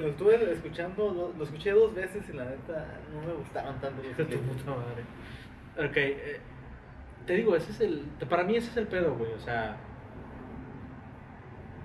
Lo 0.00 0.06
estuve 0.08 0.52
escuchando, 0.52 1.12
lo, 1.12 1.32
lo 1.36 1.44
escuché 1.44 1.72
dos 1.72 1.92
veces 1.94 2.22
y 2.28 2.32
la 2.32 2.44
neta 2.44 2.86
no 3.12 3.26
me 3.26 3.34
gustaron 3.34 3.74
tanto 3.80 4.00
los 4.02 4.16
tu 4.16 4.38
puta 4.38 4.70
madre. 4.70 5.02
Ok, 5.78 5.96
eh, 5.96 6.40
te 7.26 7.34
digo, 7.34 7.54
ese 7.56 7.70
es 7.70 7.80
el. 7.80 8.00
Para 8.28 8.44
mí, 8.44 8.56
ese 8.56 8.70
es 8.70 8.76
el 8.76 8.86
pedo, 8.86 9.14
güey. 9.14 9.32
O 9.32 9.38
sea. 9.38 9.76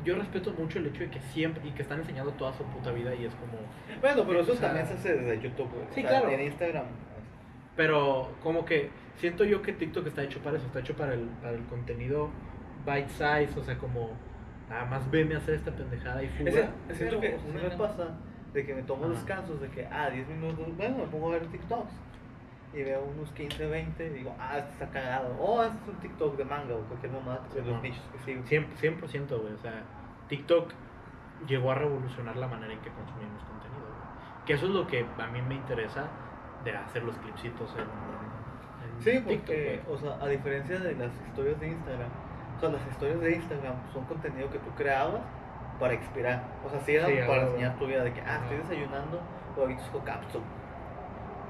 Yo 0.03 0.15
respeto 0.15 0.53
mucho 0.53 0.77
el 0.79 0.87
hecho 0.87 1.01
de 1.01 1.09
que 1.09 1.19
siempre. 1.19 1.67
Y 1.67 1.71
que 1.71 1.81
están 1.81 1.99
enseñando 1.99 2.31
toda 2.33 2.53
su 2.53 2.63
puta 2.63 2.91
vida 2.91 3.13
y 3.15 3.25
es 3.25 3.33
como. 3.35 3.53
Bueno, 4.01 4.23
pero 4.27 4.41
eso 4.41 4.53
O 4.53 4.55
sea, 4.55 4.69
también 4.69 4.87
se 4.87 4.93
hace 4.93 5.17
desde 5.17 5.41
YouTube, 5.41 5.69
güey. 5.71 5.85
sí, 5.91 6.03
O 6.03 6.09
sea, 6.09 6.19
claro. 6.21 6.29
En 6.29 6.41
Instagram. 6.41 6.85
Pero, 7.75 8.31
como 8.41 8.65
que. 8.65 8.89
Siento 9.17 9.45
yo 9.45 9.61
que 9.61 9.71
TikTok 9.73 10.07
está 10.07 10.23
hecho 10.23 10.39
para 10.39 10.57
eso. 10.57 10.65
Está 10.65 10.79
hecho 10.79 10.95
para 10.95 11.13
el, 11.13 11.21
para 11.41 11.53
el 11.55 11.63
contenido 11.65 12.29
bite 12.85 13.09
size. 13.09 13.59
O 13.59 13.63
sea, 13.63 13.77
como. 13.77 14.11
Nada 14.69 14.85
más 14.85 15.09
veme 15.11 15.35
hacer 15.35 15.55
esta 15.55 15.71
pendejada 15.71 16.23
y 16.23 16.27
fuga. 16.29 16.49
Ese, 16.49 16.95
siento 16.95 17.21
que 17.21 17.35
o 17.35 17.39
sea, 17.39 17.69
me 17.69 17.77
pasa 17.77 18.17
de 18.51 18.65
que 18.65 18.73
me 18.73 18.81
tomo 18.81 19.05
Ajá. 19.05 19.13
descansos 19.13 19.61
de 19.61 19.67
que, 19.69 19.85
ah, 19.85 20.09
10 20.09 20.27
minutos, 20.29 20.75
bueno, 20.75 20.97
me 20.97 21.05
pongo 21.05 21.27
a 21.27 21.31
ver 21.33 21.45
TikToks. 21.47 21.91
Y 22.75 22.83
veo 22.83 23.01
unos 23.03 23.31
15, 23.31 23.67
20 23.67 24.05
y 24.05 24.09
digo, 24.09 24.35
ah, 24.39 24.57
este 24.57 24.71
está 24.73 24.89
cagado. 24.89 25.35
Oh, 25.39 25.63
este 25.63 25.77
es 25.77 25.87
un 25.87 25.95
TikTok 26.01 26.35
de 26.35 26.43
manga 26.45 26.75
o 26.75 26.79
cualquier 26.81 27.11
mamada 27.13 27.39
de 27.53 27.55
los 27.59 27.65
Simón. 27.65 27.81
nichos 27.81 28.03
que 28.11 28.19
sigo. 28.19 28.43
100%, 28.43 28.99
100%, 28.99 29.41
güey. 29.41 29.53
O 29.53 29.57
sea, 29.59 29.83
TikTok 30.27 30.71
llegó 31.47 31.71
a 31.71 31.75
revolucionar 31.75 32.35
la 32.35 32.47
manera 32.47 32.73
en 32.73 32.79
que 32.79 32.89
consumimos 32.89 33.41
contenido, 33.43 33.79
güey. 33.87 34.45
Que 34.45 34.53
eso 34.53 34.65
es 34.65 34.71
lo 34.73 34.85
que 34.87 35.05
a 35.17 35.27
mí 35.27 35.41
me 35.41 35.55
interesa 35.55 36.07
de 36.65 36.75
hacer 36.75 37.03
los 37.03 37.15
clipsitos 37.17 37.73
en, 37.75 37.81
en 37.81 39.01
Sí, 39.03 39.11
TikTok, 39.11 39.37
porque, 39.37 39.81
güey. 39.85 39.95
o 39.95 39.99
sea, 39.99 40.17
a 40.25 40.27
diferencia 40.27 40.79
de 40.79 40.95
las 40.95 41.11
historias 41.27 41.59
de 41.59 41.67
Instagram, 41.69 42.09
o 42.57 42.59
sea, 42.59 42.69
las 42.69 42.87
historias 42.91 43.21
de 43.21 43.35
Instagram 43.35 43.75
son 43.93 44.03
contenido 44.05 44.49
que 44.49 44.59
tú 44.59 44.69
creabas 44.75 45.21
para 45.79 45.93
inspirar. 45.93 46.43
O 46.65 46.69
sea, 46.69 46.79
sí 46.81 46.95
eran 46.95 47.09
Sí, 47.09 47.17
para 47.27 47.43
enseñar 47.43 47.75
tu 47.77 47.85
vida 47.87 48.03
de 48.03 48.13
que, 48.13 48.21
ah, 48.21 48.39
estoy 48.43 48.57
desayunando 48.57 49.21
huevitos 49.55 49.85
con 49.89 50.01
cápsula. 50.01 50.43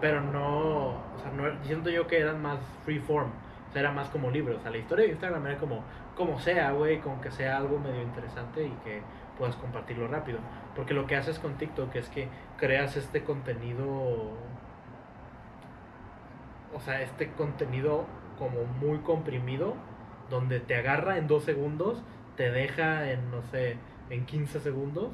Pero 0.02 0.22
no, 0.22 0.90
o 0.90 1.20
sea, 1.22 1.32
no, 1.32 1.64
siento 1.64 1.90
yo 1.90 2.08
que 2.08 2.20
eran 2.20 2.42
más 2.42 2.60
freeform. 2.84 3.30
O 3.70 3.72
sea, 3.72 3.82
era 3.82 3.92
más 3.92 4.10
como 4.10 4.30
libros. 4.30 4.58
O 4.60 4.62
sea, 4.62 4.72
la 4.72 4.78
historia 4.78 5.06
de 5.06 5.12
Instagram 5.12 5.46
era 5.48 5.58
como, 5.58 5.84
como 6.16 6.40
sea, 6.40 6.72
güey, 6.72 7.00
con 7.00 7.22
que 7.22 7.32
sea 7.32 7.58
algo 7.58 7.80
medio 7.80 8.02
interesante 8.02 8.66
y 8.66 8.72
que 8.84 9.02
puedas 9.38 9.56
compartirlo 9.56 10.08
rápido. 10.08 10.40
Porque 10.76 10.94
lo 10.94 11.08
que 11.08 11.16
haces 11.16 11.40
con 11.40 11.58
TikTok 11.58 11.96
es 11.96 12.10
que 12.10 12.28
creas 12.58 12.96
este 12.98 13.24
contenido, 13.24 13.86
o 16.74 16.80
sea, 16.80 17.02
este 17.02 17.32
contenido 17.32 18.06
como 18.38 18.66
muy 18.66 19.00
comprimido, 19.00 19.76
donde 20.30 20.60
te 20.60 20.76
agarra 20.76 21.18
en 21.18 21.28
dos 21.28 21.44
segundos, 21.44 22.02
te 22.36 22.52
deja 22.52 23.12
en, 23.12 23.32
no 23.32 23.42
sé, 23.44 23.78
en 24.10 24.26
15 24.26 24.60
segundos 24.60 25.12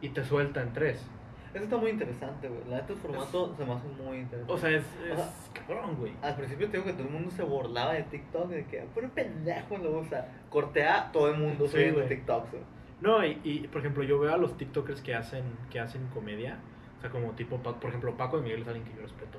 y 0.00 0.10
te 0.10 0.24
suelta 0.24 0.62
en 0.62 0.72
tres. 0.72 1.06
Eso 1.54 1.64
está 1.64 1.76
muy 1.76 1.90
interesante, 1.90 2.48
güey. 2.48 2.60
La 2.68 2.76
neta, 2.76 2.92
el 2.94 2.98
formato 2.98 3.54
se 3.56 3.64
me 3.64 3.72
hace 3.74 3.88
muy 3.88 4.18
interesante. 4.18 4.52
O 4.52 4.56
sea, 4.58 4.70
es, 4.70 4.84
O 5.12 5.16
sea, 5.16 5.24
es 5.26 5.50
cabrón, 5.52 5.96
güey. 5.96 6.12
Al 6.22 6.34
principio 6.34 6.66
te 6.70 6.78
digo 6.78 6.84
que 6.86 6.92
todo 6.94 7.06
el 7.06 7.12
mundo 7.12 7.30
se 7.30 7.42
burlaba 7.42 7.92
de 7.92 8.02
TikTok, 8.04 8.48
de 8.48 8.64
que, 8.66 8.86
pero 8.94 9.08
pendejo 9.10 9.76
lo 9.78 9.98
usa. 9.98 10.28
Cortea 10.48 11.10
todo 11.12 11.28
el 11.30 11.36
mundo 11.38 11.66
Sí, 11.66 11.72
subiendo 11.72 11.96
güey. 11.96 12.08
TikToks, 12.08 12.50
güey. 12.52 12.62
No, 13.02 13.24
y, 13.26 13.40
y, 13.44 13.68
por 13.68 13.80
ejemplo, 13.80 14.02
yo 14.04 14.18
veo 14.18 14.32
a 14.32 14.36
los 14.36 14.56
TikTokers 14.56 15.02
que 15.02 15.14
hacen, 15.14 15.44
que 15.70 15.80
hacen 15.80 16.06
comedia. 16.14 16.58
O 16.98 17.00
sea, 17.00 17.10
como 17.10 17.32
tipo, 17.32 17.58
por 17.58 17.88
ejemplo, 17.88 18.16
Paco 18.16 18.36
de 18.36 18.44
Miguel 18.44 18.62
es 18.62 18.68
alguien 18.68 18.84
que 18.84 18.94
yo 18.94 19.02
respeto. 19.02 19.38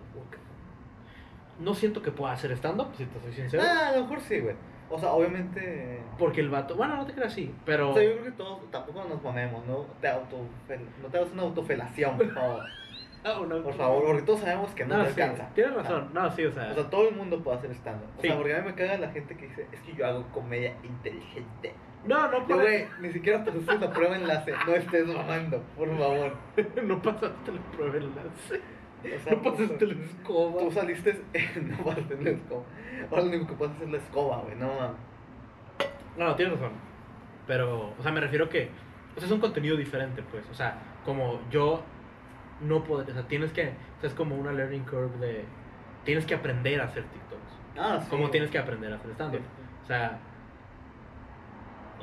No 1.59 1.73
siento 1.73 2.01
que 2.01 2.11
pueda 2.11 2.33
hacer 2.33 2.51
stand-up, 2.51 2.87
si 2.97 3.05
te 3.05 3.19
soy 3.21 3.31
sincero. 3.33 3.63
Ah, 3.65 3.89
a 3.89 3.95
lo 3.95 4.01
mejor 4.03 4.19
sí, 4.21 4.39
güey. 4.39 4.55
O 4.95 4.99
sea, 4.99 5.11
obviamente. 5.11 5.99
Porque 6.19 6.41
el 6.41 6.49
vato, 6.49 6.75
bueno, 6.75 6.95
no 6.97 7.05
te 7.07 7.13
creas 7.13 7.33
así, 7.33 7.53
pero... 7.65 7.89
O 7.89 7.93
sea, 7.95 8.03
yo 8.03 8.11
creo 8.11 8.23
que 8.25 8.31
todos 8.33 8.69
tampoco 8.71 9.03
nos 9.09 9.21
mamemos, 9.23 9.65
¿no? 9.65 9.85
Te 9.99 10.07
auto, 10.07 10.37
no 11.01 11.07
te 11.09 11.17
hagas 11.17 11.31
una 11.33 11.41
autofelación, 11.43 12.17
por 12.17 12.33
favor. 12.33 12.63
Ah, 13.25 13.39
una- 13.39 13.55
Por 13.63 13.73
favor, 13.75 14.03
porque 14.05 14.21
todos 14.23 14.41
sabemos 14.41 14.69
que 14.71 14.85
no, 14.85 14.97
No, 14.97 15.05
te 15.05 15.13
sí, 15.13 15.21
alcanza. 15.21 15.47
tienes 15.55 15.73
razón. 15.75 16.09
No, 16.13 16.29
sí, 16.35 16.43
o 16.43 16.51
sea... 16.51 16.71
O 16.71 16.73
sea, 16.75 16.89
todo 16.89 17.07
el 17.07 17.15
mundo 17.15 17.41
puede 17.41 17.57
hacer 17.57 17.71
stand-up. 17.71 18.09
O 18.17 18.21
Sí. 18.21 18.27
sea, 18.27 18.35
porque 18.35 18.53
a 18.53 18.59
mí 18.59 18.65
me 18.65 18.75
caga 18.75 18.97
la 18.97 19.11
gente 19.11 19.37
que 19.37 19.47
dice, 19.47 19.65
es 19.71 19.79
que 19.79 19.93
yo 19.93 20.05
hago 20.05 20.23
comedia 20.33 20.73
inteligente. 20.83 21.73
no, 22.05 22.27
no, 22.29 22.45
por 22.45 22.57
güey, 22.61 22.85
ni 22.99 23.13
siquiera 23.13 23.41
pasaste 23.45 23.77
la 23.79 23.93
prueba 23.93 24.17
enlace. 24.17 24.51
No 24.67 24.73
estés 24.75 25.07
mamando, 25.07 25.61
por 25.77 25.97
favor. 25.97 26.33
no 26.83 27.01
pasaste 27.01 27.51
la 27.53 27.61
prueba 27.77 27.95
enlace. 27.95 28.59
O 29.03 29.19
sea, 29.19 29.33
No 29.33 29.41
pasaste 29.41 29.87
la 29.87 29.93
escoba. 29.93 30.61
Tú 30.61 30.71
saliste, 30.71 31.21
no 31.61 31.77
pasaste 31.83 32.21
la 32.21 32.29
escoba. 32.31 32.63
Ahora 33.09 33.23
lo 33.23 33.29
único 33.29 33.47
que 33.47 33.53
puedes 33.53 33.75
hacer 33.75 33.87
es 33.87 33.93
la 33.93 33.97
escoba, 33.99 34.37
güey, 34.41 34.55
no 34.55 34.67
mames. 34.67 34.97
No, 36.17 36.25
no, 36.25 36.35
tienes 36.35 36.53
razón. 36.53 36.73
Pero, 37.47 37.93
o 37.97 38.03
sea, 38.03 38.11
me 38.11 38.21
refiero 38.21 38.49
que. 38.49 38.69
O 39.15 39.19
sea, 39.19 39.25
es 39.27 39.31
un 39.31 39.39
contenido 39.39 39.75
diferente, 39.75 40.23
pues. 40.31 40.43
O 40.49 40.53
sea, 40.53 40.77
como 41.05 41.39
yo 41.49 41.83
no 42.61 42.83
puedo. 42.83 43.03
O 43.03 43.13
sea, 43.13 43.27
tienes 43.27 43.51
que. 43.51 43.73
O 43.97 44.01
sea, 44.01 44.09
es 44.09 44.13
como 44.15 44.35
una 44.35 44.51
learning 44.51 44.83
curve 44.83 45.17
de. 45.19 45.45
Tienes 46.05 46.25
que 46.25 46.35
aprender 46.35 46.81
a 46.81 46.85
hacer 46.85 47.03
TikToks. 47.03 47.77
Ah, 47.77 47.99
sí. 48.01 48.09
Como 48.09 48.29
tienes 48.29 48.49
que 48.49 48.57
aprender 48.57 48.91
a 48.93 48.95
hacer 48.95 49.11
stand-up. 49.11 49.41
O 49.83 49.85
sea. 49.87 50.19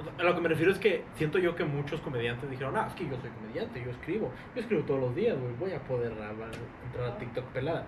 O 0.01 0.05
sea, 0.05 0.13
A 0.19 0.23
lo 0.25 0.35
que 0.35 0.41
me 0.41 0.49
refiero 0.49 0.73
es 0.73 0.79
que 0.79 1.05
siento 1.15 1.39
yo 1.39 1.55
que 1.55 1.65
muchos 1.65 2.01
comediantes 2.01 2.49
dijeron, 2.51 2.77
ah, 2.77 2.87
es 2.89 2.95
que 2.95 3.05
yo 3.09 3.17
soy 3.21 3.31
comediante, 3.31 3.83
yo 3.85 3.91
escribo, 3.91 4.33
yo 4.55 4.61
escribo 4.61 4.83
todos 4.85 5.01
los 5.01 5.15
días, 5.15 5.39
güey, 5.39 5.53
voy 5.55 5.73
a 5.73 5.81
poder 5.81 6.13
hablar- 6.13 6.51
entrar 6.85 7.07
a 7.09 7.19
TikTok 7.19 7.45
pelada. 7.47 7.87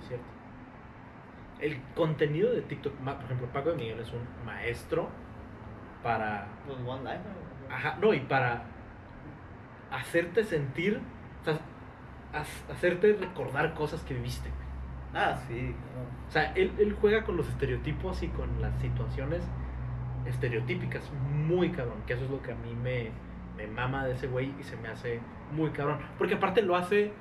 Es 0.00 0.08
cierto. 0.08 0.24
El 1.60 1.80
contenido 1.94 2.52
de 2.52 2.62
TikTok, 2.62 2.92
por 2.94 3.24
ejemplo, 3.24 3.46
Paco 3.52 3.70
de 3.70 3.76
Miguel 3.76 4.00
es 4.00 4.12
un 4.12 4.26
maestro 4.44 5.08
para 6.02 6.48
Los 6.66 6.78
one 6.80 7.00
liner. 7.02 7.20
Ajá, 7.70 7.96
no, 8.00 8.12
y 8.12 8.20
para 8.20 8.64
hacerte 9.90 10.42
sentir, 10.44 11.00
o 11.42 11.44
sea, 11.44 11.60
ha- 12.32 12.72
hacerte 12.72 13.12
recordar 13.14 13.74
cosas 13.74 14.02
que 14.02 14.14
viviste. 14.14 14.50
Ah, 15.14 15.36
sí. 15.46 15.74
O 16.28 16.32
sea, 16.32 16.52
él, 16.54 16.72
él 16.78 16.96
juega 17.00 17.22
con 17.24 17.36
los 17.36 17.46
estereotipos 17.48 18.22
y 18.22 18.28
con 18.28 18.60
las 18.60 18.74
situaciones 18.80 19.42
estereotípicas 20.26 21.10
muy 21.46 21.70
cabrón, 21.70 22.02
que 22.06 22.14
eso 22.14 22.24
es 22.24 22.30
lo 22.30 22.42
que 22.42 22.52
a 22.52 22.56
mí 22.56 22.74
me, 22.74 23.10
me 23.56 23.66
mama 23.66 24.04
de 24.06 24.12
ese 24.14 24.26
güey 24.28 24.54
y 24.58 24.62
se 24.62 24.76
me 24.76 24.88
hace 24.88 25.20
muy 25.52 25.70
cabrón. 25.70 25.98
Porque 26.18 26.34
aparte 26.34 26.62
lo 26.62 26.76
hace, 26.76 27.12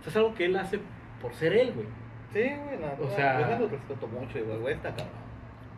o 0.00 0.02
sea, 0.02 0.10
es 0.10 0.16
algo 0.16 0.34
que 0.34 0.46
él 0.46 0.56
hace 0.56 0.80
por 1.20 1.32
ser 1.34 1.52
él, 1.52 1.72
güey. 1.72 1.86
Sí, 2.32 2.42
güey, 2.64 2.80
la 2.80 2.96
O 3.00 3.08
sea- 3.10 3.40
Yo 3.50 3.58
lo 3.60 3.68
respeto 3.68 4.06
mucho, 4.08 4.38
igual, 4.38 4.58
güey, 4.60 4.74
está 4.74 4.90
cabrón. 4.90 5.24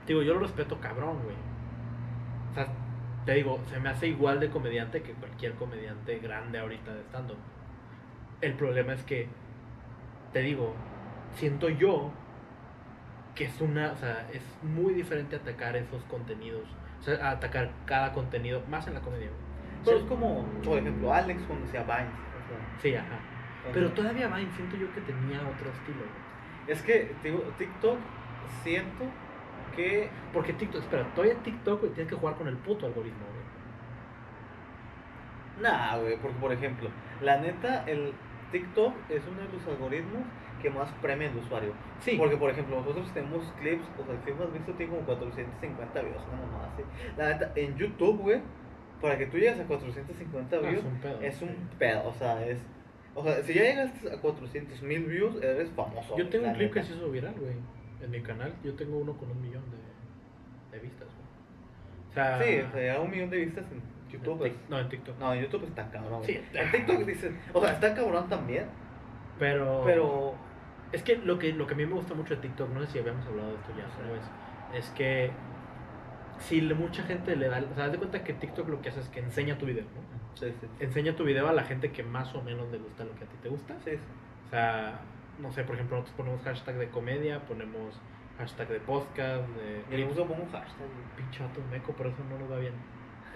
Digo, 0.06 0.22
yo 0.22 0.34
lo 0.34 0.40
respeto 0.40 0.80
cabrón, 0.80 1.18
güey. 1.24 1.36
O 2.50 2.54
sea, 2.54 2.68
te 3.24 3.34
digo, 3.34 3.58
se 3.68 3.78
me 3.80 3.88
hace 3.88 4.06
igual 4.08 4.38
de 4.40 4.50
comediante 4.50 5.02
que 5.02 5.12
cualquier 5.12 5.54
comediante 5.54 6.18
grande 6.18 6.58
ahorita 6.58 6.94
de 6.94 7.00
stand-up. 7.02 7.38
El 8.40 8.54
problema 8.54 8.92
es 8.92 9.02
que, 9.02 9.28
te 10.32 10.40
digo, 10.40 10.74
siento 11.34 11.68
yo 11.68 12.12
que 13.36 13.44
es 13.44 13.60
una, 13.60 13.92
o 13.92 13.96
sea, 13.96 14.26
es 14.32 14.42
muy 14.64 14.94
diferente 14.94 15.36
atacar 15.36 15.76
esos 15.76 16.02
contenidos. 16.04 16.64
O 16.98 17.02
sea, 17.04 17.30
atacar 17.30 17.70
cada 17.84 18.12
contenido, 18.12 18.62
más 18.68 18.88
en 18.88 18.94
la 18.94 19.00
comedia. 19.00 19.28
Pero 19.84 19.98
Sí. 19.98 20.02
es 20.02 20.08
como, 20.08 20.44
por 20.64 20.78
ejemplo, 20.78 21.12
Alex 21.14 21.42
cuando 21.46 21.66
hacía 21.66 21.82
Vines. 21.82 22.08
o 22.08 22.48
sea, 22.48 22.80
Sí, 22.82 22.94
ajá. 22.96 23.18
Pero 23.72 23.90
todavía 23.92 24.26
Vine 24.28 24.50
siento 24.56 24.76
yo 24.76 24.92
que 24.94 25.00
tenía 25.02 25.38
otro 25.42 25.70
estilo, 25.70 25.98
güey. 25.98 26.26
Es 26.66 26.82
que, 26.82 27.14
digo, 27.22 27.38
TikTok, 27.58 27.98
siento 28.64 29.04
que. 29.76 30.08
Porque 30.32 30.52
TikTok, 30.54 30.80
espera, 30.82 31.04
todavía 31.14 31.36
TikTok, 31.42 31.80
güey, 31.80 31.92
tienes 31.92 32.10
que 32.12 32.18
jugar 32.18 32.34
con 32.36 32.48
el 32.48 32.56
puto 32.56 32.86
algoritmo, 32.86 33.24
güey. 33.26 33.36
Nah, 35.62 35.96
güey, 35.98 36.16
porque 36.18 36.36
por 36.38 36.52
ejemplo, 36.52 36.88
la 37.20 37.38
neta, 37.38 37.84
el 37.86 38.12
TikTok 38.58 38.94
es 39.10 39.22
uno 39.26 39.40
de 39.42 39.52
los 39.52 39.66
algoritmos 39.66 40.22
que 40.62 40.70
más 40.70 40.90
premia 41.02 41.28
al 41.30 41.36
usuario. 41.36 41.72
Sí. 42.00 42.16
Porque, 42.18 42.36
por 42.36 42.50
ejemplo, 42.50 42.76
nosotros 42.80 43.12
tenemos 43.12 43.44
clips, 43.60 43.84
o 44.00 44.04
sea, 44.04 44.14
el 44.14 44.20
clip 44.20 44.38
más 44.38 44.52
visto 44.52 44.72
tiene 44.72 44.92
como 44.92 45.04
450 45.06 46.00
views, 46.02 46.16
una 46.32 46.42
mamada 46.46 46.72
así. 46.72 46.82
La 47.16 47.28
neta, 47.28 47.52
en 47.54 47.76
YouTube, 47.76 48.18
güey, 48.20 48.40
para 49.00 49.18
que 49.18 49.26
tú 49.26 49.36
llegues 49.36 49.60
a 49.60 49.64
450 49.64 50.56
Ah, 50.56 50.60
views, 50.60 50.78
es 50.78 50.84
un 50.84 50.98
pedo. 51.00 51.20
es 51.20 51.42
un 51.42 51.54
pedo, 51.78 52.08
o 52.08 52.14
sea, 52.14 52.46
es. 52.46 52.58
O 53.14 53.22
sea, 53.24 53.42
si 53.42 53.54
ya 53.54 53.62
llegaste 53.62 54.10
a 54.12 54.20
400 54.20 54.82
mil 54.82 55.04
views, 55.04 55.36
eres 55.42 55.70
famoso. 55.70 56.16
Yo 56.18 56.28
tengo 56.28 56.46
un 56.48 56.54
clip 56.54 56.72
que 56.72 56.80
neta. 56.80 56.92
se 56.92 56.96
hizo 56.98 57.10
viral, 57.10 57.34
güey. 57.38 57.54
En 58.02 58.10
mi 58.10 58.20
canal, 58.20 58.54
yo 58.62 58.74
tengo 58.74 58.98
uno 58.98 59.16
con 59.16 59.30
un 59.30 59.40
millón 59.40 59.64
de, 59.70 60.76
de 60.76 60.82
vistas, 60.82 61.08
güey. 61.08 61.26
O 62.10 62.12
sea, 62.12 62.42
Sí, 62.42 62.58
o 62.60 62.70
sea, 62.72 63.00
un 63.00 63.10
millón 63.10 63.30
de 63.30 63.38
vistas 63.38 63.64
en 63.72 63.80
YouTube. 64.18 64.42
Tik- 64.42 64.46
es- 64.52 64.70
no, 64.70 64.78
en 64.78 64.88
TikTok. 64.88 65.18
No, 65.18 65.32
en 65.34 65.42
YouTube 65.42 65.64
está 65.64 65.90
cabrón. 65.90 66.22
Sí. 66.24 66.40
En 66.52 66.70
TikTok 66.72 66.98
dicen, 67.04 67.38
o 67.52 67.60
sea, 67.60 67.72
está 67.72 67.94
cabrón 67.94 68.28
también, 68.28 68.66
Pero, 69.38 69.82
pero 69.84 70.34
es 70.92 71.02
que 71.02 71.16
lo, 71.16 71.38
que 71.38 71.52
lo 71.52 71.66
que 71.66 71.74
a 71.74 71.76
mí 71.76 71.86
me 71.86 71.94
gusta 71.94 72.14
mucho 72.14 72.34
de 72.36 72.40
TikTok, 72.42 72.70
no 72.70 72.80
sé 72.80 72.86
si 72.92 72.98
habíamos 72.98 73.26
hablado 73.26 73.48
de 73.50 73.54
esto 73.56 73.72
ya 73.76 74.02
una 74.04 74.12
vez, 74.12 74.22
es 74.74 74.90
que 74.90 75.30
si 76.38 76.60
le- 76.60 76.74
mucha 76.74 77.02
gente 77.02 77.34
le 77.36 77.48
da, 77.48 77.58
o 77.70 77.74
sea, 77.74 77.86
haz 77.86 77.92
de 77.92 77.98
cuenta 77.98 78.22
que 78.24 78.32
TikTok 78.34 78.68
lo 78.68 78.80
que 78.82 78.88
hace 78.90 79.00
es 79.00 79.08
que 79.08 79.20
enseña 79.20 79.56
tu 79.58 79.66
video, 79.66 79.84
¿no? 79.84 80.16
Sí, 80.38 80.52
sí. 80.60 80.66
Enseña 80.80 81.16
tu 81.16 81.24
video 81.24 81.48
a 81.48 81.52
la 81.52 81.64
gente 81.64 81.92
que 81.92 82.02
más 82.02 82.34
o 82.34 82.42
menos 82.42 82.70
le 82.70 82.78
gusta 82.78 83.04
lo 83.04 83.14
que 83.14 83.24
a 83.24 83.26
ti 83.26 83.36
te 83.42 83.48
gusta. 83.48 83.74
Sí, 83.84 83.92
sí. 83.92 83.98
O 84.46 84.50
sea, 84.50 85.00
no 85.38 85.50
sé, 85.52 85.64
por 85.64 85.74
ejemplo, 85.76 85.96
nosotros 85.96 86.16
ponemos 86.16 86.42
hashtag 86.42 86.76
de 86.76 86.88
comedia, 86.90 87.40
ponemos 87.40 87.98
hashtag 88.38 88.68
de 88.68 88.80
podcast, 88.80 89.48
de 89.48 89.96
Y 89.96 89.98
luego 90.02 90.26
pongo 90.26 90.42
un 90.42 90.50
hashtag. 90.52 90.86
pinchato 91.16 91.60
meco, 91.70 91.94
pero 91.96 92.10
eso 92.10 92.18
no 92.28 92.38
nos 92.38 92.50
va 92.52 92.58
bien. 92.58 92.74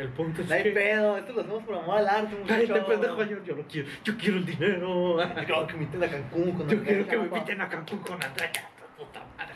El 0.01 0.09
punto 0.09 0.41
es 0.41 0.49
No 0.49 0.55
hay 0.55 0.63
que... 0.63 0.71
pedo, 0.71 1.19
esto 1.19 1.33
lo 1.35 1.41
hacemos 1.43 1.63
por 1.65 1.75
amor 1.77 1.99
al 1.99 2.09
arte, 2.09 2.37
Cállate, 2.47 2.67
muchachos. 2.69 2.89
pendejo, 2.89 3.23
yo, 3.25 3.45
yo 3.45 3.55
lo 3.57 3.63
quiero, 3.67 3.89
yo 4.03 4.17
quiero 4.17 4.37
el 4.39 4.47
dinero. 4.47 5.19
Yo 5.23 5.35
quiero 5.45 5.67
que 5.67 5.75
me 5.75 5.83
inviten 5.85 6.05
a 6.05 6.09
Cancún 6.11 6.53
con 6.53 6.69
Yo 6.69 6.83
quiero 6.83 7.07
que 7.07 7.19
me 7.19 7.25
inviten 7.27 7.61
a 7.61 7.69
Cancún 7.69 7.99
con 7.99 8.23
Andrea 8.23 8.51
puta 8.97 9.21
madre. 9.37 9.55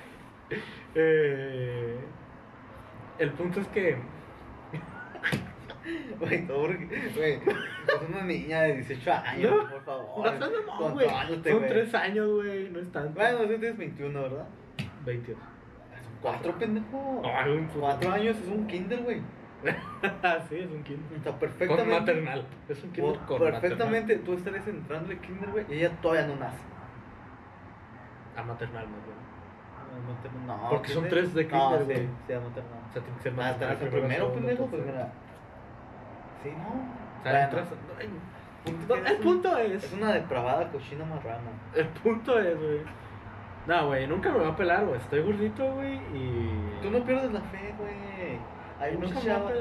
Eh, 0.95 1.99
el 3.18 3.30
punto 3.30 3.61
es 3.61 3.68
que 3.68 3.97
Güey, 6.18 6.47
todo 6.47 6.62
porque, 6.66 6.86
güey, 7.14 7.32
es 7.34 8.09
una 8.09 8.22
niña 8.24 8.62
de 8.62 8.76
18 8.76 9.12
años, 9.12 9.51
No, 9.51 9.68
por 9.70 9.84
favor. 9.84 10.32
no 10.32 10.47
seas 10.49 10.66
mamón, 10.66 10.92
güey. 10.95 11.09
Son 11.09 11.59
güey. 11.59 11.68
tres 11.68 11.95
años, 11.95 12.28
güey, 12.30 12.70
no 12.70 12.78
es 12.80 12.90
tanto. 12.92 13.20
Bueno, 13.20 13.38
tú 13.40 13.47
tienes 13.49 13.76
21, 13.76 14.22
¿verdad? 14.22 14.47
22. 15.05 15.38
Son 15.38 16.20
cuatro, 16.22 16.59
pendejo. 16.59 17.22
Ay, 17.24 17.51
un 17.51 17.66
puto. 17.66 17.80
Cuatro 17.80 18.12
años 18.12 18.36
es 18.42 18.49
un 18.49 18.66
kinder, 18.66 19.03
güey. 19.03 19.20
sí, 20.49 20.57
es 20.59 20.71
un 20.71 20.83
kinder. 20.83 21.19
O 21.19 21.23
sea, 21.23 21.33
Con 21.33 21.39
perfectamente. 21.41 22.01
maternal. 22.01 22.47
Es 22.69 22.85
un 22.85 22.91
kinder 22.93 23.19
con 23.27 23.39
perfectamente 23.39 24.17
tú 24.17 24.35
estarías 24.35 24.67
entrando 24.69 25.09
de 25.09 25.19
kinder, 25.19 25.51
güey, 25.51 25.65
y 25.71 25.75
ella 25.75 25.91
todavía 26.03 26.27
no 26.27 26.37
nace. 26.37 26.59
maternal. 26.59 26.65
A 28.37 28.43
maternal, 28.43 28.87
más 28.89 29.05
bien. 29.05 30.47
No, 30.47 30.57
no, 30.57 30.69
Porque 30.71 30.93
son 30.93 31.09
tres 31.09 31.33
de 31.35 31.45
No, 31.45 31.51
kinder, 31.51 31.79
sí, 31.79 31.85
güey. 31.85 32.09
sí, 32.27 32.33
a 32.33 32.41
maternal. 32.41 32.81
O 32.89 32.93
sea, 32.93 33.03
tiene 33.03 33.17
que 33.19 33.23
ser 33.23 33.33
Ah, 33.33 33.37
maternal. 33.37 33.73
¿estás 33.73 33.83
en 33.83 33.91
primero, 34.01 34.33
pendejo? 34.35 34.67
Pues 34.67 34.87
mira. 34.87 35.12
Sí, 36.43 36.51
no. 36.51 36.69
O 36.69 37.23
sea, 37.23 37.33
Bueno, 37.33 37.39
entras- 37.45 37.69
punto 38.65 38.97
no, 38.97 39.07
el 39.07 39.17
punto 39.19 39.59
Es 39.59 39.85
es. 39.85 39.93
una 39.93 40.12
depravada 40.12 40.69
cochina 40.71 41.05
marrana. 41.05 41.51
El 41.75 41.87
punto 41.89 42.39
es, 42.39 42.59
güey. 42.59 42.81
No, 43.67 43.87
güey, 43.87 44.07
nunca 44.07 44.31
me 44.33 44.39
va 44.39 44.49
a 44.49 44.57
pelar, 44.57 44.85
güey. 44.85 44.99
Estoy 44.99 45.23
gordito, 45.23 45.73
güey, 45.75 45.95
y. 46.15 46.81
Tú 46.83 46.91
no 46.91 47.05
pierdes 47.05 47.33
la 47.33 47.41
fe, 47.41 47.75
güey. 47.79 48.39
Hay 48.81 48.97
muchas 48.97 49.25
chavas, 49.25 49.53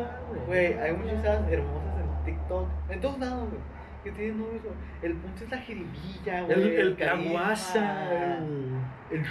güey. 0.48 0.74
hay 0.74 0.92
muchas 0.94 1.24
chavas 1.24 1.52
hermosas 1.52 1.94
en 2.00 2.26
TikTok, 2.26 2.68
en 2.90 3.02
todos 3.02 3.20
lados, 3.20 3.50
güey, 3.50 3.62
que 4.04 4.12
tienen 4.12 4.40
novios, 4.40 4.64
güey. 4.64 4.76
El 5.04 5.14
punto 5.18 5.44
es 5.44 5.52
la 5.52 5.58
jiribilla, 5.60 6.42
güey. 6.44 6.52
El, 6.62 6.68
el, 6.80 6.90
la 6.92 7.06
carisma. 7.06 7.32
guasa, 7.32 8.38
el, 8.38 8.76
el- 9.12 9.26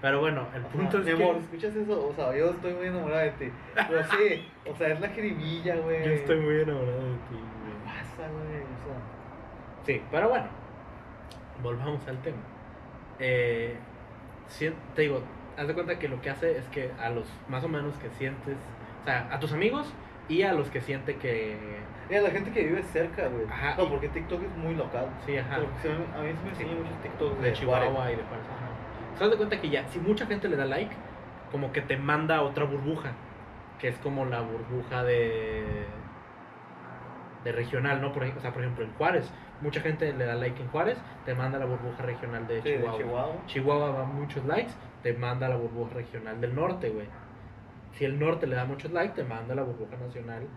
Pero 0.00 0.20
bueno, 0.20 0.46
el 0.54 0.62
punto 0.62 0.98
es 0.98 1.04
Mi 1.06 1.14
que. 1.14 1.22
amor, 1.22 1.36
¿escuchas 1.36 1.74
eso? 1.74 2.08
O 2.08 2.12
sea, 2.14 2.36
yo 2.36 2.50
estoy 2.50 2.74
muy 2.74 2.86
enamorada 2.88 3.22
de 3.22 3.30
ti. 3.32 3.50
Pero 3.74 4.04
sí, 4.04 4.48
o 4.70 4.76
sea, 4.76 4.88
es 4.88 5.00
la 5.00 5.08
jiribilla, 5.08 5.76
güey. 5.76 6.04
Yo 6.04 6.10
estoy 6.12 6.40
muy 6.40 6.60
enamorado 6.60 6.98
de 7.00 7.14
ti, 7.14 7.34
güey. 7.34 7.84
Pasa, 7.86 8.28
güey, 8.30 8.60
o 8.60 8.84
sea. 8.84 9.86
Sí, 9.86 10.02
pero 10.10 10.28
bueno, 10.28 10.46
volvamos 11.62 12.06
al 12.06 12.18
tema. 12.18 12.36
Eh, 13.18 13.76
te 14.94 15.02
digo, 15.02 15.22
haz 15.56 15.66
de 15.66 15.74
cuenta 15.74 15.98
que 15.98 16.08
lo 16.08 16.20
que 16.20 16.30
hace 16.30 16.58
es 16.58 16.64
que 16.68 16.90
a 17.00 17.10
los 17.10 17.26
más 17.48 17.64
o 17.64 17.68
menos 17.68 17.94
que 17.96 18.08
sientes, 18.10 18.56
o 19.02 19.04
sea, 19.04 19.28
a 19.30 19.38
tus 19.40 19.52
amigos 19.52 19.92
y 20.28 20.42
a 20.42 20.52
los 20.52 20.70
que 20.70 20.80
siente 20.80 21.16
que. 21.16 21.56
Mira, 22.08 22.22
la 22.22 22.30
gente 22.30 22.50
que 22.52 22.62
vive 22.64 22.82
cerca, 22.82 23.28
güey. 23.28 23.44
Ajá, 23.50 23.74
No, 23.78 23.84
y- 23.84 23.88
porque 23.88 24.08
TikTok 24.08 24.42
es 24.42 24.56
muy 24.56 24.74
local. 24.74 25.06
Sí, 25.26 25.36
ajá. 25.38 25.56
Porque 25.56 25.74
se 25.82 25.88
a 25.92 26.22
mí 26.22 26.32
se 26.36 26.44
me 26.44 26.50
enseñan 26.50 26.78
muchos 26.78 27.00
TikToks 27.02 27.40
De 27.40 27.46
de 27.48 27.52
Chihuahua 27.54 27.90
Juárez. 27.90 28.14
y 28.14 28.16
de 28.20 28.22
Juárez. 28.28 28.46
ajá. 28.46 29.24
Haz 29.24 29.30
de 29.30 29.36
cuenta 29.36 29.60
que 29.60 29.70
ya, 29.70 29.86
si 29.88 29.98
mucha 30.00 30.26
gente 30.26 30.48
le 30.48 30.56
da 30.56 30.64
like, 30.64 30.94
como 31.52 31.72
que 31.72 31.80
te 31.80 31.96
manda 31.96 32.42
otra 32.42 32.64
burbuja, 32.64 33.12
que 33.78 33.88
es 33.88 33.96
como 33.98 34.24
la 34.24 34.40
burbuja 34.40 35.02
de. 35.04 35.84
de 37.44 37.52
regional, 37.52 38.00
¿no? 38.00 38.12
Por, 38.12 38.24
o 38.24 38.40
sea, 38.40 38.52
por 38.52 38.62
ejemplo, 38.62 38.84
en 38.84 38.92
Juárez, 38.94 39.30
mucha 39.60 39.80
gente 39.80 40.12
le 40.14 40.24
da 40.24 40.34
like 40.34 40.60
en 40.62 40.68
Juárez, 40.68 40.96
te 41.26 41.34
manda 41.34 41.58
la 41.58 41.66
burbuja 41.66 42.02
regional 42.02 42.46
de 42.46 42.62
Sí, 42.62 42.70
de 42.70 42.76
Chihuahua. 42.78 42.96
Chihuahua. 42.98 43.36
Chihuahua 43.46 43.90
va 43.90 44.04
muchos 44.04 44.44
likes, 44.46 44.72
te 45.04 45.12
manda 45.12 45.50
la 45.50 45.56
burbuja 45.56 45.92
regional 45.92 46.40
del 46.40 46.54
norte, 46.54 46.88
güey. 46.88 47.06
Si 47.92 48.06
el 48.06 48.18
norte 48.18 48.46
le 48.46 48.56
da 48.56 48.64
muchos 48.64 48.90
likes, 48.90 49.14
te 49.14 49.22
manda 49.22 49.54
la 49.54 49.62
burbuja 49.62 49.98
nacional. 49.98 50.48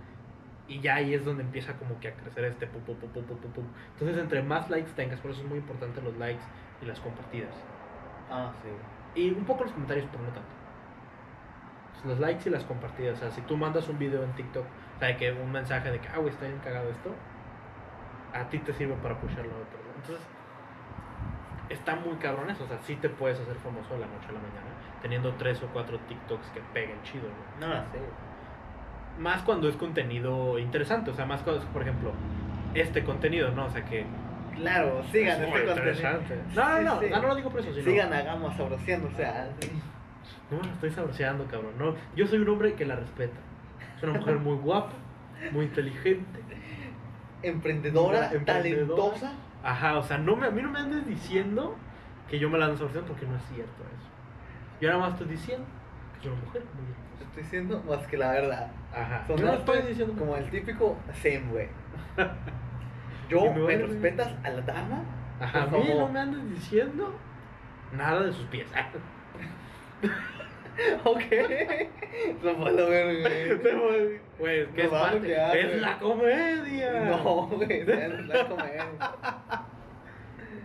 Y 0.69 0.79
ya 0.79 0.95
ahí 0.95 1.13
es 1.13 1.25
donde 1.25 1.43
empieza 1.43 1.73
como 1.73 1.99
que 1.99 2.07
a 2.07 2.13
crecer 2.13 2.45
este 2.45 2.65
pum, 2.65 2.81
pum, 2.81 2.95
pum, 2.95 3.09
pum, 3.09 3.23
pum, 3.25 3.37
pum, 3.37 3.51
pum. 3.51 3.65
Entonces, 3.91 4.17
entre 4.17 4.41
más 4.41 4.69
likes 4.69 4.91
tengas, 4.95 5.19
por 5.19 5.31
eso 5.31 5.41
es 5.41 5.47
muy 5.49 5.57
importante 5.57 6.01
los 6.01 6.15
likes 6.15 6.43
y 6.81 6.85
las 6.85 6.97
compartidas. 7.01 7.53
Ah, 8.31 8.53
sí. 8.63 9.21
Y 9.21 9.31
un 9.31 9.43
poco 9.43 9.65
los 9.65 9.73
comentarios, 9.73 10.07
pero 10.09 10.23
no 10.23 10.29
tanto. 10.29 10.49
Pues 11.91 12.05
los 12.05 12.19
likes 12.19 12.47
y 12.47 12.51
las 12.53 12.63
compartidas. 12.63 13.17
O 13.17 13.19
sea, 13.19 13.31
si 13.31 13.41
tú 13.41 13.57
mandas 13.57 13.89
un 13.89 13.99
video 13.99 14.23
en 14.23 14.31
TikTok, 14.31 14.65
o 14.65 14.99
sea, 14.99 15.17
que 15.17 15.33
un 15.33 15.51
mensaje 15.51 15.91
de 15.91 15.99
que, 15.99 16.07
ah, 16.07 16.19
güey, 16.19 16.29
está 16.29 16.45
bien 16.45 16.59
cagado 16.59 16.89
esto, 16.89 17.13
a 18.33 18.47
ti 18.47 18.59
te 18.59 18.71
sirve 18.71 18.95
para 19.03 19.19
pusharlo 19.19 19.51
a 19.51 19.57
otro. 19.57 19.79
Entonces, 19.97 20.25
está 21.69 21.95
muy 21.95 22.15
cabrón 22.17 22.49
eso. 22.49 22.63
O 22.63 22.67
sea, 22.67 22.77
sí 22.85 22.95
te 22.95 23.09
puedes 23.09 23.39
hacer 23.39 23.55
famoso 23.55 23.93
de 23.93 23.99
la 24.01 24.07
noche 24.07 24.27
a 24.29 24.31
la 24.33 24.39
mañana, 24.39 24.67
teniendo 25.01 25.33
tres 25.33 25.61
o 25.63 25.67
cuatro 25.67 25.99
TikToks 26.07 26.47
que 26.51 26.61
peguen 26.73 27.01
chido, 27.03 27.23
güey. 27.23 27.69
No, 27.69 27.75
sí. 27.91 27.99
Más 29.19 29.41
cuando 29.41 29.67
es 29.67 29.75
contenido 29.75 30.59
interesante, 30.59 31.09
o 31.11 31.13
sea, 31.15 31.25
más 31.25 31.41
cuando 31.41 31.61
es, 31.63 31.67
por 31.69 31.81
ejemplo, 31.81 32.11
este 32.73 33.03
contenido, 33.03 33.51
¿no? 33.51 33.65
O 33.65 33.69
sea, 33.69 33.83
que. 33.85 34.05
Claro, 34.55 35.03
sigan 35.11 35.41
es 35.43 35.47
este 35.49 35.65
contenido. 35.65 36.09
No, 36.55 36.69
no, 36.69 36.81
no, 36.81 36.99
Sí, 36.99 37.05
sí. 37.05 37.11
no, 37.11 37.21
no 37.21 37.27
lo 37.27 37.35
digo 37.35 37.49
por 37.49 37.59
eso, 37.59 37.71
sino. 37.73 37.83
Sigan 37.85 38.13
a 38.13 38.21
Gama 38.21 38.55
sabrosiendo, 38.55 39.07
o 39.07 39.11
sea. 39.11 39.49
No, 40.51 40.59
la 40.61 40.71
estoy 40.73 40.91
saboreando, 40.91 41.45
cabrón. 41.45 41.73
No, 41.77 41.95
yo 42.15 42.25
soy 42.27 42.39
un 42.39 42.49
hombre 42.49 42.73
que 42.73 42.85
la 42.85 42.95
respeta. 42.95 43.37
Es 43.97 44.03
una 44.03 44.13
mujer 44.13 44.37
muy 44.37 44.55
guapa, 44.57 44.93
muy 45.51 45.65
inteligente. 45.65 46.39
Emprendedora, 47.43 48.31
Emprendedora. 48.31 48.45
talentosa. 48.45 49.31
Ajá, 49.67 49.97
o 49.97 50.01
sea, 50.01 50.17
no 50.17 50.37
me, 50.37 50.47
a 50.47 50.49
mí 50.49 50.61
no 50.61 50.69
me 50.69 50.79
andes 50.79 51.05
diciendo 51.05 51.75
que 52.29 52.39
yo 52.39 52.49
me 52.49 52.57
la 52.57 52.67
ando 52.67 52.77
saboreando 52.77 53.11
porque 53.11 53.25
no 53.25 53.35
es 53.35 53.43
cierto 53.53 53.83
eso. 53.83 54.07
Yo 54.79 54.87
nada 54.87 55.01
más 55.01 55.11
estoy 55.11 55.27
diciendo 55.27 55.65
que 56.15 56.21
soy 56.21 56.31
una 56.31 56.41
mujer 56.45 56.63
muy 56.73 56.83
hermosa. 56.85 57.23
Estoy 57.25 57.43
diciendo 57.43 57.83
más 57.85 58.07
que 58.07 58.17
la 58.17 58.31
verdad. 58.31 58.71
Ajá. 58.93 59.25
Yo 59.27 59.35
no 59.35 59.53
estoy 59.55 59.81
diciendo 59.81 60.13
como 60.17 60.37
el 60.37 60.49
típico 60.49 60.95
Zen, 61.15 61.49
güey. 61.49 61.67
Yo, 63.29 63.41
me 63.41 63.59
¿me, 63.59 63.61
vale 63.63 63.87
respetas 63.87 64.33
a 64.41 64.49
la 64.51 64.61
dama? 64.61 65.03
Ajá, 65.41 65.63
a 65.63 65.67
mí 65.67 65.83
no 65.97 66.07
me 66.07 66.19
andes 66.21 66.49
diciendo 66.49 67.13
nada 67.91 68.21
de 68.21 68.31
sus 68.31 68.45
pies. 68.45 68.67
Ok. 71.03 71.21
No 72.43 72.55
puedo 72.57 72.89
ver, 72.89 73.21
güey. 73.21 74.19
Güey, 74.39 74.59
es 74.61 74.67
que 74.69 74.83
No 74.83 74.89
es 74.89 74.89
parte. 74.89 75.19
güey. 75.19 75.79
la 75.79 75.97
comedia. 75.99 76.99
No, 77.05 77.47
güey, 77.47 77.79
es 77.81 78.25
la 78.27 78.47
comedia. 78.47 78.85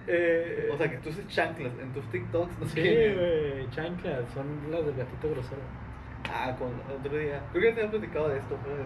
Eh, 0.07 0.69
O 0.73 0.77
sea, 0.77 0.91
que 0.91 0.97
tú 0.99 1.11
haces 1.11 1.27
chanclas 1.29 1.73
en 1.81 1.93
tus 1.93 2.05
TikToks. 2.11 2.59
No 2.59 2.67
sé 2.67 2.75
sí, 2.75 2.83
qué. 2.83 3.15
güey, 3.55 3.71
chanclas, 3.71 4.21
son 4.35 4.47
las 4.71 4.85
del 4.87 4.97
gatito 4.97 5.31
grosero. 5.31 5.61
Ah, 6.33 6.55
con 6.59 6.69
otro 6.95 7.17
día. 7.19 7.41
Creo 7.53 7.63
que 7.63 7.69
ya 7.71 7.75
te 7.75 7.81
había 7.81 7.91
platicado 7.91 8.29
de 8.29 8.39
esto, 8.39 8.57
fuera 8.59 8.77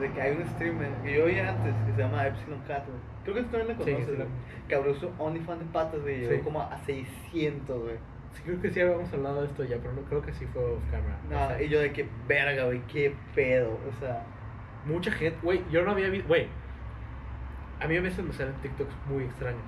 de 0.00 0.12
que 0.12 0.20
hay 0.20 0.36
un 0.36 0.46
streamer 0.48 0.90
que 1.02 1.16
yo 1.18 1.24
oía 1.24 1.48
antes 1.48 1.74
que 1.86 1.92
se 1.92 1.98
llama 2.02 2.26
Epsilon 2.26 2.60
Cat, 2.68 2.84
güey. 2.86 2.98
Creo 3.24 3.34
que 3.36 3.42
tú 3.44 3.48
también 3.56 3.68
la 3.78 3.84
Sí, 3.84 3.90
conoces, 3.92 4.06
sí, 4.08 4.14
güey. 4.16 4.28
Que 4.68 4.74
abrió 4.74 4.94
su 4.94 5.10
OnlyFans 5.18 5.60
de 5.60 5.66
patas, 5.72 6.00
güey. 6.02 6.18
Llegó 6.20 6.32
Sí. 6.34 6.40
como 6.42 6.60
a 6.60 6.78
600, 6.84 7.82
güey. 7.82 7.96
Sí, 8.36 8.42
creo 8.44 8.60
que 8.60 8.70
sí 8.70 8.80
habíamos 8.80 9.12
hablado 9.12 9.40
de 9.42 9.46
esto 9.48 9.64
ya, 9.64 9.76
pero 9.78 9.92
no 9.94 10.02
creo 10.02 10.22
que 10.22 10.32
sí 10.32 10.46
fue 10.46 10.62
off 10.62 10.82
camera. 10.90 11.16
O 11.26 11.32
No, 11.32 11.48
sea, 11.48 11.62
y 11.62 11.68
yo 11.68 11.80
de 11.80 11.92
que 11.92 12.08
verga, 12.28 12.64
güey, 12.64 12.80
qué 12.88 13.14
pedo. 13.34 13.78
O 13.88 14.00
sea, 14.00 14.24
Mucha 14.84 15.10
gente, 15.10 15.36
güey, 15.42 15.62
yo 15.70 15.82
no 15.84 15.90
había 15.90 16.08
visto, 16.10 16.28
güey. 16.28 16.46
A 17.80 17.88
mí 17.88 17.96
a 17.96 18.00
veces 18.00 18.24
me 18.24 18.32
salen 18.32 18.54
TikToks 18.62 18.94
muy 19.10 19.24
extraños. 19.24 19.60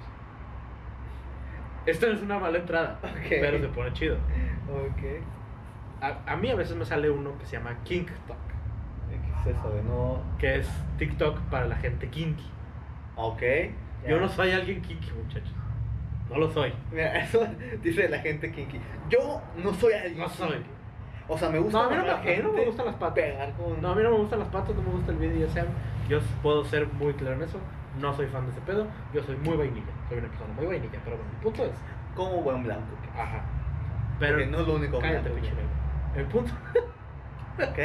Esto 1.87 2.07
es 2.07 2.21
una 2.23 2.39
mala 2.39 2.59
entrada, 2.59 2.99
pero 3.29 3.59
se 3.59 3.69
pone 3.69 3.93
chido. 3.95 4.17
ok. 4.69 5.23
A, 6.01 6.33
a 6.33 6.37
mí 6.37 6.49
a 6.51 6.55
veces 6.55 6.77
me 6.77 6.85
sale 6.85 7.11
uno 7.11 7.37
que 7.39 7.47
se 7.47 7.57
llama 7.57 7.77
KinkTok, 7.85 8.37
¿Qué 9.11 9.51
es 9.51 9.57
eso, 9.57 9.71
güey? 9.71 9.83
No. 9.83 10.23
que 10.39 10.57
es 10.59 10.69
TikTok 10.99 11.41
para 11.51 11.67
la 11.67 11.77
gente 11.77 12.09
kinky. 12.09 12.49
Ok. 13.17 13.43
Yo 14.07 14.21
no 14.21 14.29
soy 14.29 14.53
alguien 14.53 14.81
kinky, 14.83 15.11
muchachos. 15.13 15.53
No 16.31 16.39
lo 16.39 16.51
soy. 16.51 16.73
Mira, 16.91 17.19
eso 17.19 17.47
dice 17.83 18.09
la 18.09 18.19
gente 18.19 18.51
kinky. 18.53 18.81
Yo 19.09 19.41
no 19.57 19.73
soy 19.75 19.93
alguien. 19.95 20.19
No 20.19 20.29
soy. 20.29 20.49
kinky. 20.57 20.71
O 21.31 21.37
sea, 21.37 21.51
me 21.51 21.59
gusta 21.59 21.79
No, 21.79 21.85
a 21.85 21.91
mí 21.91 21.97
no, 21.97 22.03
ver 22.05 22.11
me, 22.11 22.11
a 22.11 22.17
a 22.17 22.21
mí 22.21 22.25
no 22.25 22.33
me 22.33 22.43
gente 22.51 22.65
gustan 22.67 22.87
las 22.87 22.95
patas. 22.97 23.15
pegar 23.15 23.53
con. 23.53 23.83
No, 23.83 23.89
a 23.91 23.95
mí 23.95 24.03
no 24.03 24.11
me 24.11 24.17
gustan 24.17 24.39
las 24.39 24.49
patas, 24.49 24.75
no 24.75 24.83
me 24.83 24.91
gusta 24.91 25.13
el 25.13 25.19
BDSM. 25.19 25.67
Yo 26.09 26.21
puedo 26.43 26.65
ser 26.65 26.87
muy 26.95 27.13
claro 27.15 27.37
en 27.37 27.43
eso. 27.43 27.59
No 28.01 28.15
soy 28.15 28.27
fan 28.27 28.45
de 28.47 28.53
ese 28.53 28.61
pedo. 28.63 28.87
Yo 29.13 29.23
soy 29.23 29.37
muy 29.37 29.57
vainilla. 29.57 29.93
Soy 30.09 30.19
una 30.19 30.29
persona 30.29 30.53
muy 30.55 30.67
vainilla. 30.67 30.99
Pero 31.05 31.17
bueno, 31.17 31.31
el 31.33 31.43
punto 31.43 31.65
es. 31.65 31.71
Como 32.15 32.41
buen 32.43 32.63
blanco. 32.65 32.83
Ajá. 33.15 33.43
Pero. 34.19 34.37
Porque 34.39 34.51
no 34.51 34.61
es 34.61 34.67
lo 34.67 34.75
único 34.77 34.99
cállate, 34.99 35.31
pinche. 35.31 35.53
El 36.17 36.25
punto. 36.27 36.53
Ok, 37.59 37.79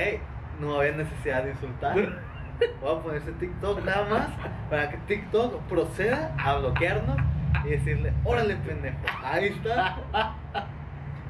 no 0.61 0.79
había 0.79 0.91
necesidad 0.91 1.43
de 1.43 1.49
insultar. 1.49 1.95
Voy 2.81 2.95
a 2.95 3.01
poner 3.01 3.17
ese 3.23 3.31
TikTok 3.31 3.83
nada 3.83 4.07
más 4.07 4.27
para 4.69 4.87
que 4.91 4.97
TikTok 4.97 5.59
proceda 5.63 6.35
a 6.37 6.57
bloquearnos 6.59 7.17
y 7.65 7.69
decirle, 7.69 8.13
órale 8.23 8.55
pendejo, 8.57 8.97
ahí 9.23 9.45
está. 9.45 9.97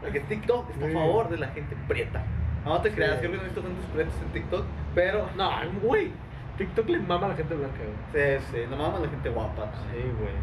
Porque 0.01 0.19
TikTok 0.19 0.69
está 0.71 0.86
a 0.88 0.91
favor 0.91 1.30
de 1.30 1.38
la 1.38 1.47
gente 1.47 1.76
prieta. 1.88 2.21
No 2.65 2.82
te 2.82 2.91
creas, 2.91 3.19
creo 3.19 3.32
que 3.32 3.38
no 3.38 3.43
he 3.43 3.45
visto 3.45 3.61
tantos 3.61 3.86
prietos 3.86 4.13
en 4.26 4.32
TikTok, 4.34 4.65
pero 4.95 5.30
No, 5.36 5.49
güey. 5.82 6.11
TikTok 6.57 6.88
le 6.89 6.99
mama 6.99 7.26
a 7.26 7.30
la 7.30 7.36
gente 7.36 7.55
blanca, 7.55 7.78
güey. 7.78 8.38
sí, 8.39 8.45
sí, 8.51 8.57
no 8.69 8.78
mames 8.78 9.01
la 9.01 9.09
gente 9.09 9.30
guapa. 9.30 9.71
Sí, 9.91 9.99
güey. 10.19 10.34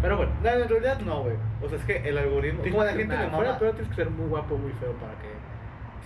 Pero 0.00 0.16
bueno. 0.18 0.32
No, 0.42 0.48
en 0.50 0.68
realidad 0.68 1.00
no, 1.00 1.22
güey. 1.22 1.36
O 1.62 1.68
sea, 1.68 1.78
es 1.78 1.84
que 1.84 1.96
el 2.08 2.18
algoritmo, 2.18 2.62
como 2.62 2.82
a 2.82 2.84
la 2.84 2.92
gente 2.92 3.16
le 3.16 3.26
mama. 3.28 3.56
pero 3.58 3.72
tienes 3.72 3.88
que 3.88 3.94
ser 3.96 4.10
muy 4.10 4.28
guapo, 4.28 4.56
muy 4.56 4.72
feo 4.72 4.92
para 4.92 5.12
que 5.14 5.28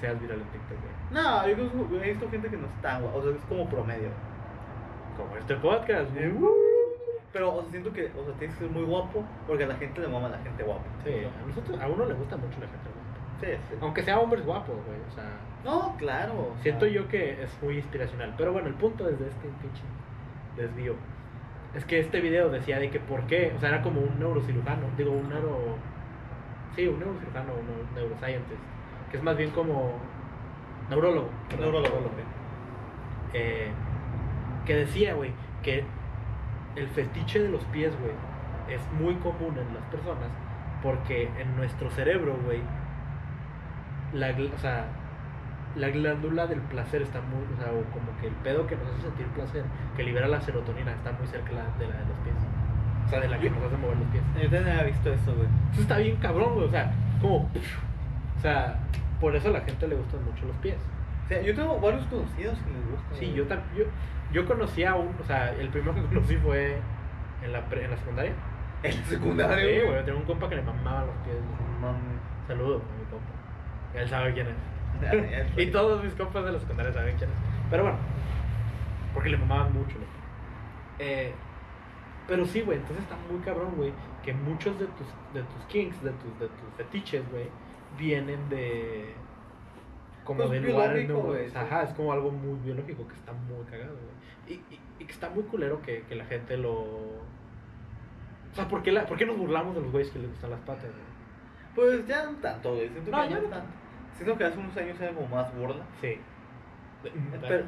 seas 0.00 0.20
viral 0.20 0.38
en 0.40 0.46
TikTok, 0.46 0.78
güey. 0.80 1.22
No, 1.22 1.46
yo 1.48 2.02
he 2.02 2.08
visto 2.10 2.30
gente 2.30 2.48
que 2.48 2.56
no 2.56 2.66
está 2.68 2.98
guapa, 3.00 3.18
o 3.18 3.22
sea, 3.22 3.32
es 3.32 3.44
como 3.48 3.68
promedio. 3.68 4.10
Como 5.16 5.36
este 5.36 5.56
podcast, 5.56 6.10
güey. 6.14 6.32
Pero, 7.32 7.54
o 7.56 7.62
sea, 7.62 7.70
siento 7.70 7.92
que, 7.92 8.06
o 8.18 8.24
sea, 8.24 8.34
tienes 8.38 8.56
que 8.56 8.64
ser 8.64 8.70
muy 8.72 8.84
guapo 8.84 9.24
porque 9.46 9.64
a 9.64 9.66
la 9.68 9.76
gente 9.76 10.00
le 10.00 10.08
mama 10.08 10.26
a 10.28 10.30
la 10.30 10.38
gente 10.38 10.62
guapa. 10.64 10.82
Sí, 11.04 11.10
a 11.24 11.46
nosotros, 11.46 11.80
a 11.80 11.86
uno 11.86 12.04
le 12.06 12.14
gusta 12.14 12.36
mucho 12.36 12.58
la 12.60 12.66
gente 12.66 12.88
guapa. 12.88 12.98
Sí, 13.40 13.46
sí. 13.68 13.74
Aunque 13.80 14.02
sea 14.02 14.18
hombres 14.18 14.44
guapos, 14.44 14.74
güey. 14.86 14.98
O 15.08 15.14
sea, 15.14 15.24
No, 15.64 15.94
claro. 15.98 16.54
siento 16.62 16.86
yo 16.86 17.06
que 17.08 17.42
es 17.42 17.62
muy 17.62 17.76
inspiracional. 17.76 18.34
Pero 18.36 18.52
bueno, 18.52 18.68
el 18.68 18.74
punto 18.74 19.04
desde 19.04 19.28
este 19.28 19.48
pinche 19.60 19.82
desvío 20.56 20.94
es 21.74 21.84
que 21.84 22.00
este 22.00 22.20
video 22.20 22.48
decía 22.50 22.78
de 22.78 22.90
que 22.90 22.98
por 22.98 23.26
qué, 23.26 23.52
o 23.56 23.60
sea, 23.60 23.68
era 23.68 23.82
como 23.82 24.00
un 24.00 24.18
neurocirujano, 24.18 24.86
digo, 24.96 25.12
un 25.12 25.28
neuro. 25.28 25.76
Sí, 26.74 26.88
un 26.88 26.98
neurocirujano, 26.98 27.52
un 27.54 27.66
neuro- 27.66 27.88
neuroscientist. 27.94 28.60
Que 29.10 29.18
es 29.18 29.22
más 29.22 29.36
bien 29.36 29.50
como. 29.50 29.92
Neurólogo. 30.88 31.28
Neurólogo. 31.58 31.98
Eh, 33.34 33.70
que 34.64 34.74
decía, 34.76 35.14
güey, 35.14 35.32
que 35.62 35.84
el 36.78 36.88
fetiche 36.88 37.40
de 37.42 37.48
los 37.48 37.62
pies, 37.66 37.92
güey, 38.00 38.12
es 38.68 38.80
muy 39.00 39.14
común 39.16 39.56
en 39.58 39.74
las 39.74 39.82
personas 39.90 40.28
porque 40.82 41.28
en 41.38 41.56
nuestro 41.56 41.90
cerebro, 41.90 42.36
güey, 42.44 42.60
la, 44.12 44.28
o 44.30 44.58
sea, 44.58 44.86
la 45.76 45.88
glándula 45.90 46.46
del 46.46 46.60
placer 46.60 47.02
está 47.02 47.20
muy, 47.20 47.42
o 47.54 47.56
sea, 47.60 47.72
o 47.72 47.82
como 47.92 48.16
que 48.20 48.28
el 48.28 48.34
pedo 48.34 48.66
que 48.66 48.76
nos 48.76 48.86
hace 48.88 49.02
sentir 49.02 49.26
placer, 49.28 49.64
que 49.96 50.02
libera 50.02 50.28
la 50.28 50.40
serotonina, 50.40 50.92
está 50.92 51.12
muy 51.12 51.26
cerca 51.26 51.52
la- 51.52 51.78
de 51.78 51.86
la 51.86 51.96
de 51.98 52.06
los 52.06 52.18
pies. 52.24 52.34
O 53.06 53.08
sea, 53.10 53.20
de 53.20 53.28
la 53.28 53.38
que 53.38 53.50
nos 53.50 53.62
hace 53.62 53.76
mover 53.76 53.96
los 53.96 54.06
pies. 54.08 54.22
Yo 54.34 54.42
también 54.50 54.68
había 54.68 54.84
visto 54.84 55.12
eso, 55.12 55.34
güey. 55.34 55.48
Eso 55.72 55.80
está 55.82 55.96
bien 55.98 56.16
cabrón, 56.16 56.54
güey, 56.54 56.66
o 56.66 56.70
sea, 56.70 56.92
como... 57.20 57.36
O 57.38 58.40
sea, 58.40 58.78
por 59.20 59.34
eso 59.34 59.48
a 59.48 59.52
la 59.52 59.60
gente 59.62 59.88
le 59.88 59.96
gustan 59.96 60.24
mucho 60.24 60.46
los 60.46 60.56
pies. 60.58 60.76
O 61.24 61.28
sea, 61.28 61.42
yo 61.42 61.54
tengo 61.54 61.78
varios 61.80 62.06
conocidos 62.06 62.58
que 62.58 62.70
les 62.70 62.90
gusta. 62.90 63.14
Sí, 63.18 63.32
yo, 63.34 63.44
tam- 63.48 63.60
yo, 64.32 64.46
conocí 64.46 64.84
a 64.84 64.94
un, 64.94 65.14
o 65.20 65.24
sea, 65.24 65.52
el 65.54 65.68
primero 65.68 65.94
que 65.94 66.02
conocí 66.02 66.36
fue 66.36 66.76
en 67.42 67.52
la, 67.52 67.64
pre- 67.68 67.84
en 67.84 67.90
la 67.90 67.96
secundaria. 67.96 68.32
En 68.82 68.92
Sí, 68.92 69.02
secundario, 69.04 69.64
güey, 69.64 69.86
güey. 69.86 70.04
tenía 70.04 70.20
un 70.20 70.26
compa 70.26 70.48
que 70.48 70.56
le 70.56 70.62
mamaba 70.62 71.06
los 71.06 71.16
pies. 71.24 71.36
Saludos 72.46 72.82
a 72.82 72.98
mi 72.98 73.04
compa. 73.10 73.32
Él 73.94 74.08
sabe 74.08 74.32
quién 74.34 74.46
es. 74.48 74.54
Y 75.56 75.66
todos 75.70 76.02
mis 76.02 76.14
compas 76.14 76.44
de 76.44 76.52
la 76.52 76.58
secundaria 76.58 76.92
saben 76.92 77.16
quién 77.16 77.30
es. 77.30 77.36
Pero 77.70 77.82
bueno, 77.84 77.98
porque 79.14 79.28
le 79.30 79.36
mamaban 79.36 79.72
mucho, 79.72 79.96
güey. 79.96 80.08
Eh, 81.00 81.32
pero 82.26 82.44
sí, 82.44 82.60
güey, 82.62 82.78
entonces 82.78 83.02
está 83.04 83.16
muy 83.30 83.40
cabrón, 83.42 83.72
güey, 83.76 83.92
que 84.24 84.32
muchos 84.34 84.78
de 84.78 84.86
tus, 84.86 85.06
de 85.32 85.42
tus 85.42 85.64
kinks, 85.68 86.02
de 86.02 86.10
tus, 86.12 86.38
de 86.38 86.48
tus 86.48 86.74
fetiches, 86.76 87.28
güey, 87.30 87.48
vienen 87.98 88.48
de... 88.48 89.14
Como 90.24 90.40
Pues 90.44 90.50
de 90.50 90.60
lugares 90.60 91.10
güey, 91.10 91.48
sí. 91.48 91.56
Ajá, 91.56 91.84
es 91.84 91.90
como 91.94 92.12
algo 92.12 92.30
muy 92.30 92.58
biológico 92.60 93.06
que 93.08 93.14
está 93.14 93.32
muy 93.32 93.64
cagado, 93.64 93.94
güey. 93.94 94.17
Y, 94.48 94.54
y, 94.54 94.80
y 94.98 95.04
que 95.04 95.12
está 95.12 95.28
muy 95.30 95.44
culero 95.44 95.80
que, 95.82 96.02
que 96.02 96.14
la 96.14 96.24
gente 96.24 96.56
lo... 96.56 96.72
O 96.72 98.54
sea, 98.54 98.66
¿por 98.68 98.82
qué, 98.82 98.92
la, 98.92 99.06
¿por 99.06 99.16
qué 99.16 99.26
nos 99.26 99.36
burlamos 99.36 99.74
de 99.74 99.82
los 99.82 99.92
güeyes 99.92 100.10
que 100.10 100.18
les 100.18 100.30
gustan 100.30 100.50
las 100.50 100.60
patas, 100.60 100.84
güey? 100.84 101.08
Pues 101.74 102.06
ya 102.06 102.24
no 102.24 102.32
tanto, 102.38 102.74
güey. 102.74 102.88
Siento 102.88 103.10
No, 103.10 103.22
que 103.22 103.30
ya 103.30 103.40
no 103.40 103.48
tanto. 103.48 103.68
Siento 104.16 104.36
que 104.38 104.44
hace 104.44 104.58
unos 104.58 104.76
años 104.76 105.00
era 105.00 105.12
como 105.12 105.28
más 105.28 105.54
burla. 105.54 105.84
Sí. 106.00 106.18
Pero, 107.40 107.64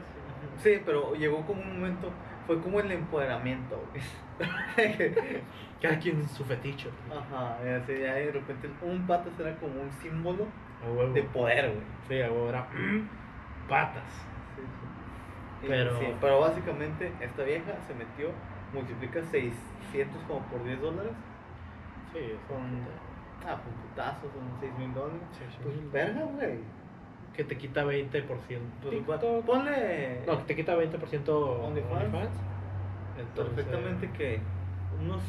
sí, 0.58 0.80
pero 0.84 1.14
llegó 1.14 1.46
como 1.46 1.62
un 1.62 1.78
momento, 1.80 2.10
fue 2.46 2.60
como 2.60 2.80
el 2.80 2.90
empoderamiento, 2.90 3.80
güey. 3.92 4.02
Cada 5.80 5.98
quien 5.98 6.28
su 6.28 6.44
fetiche. 6.44 6.88
Ajá, 7.08 7.58
y 7.64 7.68
así 7.68 7.92
ya 8.00 8.14
de 8.14 8.32
repente 8.32 8.68
un 8.82 9.06
patas 9.06 9.38
era 9.38 9.54
como 9.56 9.80
un 9.80 9.92
símbolo 10.02 10.46
de 11.14 11.22
poder, 11.24 11.70
güey. 11.70 11.84
Sí, 12.08 12.20
a 12.20 12.32
huevo 12.32 12.48
era 12.48 12.66
patas. 13.68 14.26
Pero- 15.68 15.98
sí, 15.98 16.06
pero 16.20 16.40
básicamente 16.40 17.12
esta 17.20 17.42
vieja 17.42 17.72
se 17.86 17.94
metió, 17.94 18.30
multiplica 18.72 19.22
600 19.22 20.22
como 20.26 20.40
por 20.46 20.64
10 20.64 20.80
dólares. 20.80 21.12
Sí, 22.12 22.18
Son, 22.48 22.60
ah, 23.48 23.60
pues 23.62 23.74
putazos, 23.88 24.32
son 24.32 24.42
6 24.60 24.72
mil 24.78 24.92
dólares. 24.94 25.20
Sí, 25.32 25.44
sí. 25.50 25.58
Pues 25.62 25.92
verga, 25.92 26.22
güey. 26.24 26.58
Que 27.34 27.44
te 27.44 27.56
quita 27.56 27.84
20%. 27.84 29.06
Pues, 29.06 29.44
ponle 29.46 30.22
No, 30.26 30.38
que 30.38 30.44
te 30.44 30.56
quita 30.56 30.74
20% 30.76 31.28
OnlyFans. 31.64 31.92
OnlyFans. 31.92 32.30
Entonces, 33.18 33.54
perfectamente 33.54 34.10
que 34.12 34.40
unos 35.00 35.22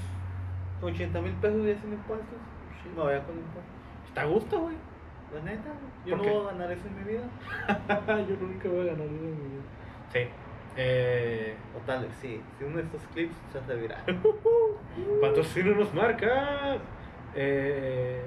80 0.81 1.21
mil 1.21 1.33
pesos 1.33 1.65
ya 1.65 1.75
sin 1.75 1.93
impuestos. 1.93 2.37
Sí. 2.81 2.89
Me 2.95 3.01
voy 3.03 3.13
a 3.13 3.23
con 3.23 3.35
impuestos. 3.37 3.73
Está 4.07 4.21
a 4.23 4.25
gusto, 4.25 4.59
güey. 4.61 4.75
La 5.35 5.41
neta, 5.43 5.69
güey. 5.69 5.91
Yo 6.05 6.17
¿Por 6.17 6.17
no 6.17 6.23
qué? 6.23 6.37
voy 6.37 6.47
a 6.47 6.51
ganar 6.51 6.71
eso 6.71 6.87
en 6.87 6.95
mi 6.97 7.03
vida. 7.11 7.23
Yo 8.27 8.35
nunca 8.47 8.69
voy 8.69 8.79
a 8.81 8.91
ganar 8.91 9.05
eso 9.05 9.15
en 9.15 9.37
mi 9.43 9.49
vida. 9.49 9.63
Sí. 10.13 10.27
Eh, 10.77 11.55
O 11.75 11.79
tal 11.85 12.05
vez 12.05 12.13
sí. 12.21 12.41
Si 12.57 12.63
uno 12.63 12.77
de 12.77 12.83
estos 12.83 13.01
clips 13.13 13.35
se 13.51 13.57
hace 13.59 13.75
viral. 13.75 14.03
patrocínanos 15.21 15.93
marcas. 15.93 16.79
Eh, 17.35 18.23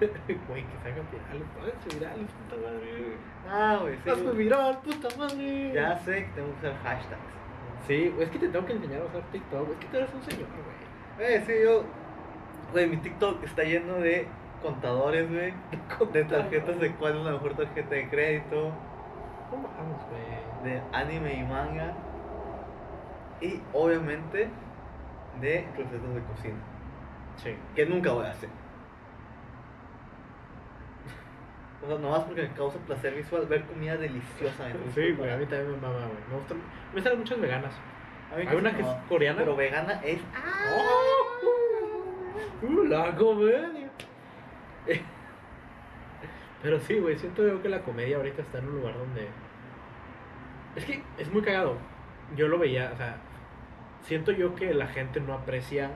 Güey, 0.48 0.64
que 0.64 0.76
se 0.82 0.90
virales, 0.92 1.48
pónganse 1.54 1.88
virales, 1.94 2.26
puta 2.30 2.56
madre. 2.62 3.16
ah, 3.48 3.78
güey, 3.80 3.96
sí. 4.02 4.10
Hazme 4.10 4.32
viral, 4.32 4.78
puta 4.80 5.08
madre. 5.16 5.72
Ya 5.72 5.96
sé 5.98 6.24
que 6.26 6.30
tengo 6.34 6.48
que 6.60 6.66
usar 6.66 6.82
hashtags. 6.82 7.22
Sí, 7.86 8.14
es 8.18 8.30
que 8.30 8.38
te 8.38 8.48
tengo 8.48 8.66
que 8.66 8.72
enseñar 8.72 9.02
a 9.02 9.04
usar 9.04 9.22
TikTok. 9.30 9.70
Es 9.70 9.76
que 9.76 9.86
tú 9.86 9.96
eres 9.96 10.14
un 10.14 10.22
señor, 10.22 10.48
güey. 11.16 11.34
Eh, 11.34 11.42
sí, 11.46 11.52
yo. 11.62 11.84
Güey, 12.72 12.86
mi 12.88 12.96
TikTok 12.96 13.44
está 13.44 13.62
lleno 13.62 13.94
de 13.94 14.26
contadores, 14.62 15.30
güey. 15.30 15.52
De 16.12 16.24
tarjetas 16.24 16.80
de 16.80 16.90
cuál 16.96 17.18
es 17.18 17.24
la 17.24 17.32
mejor 17.32 17.54
tarjeta 17.54 17.94
de 17.94 18.08
crédito. 18.08 18.72
No 19.54 19.68
mames, 19.68 20.00
güey. 20.10 20.72
De 20.72 20.82
anime 20.92 21.34
y 21.34 21.42
manga. 21.44 21.94
Y 23.40 23.60
obviamente 23.72 24.48
de 25.40 25.68
recetas 25.76 26.14
de 26.14 26.22
cocina. 26.22 26.56
Sí. 27.36 27.56
Que 27.74 27.86
nunca 27.86 28.12
voy 28.12 28.26
a 28.26 28.30
hacer. 28.30 28.48
O 31.82 31.86
sea, 31.86 31.98
nomás 31.98 32.20
porque 32.20 32.42
me 32.42 32.52
causa 32.54 32.78
placer 32.78 33.14
visual 33.14 33.46
ver 33.46 33.64
comida 33.64 33.96
deliciosa. 33.96 34.70
en 34.70 34.92
Sí, 34.94 35.12
güey, 35.12 35.30
a 35.30 35.36
mí 35.36 35.44
también 35.46 35.72
me 35.72 35.76
mama, 35.76 35.98
güey. 35.98 36.18
Me 36.30 36.36
gustan, 36.36 36.58
me 36.58 36.94
gustan 36.94 37.18
muchas 37.18 37.40
veganas. 37.40 37.74
A 38.32 38.36
mí 38.36 38.46
Hay 38.46 38.56
una 38.56 38.74
que 38.74 38.82
no, 38.82 38.90
es 38.90 38.96
coreana. 39.08 39.38
Pero 39.38 39.56
vegana 39.56 40.00
es. 40.02 40.20
¡Uh, 42.62 42.84
la 42.84 43.14
comedia! 43.14 43.90
Pero 46.64 46.80
sí, 46.80 46.98
güey, 46.98 47.18
siento 47.18 47.46
yo 47.46 47.60
que 47.60 47.68
la 47.68 47.82
comedia 47.82 48.16
ahorita 48.16 48.40
está 48.40 48.58
en 48.58 48.68
un 48.68 48.76
lugar 48.76 48.96
donde... 48.96 49.28
Es 50.76 50.84
que 50.84 51.02
es 51.18 51.32
muy 51.32 51.42
cagado. 51.42 51.76
Yo 52.36 52.48
lo 52.48 52.58
veía, 52.58 52.90
o 52.92 52.96
sea, 52.96 53.16
siento 54.02 54.32
yo 54.32 54.54
que 54.54 54.72
la 54.74 54.86
gente 54.86 55.20
no 55.20 55.34
aprecia 55.34 55.90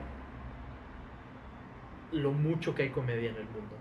lo 2.11 2.31
mucho 2.31 2.75
que 2.75 2.83
hay 2.83 2.89
comedia 2.89 3.29
en 3.29 3.35
el 3.35 3.45
mundo. 3.45 3.75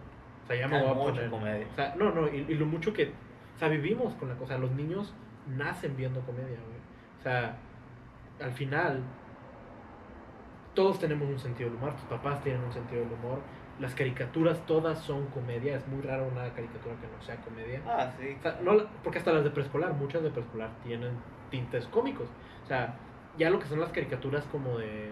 O 0.44 0.46
sea, 0.46 0.57
ya 0.57 0.68
me 0.68 0.82
voy 0.82 0.90
a 0.90 0.94
poner... 0.94 1.30
comedia. 1.30 1.66
O 1.70 1.74
sea, 1.74 1.94
no, 1.96 2.11
no, 2.12 2.28
y, 2.28 2.46
y 2.49 2.55
lo 2.55 2.66
mucho 2.66 2.92
que... 2.92 3.12
O 3.55 3.59
sea, 3.59 3.68
vivimos 3.68 4.14
con 4.14 4.28
la 4.28 4.36
cosa. 4.36 4.57
Los 4.59 4.70
niños 4.72 5.14
nacen 5.46 5.96
viendo 5.96 6.20
comedia, 6.20 6.46
güey. 6.46 6.78
O 7.18 7.22
sea, 7.22 7.57
al 8.40 8.53
final, 8.53 9.03
todos 10.74 10.99
tenemos 10.99 11.28
un 11.28 11.38
sentido 11.38 11.70
del 11.70 11.78
humor. 11.78 11.94
Tus 11.94 12.05
papás 12.05 12.42
tienen 12.42 12.62
un 12.62 12.72
sentido 12.72 13.03
del 13.03 13.12
humor. 13.12 13.40
Las 13.79 13.95
caricaturas 13.95 14.64
todas 14.66 14.99
son 14.99 15.26
comedia. 15.26 15.76
Es 15.76 15.87
muy 15.87 16.03
raro 16.03 16.26
una 16.26 16.53
caricatura 16.53 16.97
que 17.01 17.07
no 17.07 17.22
sea 17.22 17.37
comedia. 17.37 17.81
Ah, 17.87 18.12
sí. 18.18 18.37
O 18.39 18.43
sea, 18.43 18.59
no, 18.62 18.76
porque 19.05 19.18
hasta 19.18 19.33
las 19.33 19.45
de 19.45 19.51
preescolar, 19.51 19.93
muchas 19.95 20.22
de 20.22 20.31
preescolar 20.31 20.70
tienen 20.83 21.12
tintes 21.51 21.87
cómicos. 21.87 22.29
O 22.64 22.66
sea, 22.66 22.97
ya 23.37 23.51
lo 23.51 23.59
que 23.59 23.66
son 23.66 23.81
las 23.81 23.91
caricaturas 23.91 24.45
como 24.47 24.79
de. 24.79 25.11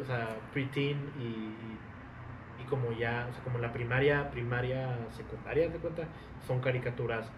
O 0.00 0.04
sea, 0.04 0.36
preteen 0.52 1.10
y, 1.18 2.62
y 2.62 2.66
como 2.68 2.92
ya. 2.92 3.26
O 3.28 3.32
sea, 3.32 3.42
como 3.42 3.58
la 3.58 3.72
primaria, 3.72 4.30
primaria, 4.30 4.96
secundaria, 5.10 5.72
¿te 5.72 5.78
cuenta? 5.78 6.04
Son 6.46 6.60
caricaturas 6.60 7.30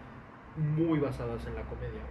muy 0.55 0.99
basadas 0.99 1.45
en 1.47 1.55
la 1.55 1.63
comedia. 1.63 2.01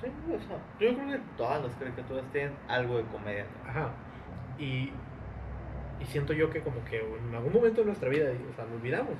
Sí, 0.00 0.08
o 0.26 0.40
sea, 0.40 0.58
yo 0.80 0.94
creo 0.96 1.08
que 1.08 1.20
todas 1.36 1.62
las 1.62 1.74
caricaturas 1.76 2.24
tienen 2.32 2.54
algo 2.68 2.98
de 2.98 3.04
comedia. 3.04 3.44
¿no? 3.44 3.70
Ajá. 3.70 3.90
Y, 4.58 4.90
y 6.02 6.06
siento 6.06 6.32
yo 6.32 6.50
que 6.50 6.60
como 6.60 6.84
que 6.84 6.98
en 6.98 7.34
algún 7.34 7.52
momento 7.52 7.80
de 7.80 7.86
nuestra 7.86 8.08
vida, 8.08 8.26
lo 8.32 8.74
olvidamos. 8.76 9.14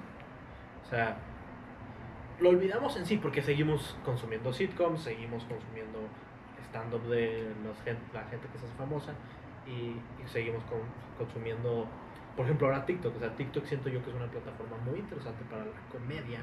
O 0.85 0.89
sea, 0.89 1.17
lo 2.41 2.49
olvidamos 2.51 2.97
en 2.97 3.07
sí 3.07 3.19
porque 3.19 3.41
seguimos 3.43 3.97
consumiendo 4.05 4.53
sitcoms, 4.53 5.03
seguimos 5.03 5.45
consumiendo 5.45 6.01
stand-up 6.69 7.03
de 7.09 7.53
los 7.65 7.77
la 8.13 8.25
gente 8.25 8.49
que 8.53 8.59
se 8.59 8.67
hace 8.67 8.75
famosa 8.77 9.13
y, 9.67 9.71
y 9.71 10.27
seguimos 10.27 10.63
con- 10.65 10.81
consumiendo, 11.19 11.87
por 12.37 12.47
ejemplo, 12.47 12.67
ahora 12.67 12.85
TikTok. 12.85 13.17
O 13.17 13.19
sea, 13.21 13.35
TikTok 13.37 13.65
siento 13.67 13.89
yo 13.89 14.03
que 14.03 14.11
es 14.11 14.17
una 14.17 14.27
plataforma 14.27 14.77
muy 14.85 14.99
interesante 14.99 15.45
para 15.51 15.65
la 15.65 15.81
comedia. 15.93 16.41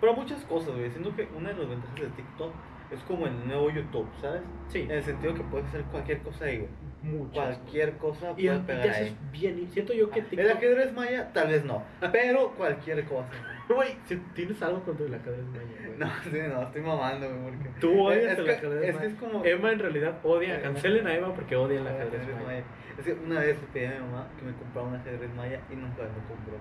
Pero 0.00 0.14
muchas 0.14 0.42
cosas, 0.44 0.74
güey. 0.76 0.90
Siento 0.90 1.14
que 1.16 1.28
una 1.36 1.48
de 1.50 1.56
las 1.56 1.68
ventajas 1.68 2.00
de 2.00 2.08
TikTok 2.08 2.52
es 2.90 3.00
como 3.02 3.26
el 3.26 3.46
nuevo 3.46 3.70
YouTube, 3.70 4.08
¿sabes? 4.20 4.42
Sí, 4.68 4.82
En 4.82 4.90
el 4.92 5.02
sentido 5.02 5.34
que 5.34 5.42
puedes 5.44 5.66
hacer 5.68 5.82
cualquier 5.84 6.18
cosa 6.20 6.44
ahí, 6.46 6.66
muchas. 7.02 7.32
Cualquier 7.58 7.96
cosa 7.98 8.32
Y, 8.36 8.44
y 8.44 8.48
puede 8.48 8.58
te 8.60 8.64
pegar 8.66 8.88
haces 8.90 9.02
ahí. 9.08 9.16
bien. 9.32 9.58
Y 9.58 9.66
siento 9.68 9.92
yo 9.92 10.10
que 10.10 10.20
El 10.20 10.26
TikTok... 10.26 10.50
ajedrez 10.56 10.92
maya, 10.92 11.32
tal 11.32 11.48
vez 11.48 11.64
no. 11.64 11.82
Pero 12.12 12.50
cualquier 12.52 13.04
cosa. 13.04 13.28
Güey, 13.68 13.96
si 14.06 14.16
tienes 14.34 14.62
algo 14.62 14.80
contra 14.82 15.04
el 15.06 15.14
ajedrez 15.14 15.44
maya, 15.46 15.62
güey. 15.86 15.98
No, 15.98 16.06
sí, 16.22 16.38
no, 16.54 16.62
estoy 16.62 16.80
mamando, 16.82 17.26
güey. 17.28 17.54
Porque... 17.56 17.70
Tú 17.80 18.00
odias 18.00 18.32
es 18.32 18.38
el 18.38 18.44
que, 18.46 18.50
ajedrez 18.52 18.82
es, 18.82 18.86
que 18.86 18.92
maya. 18.98 19.08
es 19.08 19.14
como. 19.20 19.44
Emma 19.44 19.72
en 19.72 19.78
realidad 19.80 20.18
odia, 20.22 20.56
Eh, 20.58 20.62
cancelen 20.62 21.06
a 21.06 21.14
Emma 21.14 21.34
porque 21.34 21.56
odia 21.56 21.80
el 21.80 21.86
el 21.86 21.92
ajedrez 21.92 22.20
ajedrez 22.22 22.36
maya. 22.36 22.46
maya. 22.46 22.64
Es 22.98 23.04
que 23.04 23.12
una 23.12 23.40
vez 23.40 23.56
le 23.60 23.66
pedí 23.68 23.84
a 23.84 23.90
mi 23.90 24.00
mamá 24.10 24.26
que 24.38 24.44
me 24.46 24.52
comprara 24.54 24.88
un 24.88 24.94
ajedrez 24.96 25.34
maya 25.34 25.60
y 25.70 25.76
nunca 25.76 26.02
me 26.02 26.26
compró. 26.26 26.54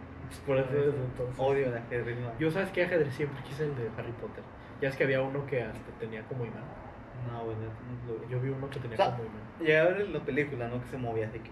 Por 0.45 0.57
eso 0.57 0.69
entonces. 0.73 1.35
Odio 1.39 1.67
el 1.67 1.77
ajedrez 1.77 2.17
maya. 2.19 2.33
Yo 2.39 2.51
sabes 2.51 2.69
qué 2.71 2.83
ajedrez 2.83 3.13
siempre 3.13 3.41
quise 3.43 3.63
el 3.63 3.75
de 3.75 3.89
Harry 3.97 4.11
Potter. 4.19 4.43
Ya 4.81 4.89
es 4.89 4.95
que 4.95 5.03
había 5.03 5.21
uno 5.21 5.45
que 5.47 5.61
hasta 5.61 5.91
tenía 5.99 6.23
como 6.27 6.45
imán. 6.45 6.63
No, 7.25 7.45
güey, 7.45 7.57
no, 7.57 7.65
no. 7.65 8.25
Yo 8.29 8.39
vi 8.39 8.49
uno 8.49 8.69
que 8.69 8.79
tenía 8.79 8.95
O 8.95 8.97
sea, 8.97 9.11
como 9.11 9.23
imán. 9.25 9.41
Llegué 9.59 9.77
a 9.77 9.83
ver 9.85 10.09
la 10.09 10.19
película, 10.19 10.67
¿no? 10.67 10.81
Que 10.81 10.87
se 10.89 10.97
movía 10.97 11.27
así 11.27 11.39
que. 11.39 11.51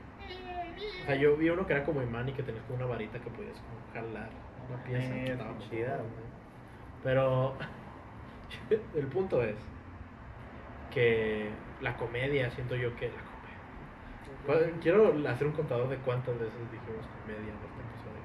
O 1.02 1.06
sea, 1.06 1.16
yo 1.16 1.36
vi 1.38 1.50
uno 1.50 1.66
que 1.66 1.74
era 1.74 1.84
como 1.86 2.02
imán 2.02 2.30
y 2.30 2.34
que 2.34 2.44
tenías 2.44 2.64
como 2.66 2.78
una 2.78 2.86
varita 2.86 3.20
que 3.20 3.30
podías 3.30 3.58
como 3.60 3.80
jalar 3.94 4.30
una 4.70 4.84
pieza. 4.84 5.16
Eh, 5.16 5.24
que 5.26 5.32
estaba 5.32 5.58
chida, 5.60 5.98
güey. 5.98 6.26
Pero 7.04 7.58
el 8.96 9.08
punto 9.08 9.42
es 9.44 9.56
que 10.92 11.52
la 11.82 11.98
comedia, 11.98 12.50
siento 12.52 12.76
yo 12.76 12.96
que 12.96 13.08
la 13.12 13.22
comedia. 13.24 13.36
¿Cuál- 14.46 14.80
Quiero 14.82 15.28
hacer 15.28 15.48
un 15.48 15.54
contador 15.54 15.90
de 15.90 15.98
cuántas 15.98 16.38
veces 16.40 16.72
dijimos 16.72 17.06
comedia 17.22 17.54
en 17.54 17.60
este 17.64 17.82
episodio. 17.82 18.24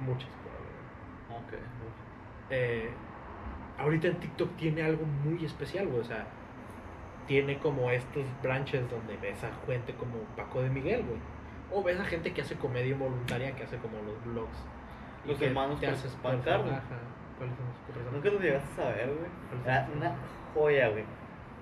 Muchas, 0.00 0.30
probablemente. 0.42 0.86
Ok. 1.28 1.52
Eh, 2.50 2.94
ahorita 3.78 4.08
en 4.08 4.16
TikTok 4.16 4.56
tiene 4.56 4.82
algo 4.82 5.04
muy 5.24 5.44
especial, 5.44 5.86
güey. 5.88 6.00
O 6.00 6.04
sea, 6.04 6.26
tiene 7.26 7.58
como 7.58 7.90
estos 7.90 8.24
branches 8.42 8.88
donde 8.90 9.16
ves 9.16 9.42
a 9.44 9.50
gente 9.66 9.94
como 9.94 10.14
Paco 10.36 10.62
de 10.62 10.70
Miguel, 10.70 11.04
güey. 11.04 11.18
O 11.72 11.82
ves 11.82 11.98
a 11.98 12.04
gente 12.04 12.32
que 12.32 12.42
hace 12.42 12.54
comedia 12.56 12.92
involuntaria, 12.92 13.54
que 13.56 13.64
hace 13.64 13.76
como 13.78 13.96
los 14.02 14.24
vlogs. 14.24 14.58
Los 15.26 15.42
hermanos 15.42 15.80
te 15.80 15.88
haces. 15.88 16.16
¿Cuáles 16.22 16.44
son 16.44 16.68
los? 18.04 18.12
Nunca 18.12 18.30
los 18.30 18.40
llegaste 18.40 18.80
a 18.80 18.84
saber, 18.84 19.06
güey. 19.06 19.30
¿Cuáles 19.48 19.66
Era 19.66 19.88
una 19.94 20.16
joya, 20.54 20.88
güey. 20.88 21.04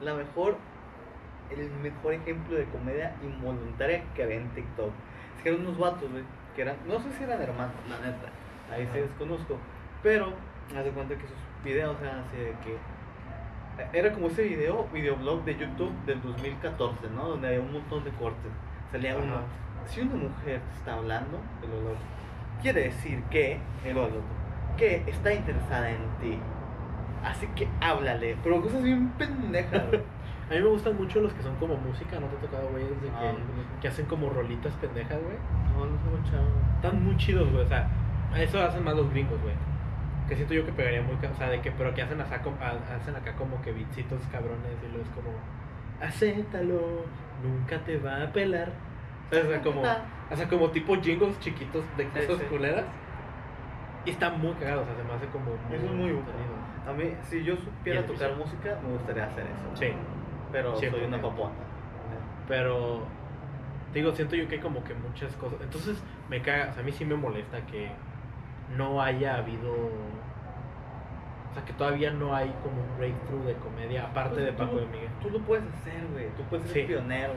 La 0.03 0.15
mejor, 0.15 0.57
el 1.51 1.71
mejor 1.83 2.15
ejemplo 2.15 2.57
de 2.57 2.65
comedia 2.67 3.17
involuntaria 3.23 4.05
que 4.15 4.23
había 4.23 4.37
en 4.37 4.49
TikTok. 4.51 4.91
Es 5.37 5.43
que 5.43 5.49
eran 5.49 5.63
unos 5.63 5.79
vatos, 5.79 6.11
güey, 6.11 6.23
que 6.55 6.63
eran, 6.63 6.77
no 6.87 7.01
sé 7.01 7.11
si 7.13 7.25
eran 7.25 7.41
hermanos, 7.41 7.75
la 7.89 7.99
neta. 8.07 8.29
Ahí 8.71 8.85
se 8.85 8.91
Ajá. 8.91 8.99
desconozco. 8.99 9.57
Pero, 10.03 10.33
haz 10.77 10.85
de 10.85 10.91
cuenta 10.91 11.17
que 11.17 11.27
sus 11.27 11.37
videos 11.65 11.97
eran 12.03 12.21
así 12.21 12.37
de 12.37 12.51
que. 12.63 12.77
Era 13.93 14.13
como 14.13 14.29
ese 14.29 14.43
video, 14.45 14.87
videoblog 14.93 15.45
de 15.45 15.57
YouTube 15.57 15.93
del 16.07 16.23
2014, 16.23 17.09
¿no? 17.17 17.31
Donde 17.31 17.49
había 17.49 17.61
un 17.61 17.73
montón 17.73 18.05
de 18.05 18.11
cortes. 18.13 18.53
Salía 18.93 19.17
uno. 19.17 19.39
Si 19.87 20.01
una 20.01 20.15
mujer 20.15 20.61
te 20.61 20.79
está 20.79 20.95
hablando, 20.95 21.39
el 21.63 21.71
olor, 21.73 21.97
quiere 22.63 22.85
decir 22.85 23.23
que, 23.25 23.59
el 23.85 23.99
olor, 23.99 24.23
que 24.77 25.03
está 25.09 25.35
interesada 25.35 25.91
en 25.91 25.99
ti. 26.21 26.39
Así 27.25 27.49
que 27.57 27.67
háblale. 27.81 28.37
Pero 28.45 28.63
cosas 28.63 28.83
bien 28.83 29.09
pendejas. 29.19 29.83
A 30.51 30.53
mí 30.55 30.61
me 30.61 30.69
gustan 30.69 30.97
mucho 30.97 31.21
los 31.21 31.33
que 31.33 31.43
son 31.43 31.57
como 31.57 31.75
música, 31.75 32.21
¿no 32.21 32.27
te 32.27 32.37
ha 32.37 32.41
tocado, 32.41 32.69
güey? 32.69 32.85
De 32.85 32.91
que, 32.91 33.09
Ah, 33.17 33.33
no. 33.33 33.81
que 33.81 33.89
hacen 33.89 34.05
como 34.07 34.29
rolitas 34.29 34.75
pendejas, 34.75 35.19
güey. 35.23 35.37
No, 35.75 35.87
no 35.87 36.27
se. 36.29 36.37
Están 36.77 37.03
muy 37.03 37.17
chidos, 37.17 37.51
güey. 37.51 37.65
O 37.65 37.67
sea, 37.67 37.89
eso 38.37 38.63
hacen 38.63 38.85
más 38.85 38.95
los 38.95 39.11
gringos, 39.11 39.41
güey. 39.43 39.55
Que 40.29 40.37
siento 40.37 40.55
yo 40.55 40.65
que 40.65 40.73
pegaría 40.73 41.03
muy. 41.03 41.15
O 41.15 41.35
sea, 41.37 41.49
de 41.51 41.61
que, 41.61 41.71
pero 41.71 41.93
que 41.95 42.03
hacen, 42.03 42.21
a- 42.21 42.25
hacen 42.25 43.17
acá 43.17 43.35
como 43.37 43.61
que 43.63 43.73
bitsitos 43.73 44.21
cabrones 44.33 44.73
y 44.83 44.89
luego 44.89 45.03
es 45.05 45.11
como. 45.11 45.31
Acéptalo, 46.01 47.05
nunca 47.43 47.79
te 47.85 47.99
va 47.99 48.23
a 48.23 48.33
pelar. 48.33 48.73
O 49.31 49.35
sea, 49.35 49.61
como, 49.63 49.81
o 49.83 50.37
sea, 50.37 50.49
como 50.49 50.71
tipo 50.71 50.95
jingles 51.01 51.39
chiquitos 51.41 51.85
de 51.97 52.09
cosas 52.09 52.39
sí. 52.39 52.45
culeras. 52.51 52.85
Y 54.07 54.11
están 54.11 54.39
muy 54.39 54.53
cagados, 54.55 54.83
o 54.83 54.87
sea, 54.87 54.97
se 54.97 55.03
me 55.03 55.13
hace 55.15 55.27
como. 55.27 55.51
Eso 55.75 55.85
es 55.87 55.93
muy 55.93 56.13
bueno. 56.13 56.19
entretenido. 56.19 56.55
A 56.87 56.93
mí, 56.93 57.17
si 57.23 57.43
yo 57.43 57.57
supiera 57.57 58.03
tocar 58.07 58.31
piso. 58.33 58.45
música, 58.45 58.79
me 58.83 58.93
gustaría 58.93 59.25
hacer 59.25 59.45
eso. 59.45 59.77
Sí, 59.81 59.93
Pero 60.53 60.77
soy 60.77 60.89
100%. 60.91 61.07
una 61.07 61.21
papona. 61.23 61.53
pero. 62.49 63.03
Digo, 63.95 64.13
siento 64.13 64.35
yo 64.35 64.49
que 64.49 64.57
hay 64.57 64.61
como 64.61 64.83
que 64.83 64.93
muchas 64.95 65.35
cosas. 65.37 65.59
Entonces, 65.63 66.03
me 66.29 66.43
caga. 66.43 66.71
O 66.71 66.73
sea, 66.75 66.83
a 66.83 66.85
mí 66.85 66.93
sí 66.93 67.05
me 67.05 67.15
molesta 67.15 67.65
que 67.67 67.91
no 68.77 69.01
haya 69.03 69.37
habido. 69.37 69.73
O 69.73 71.55
sea, 71.55 71.65
que 71.65 71.73
todavía 71.75 72.11
no 72.11 72.35
hay 72.35 72.53
como 72.63 72.83
un 72.83 72.99
breakthrough 72.99 73.45
de 73.47 73.55
comedia, 73.55 74.05
aparte 74.07 74.35
Pues 74.35 74.45
de 74.47 74.53
tú 74.53 74.59
Paco 74.59 74.75
lo- 74.75 74.81
de 74.81 74.87
Miguel. 74.87 75.09
Tú 75.23 75.31
lo 75.31 75.39
puedes 75.41 75.65
hacer, 75.75 76.03
güey. 76.13 76.29
Tú 76.37 76.43
puedes 76.45 76.67
ser 76.71 76.83
Sí. 76.83 76.87
pionero. 76.89 77.33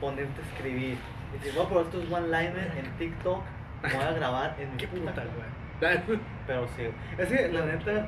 Ponerte 0.00 0.40
a 0.42 0.44
escribir. 0.54 0.98
Y 1.32 1.38
decir, 1.38 1.52
voy 1.54 1.64
a 1.64 1.68
probar 1.68 1.84
estos 1.86 2.10
one-liners 2.12 2.76
en 2.76 2.90
TikTok. 2.98 3.42
me 3.82 3.92
Voy 3.94 4.02
a 4.02 4.12
grabar 4.12 4.56
en 4.58 4.70
mi 4.72 4.76
Qué 4.78 4.88
puta 4.88 5.00
puta, 5.10 5.14
cara". 5.14 5.28
güey. 5.36 6.18
Pero 6.46 6.66
sí. 6.68 6.82
Es 7.18 7.28
que 7.28 7.48
la 7.52 7.66
neta, 7.66 8.06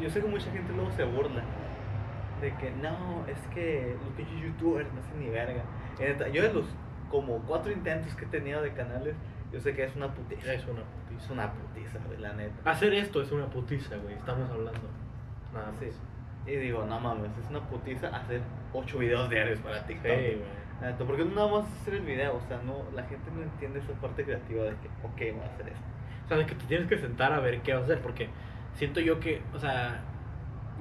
yo 0.00 0.10
sé 0.10 0.20
que 0.20 0.26
mucha 0.28 0.50
gente 0.52 0.72
luego 0.72 0.90
se 0.92 1.04
burla. 1.04 1.42
De 2.40 2.52
que 2.54 2.70
no, 2.82 3.24
es 3.28 3.38
que 3.54 3.96
los 4.04 4.12
pinches 4.14 4.40
youtubers 4.42 4.92
no 4.92 5.00
hacen 5.00 5.20
ni 5.20 5.28
verga. 5.30 5.62
Yo 6.32 6.42
de 6.42 6.52
los 6.52 6.66
como 7.10 7.38
cuatro 7.40 7.70
intentos 7.72 8.14
que 8.16 8.24
he 8.24 8.28
tenido 8.28 8.60
de 8.62 8.72
canales, 8.72 9.14
yo 9.54 9.60
sé 9.60 9.74
que 9.74 9.84
es 9.84 9.96
una 9.96 10.12
putiza. 10.12 10.52
Es 10.52 10.64
una 10.66 10.80
Es 10.80 10.86
putiza. 11.08 11.32
una 11.32 11.52
putiza, 11.52 11.98
güey, 12.06 12.18
la 12.20 12.32
neta. 12.34 12.70
Hacer 12.70 12.92
esto 12.94 13.22
es 13.22 13.32
una 13.32 13.46
putiza, 13.46 13.96
güey. 13.96 14.14
Estamos 14.14 14.50
hablando. 14.50 14.80
Nada 15.52 15.66
más. 15.70 15.76
Sí. 15.80 15.90
Y 16.46 16.56
digo, 16.56 16.84
no 16.84 17.00
mames, 17.00 17.30
es 17.42 17.48
una 17.48 17.60
putiza 17.60 18.08
hacer 18.08 18.42
ocho 18.72 18.98
videos 18.98 19.30
diarios 19.30 19.58
para 19.60 19.78
Sí, 19.80 19.84
TikTok. 19.88 20.06
güey. 20.12 20.38
La 20.80 20.90
neta, 20.90 21.04
porque 21.04 21.24
no 21.24 21.34
nada 21.34 21.48
más 21.60 21.72
hacer 21.80 21.94
el 21.94 22.00
video, 22.02 22.36
o 22.36 22.40
sea, 22.48 22.60
no, 22.66 22.82
la 22.94 23.04
gente 23.04 23.30
no 23.34 23.42
entiende 23.42 23.78
esa 23.78 23.92
parte 23.94 24.24
creativa 24.24 24.64
de 24.64 24.70
que, 24.72 24.88
ok, 25.04 25.36
voy 25.36 25.42
a 25.42 25.46
hacer 25.46 25.68
esto. 25.68 25.84
O 26.24 26.28
sea, 26.28 26.36
de 26.36 26.46
que 26.46 26.54
te 26.56 26.64
tienes 26.66 26.88
que 26.88 26.98
sentar 26.98 27.32
a 27.32 27.40
ver 27.40 27.62
qué 27.62 27.72
vas 27.72 27.82
a 27.82 27.84
hacer, 27.84 28.00
porque 28.00 28.28
siento 28.74 29.00
yo 29.00 29.20
que, 29.20 29.40
o 29.54 29.58
sea, 29.58 30.02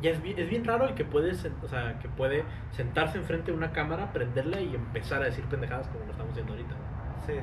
ya 0.02 0.10
es 0.12 0.22
bien, 0.22 0.38
es 0.40 0.50
bien 0.50 0.66
raro 0.66 0.86
el 0.90 0.96
que 0.96 1.06
puede, 1.06 1.32
o 1.32 1.68
sea, 1.68 2.00
que 2.00 2.10
puede 2.10 2.44
sentarse 2.72 3.20
enfrente 3.20 3.52
de 3.52 3.58
una 3.58 3.72
cámara, 3.72 4.12
prenderla 4.12 4.60
y 4.60 4.74
empezar 4.76 5.22
a 5.22 5.26
decir 5.26 5.46
pendejadas 5.46 5.88
como 5.90 6.04
lo 6.06 6.12
estamos 6.12 6.32
haciendo 6.32 6.54
ahorita. 6.54 6.76
Sí. 7.28 7.34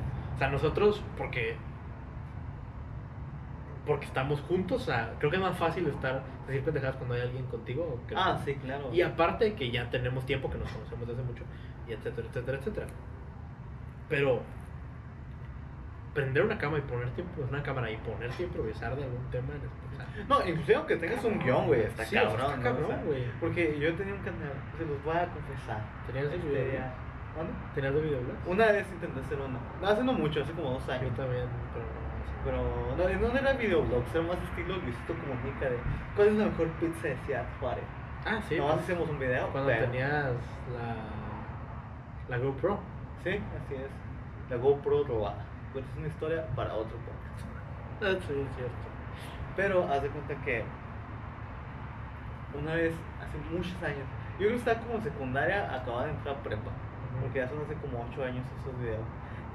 O 0.41 0.43
sea, 0.43 0.49
nosotros, 0.49 1.03
porque 1.19 1.55
porque 3.85 4.07
estamos 4.07 4.41
juntos, 4.41 4.81
o 4.81 4.85
sea, 4.85 5.13
creo 5.19 5.29
que 5.29 5.37
es 5.37 5.43
más 5.43 5.55
fácil 5.55 5.85
estar 5.85 6.23
decir 6.47 6.63
pendejadas 6.63 6.95
cuando 6.95 7.13
hay 7.13 7.21
alguien 7.21 7.45
contigo. 7.45 8.01
Ah, 8.15 8.39
sí, 8.43 8.55
claro. 8.55 8.91
Y 8.91 9.03
aparte 9.03 9.53
que 9.53 9.69
ya 9.69 9.87
tenemos 9.91 10.25
tiempo, 10.25 10.49
que 10.49 10.57
nos 10.57 10.71
conocemos 10.71 11.07
desde 11.07 11.21
mucho, 11.21 11.43
y 11.87 11.91
etcétera, 11.91 12.27
etcétera, 12.27 12.57
etcétera. 12.57 12.87
Pero 14.09 14.41
prender 16.15 16.43
una 16.43 16.57
cama 16.57 16.79
y 16.79 16.81
ponerte 16.81 17.23
una 17.47 17.61
cámara 17.61 17.91
y 17.91 17.97
ponerte 17.97 18.41
a 18.41 18.45
improvisar 18.47 18.95
de 18.95 19.03
algún 19.03 19.29
tema 19.29 19.53
en 19.53 19.61
especial. 19.61 20.27
No, 20.27 20.43
inclusive 20.43 20.75
aunque 20.75 20.95
tengas 20.95 21.23
un 21.23 21.37
guion, 21.37 21.67
güey, 21.67 21.81
está 21.81 22.03
Sí, 22.03 22.17
o 22.17 22.19
sea, 22.19 22.29
cabrón, 22.29 22.51
está 22.51 22.55
¿no? 22.55 22.61
O 22.61 22.63
cabrón, 22.63 22.87
sea, 22.87 23.03
güey. 23.03 23.23
porque 23.39 23.79
yo 23.79 23.93
tenía 23.93 24.15
un 24.15 24.21
canal, 24.21 24.53
se 24.75 24.85
los 24.87 25.03
voy 25.03 25.17
a 25.17 25.27
confesar. 25.27 25.85
¿Tenías 26.07 26.33
Este? 26.33 26.81
¿Dónde? 27.35 27.53
¿Tenías 27.73 27.95
el 27.95 28.01
video, 28.01 28.19
Una 28.45 28.65
vez 28.67 28.85
intenté 28.91 29.19
hacer 29.21 29.39
uno. 29.39 29.57
No, 29.81 29.87
hace 29.87 30.03
no 30.03 30.13
mucho, 30.13 30.41
hace 30.41 30.51
como 30.51 30.71
dos 30.71 30.85
Yo 30.85 30.93
años. 30.93 31.15
también, 31.15 31.45
pero 31.73 31.85
no. 31.85 32.01
Pero 32.43 33.17
no, 33.27 33.33
no 33.33 33.39
era 33.39 33.53
videoblog, 33.53 34.03
era 34.13 34.23
más 34.23 34.37
estilo 34.49 34.75
Luisito 34.77 35.13
Comunica 35.13 35.69
de 35.69 35.77
¿Cuál 36.15 36.27
es 36.29 36.33
la 36.35 36.45
mejor 36.45 36.67
pizza 36.79 37.07
de 37.07 37.15
Ciudad 37.25 37.45
Juárez? 37.59 37.83
Ah, 38.25 38.39
sí. 38.49 38.57
Nomás 38.57 38.73
pues, 38.75 38.83
hacemos 38.85 39.09
un 39.09 39.19
video. 39.19 39.47
cuando 39.51 39.69
pero- 39.69 39.85
tenías 39.85 40.25
la, 40.73 42.35
la 42.35 42.37
GoPro. 42.43 42.79
Sí, 43.23 43.29
así 43.29 43.75
es. 43.75 43.91
La 44.49 44.57
GoPro 44.57 45.03
robada. 45.05 45.45
Pero 45.73 45.85
es 45.85 45.97
una 45.97 46.07
historia 46.07 46.45
para 46.55 46.73
otro 46.73 46.97
podcast. 46.97 47.47
Ah, 48.03 48.19
sí, 48.27 48.33
es 48.33 48.55
cierto. 48.55 48.75
Pero 49.55 49.87
haz 49.87 50.01
de 50.01 50.09
cuenta 50.09 50.35
que 50.43 50.63
una 52.59 52.73
vez, 52.75 52.93
hace 53.21 53.37
muchos 53.55 53.75
años, 53.83 54.05
yo 54.33 54.47
creo 54.47 54.49
que 54.51 54.55
estaba 54.57 54.79
como 54.81 54.95
en 54.95 55.03
secundaria, 55.03 55.73
acababa 55.73 56.05
de 56.05 56.11
entrar 56.11 56.35
a 56.35 56.39
prepa. 56.43 56.71
Porque 57.21 57.39
ya 57.39 57.47
son 57.47 57.61
hace 57.61 57.75
como 57.75 58.05
8 58.11 58.23
años 58.23 58.43
esos 58.59 58.79
videos. 58.79 59.05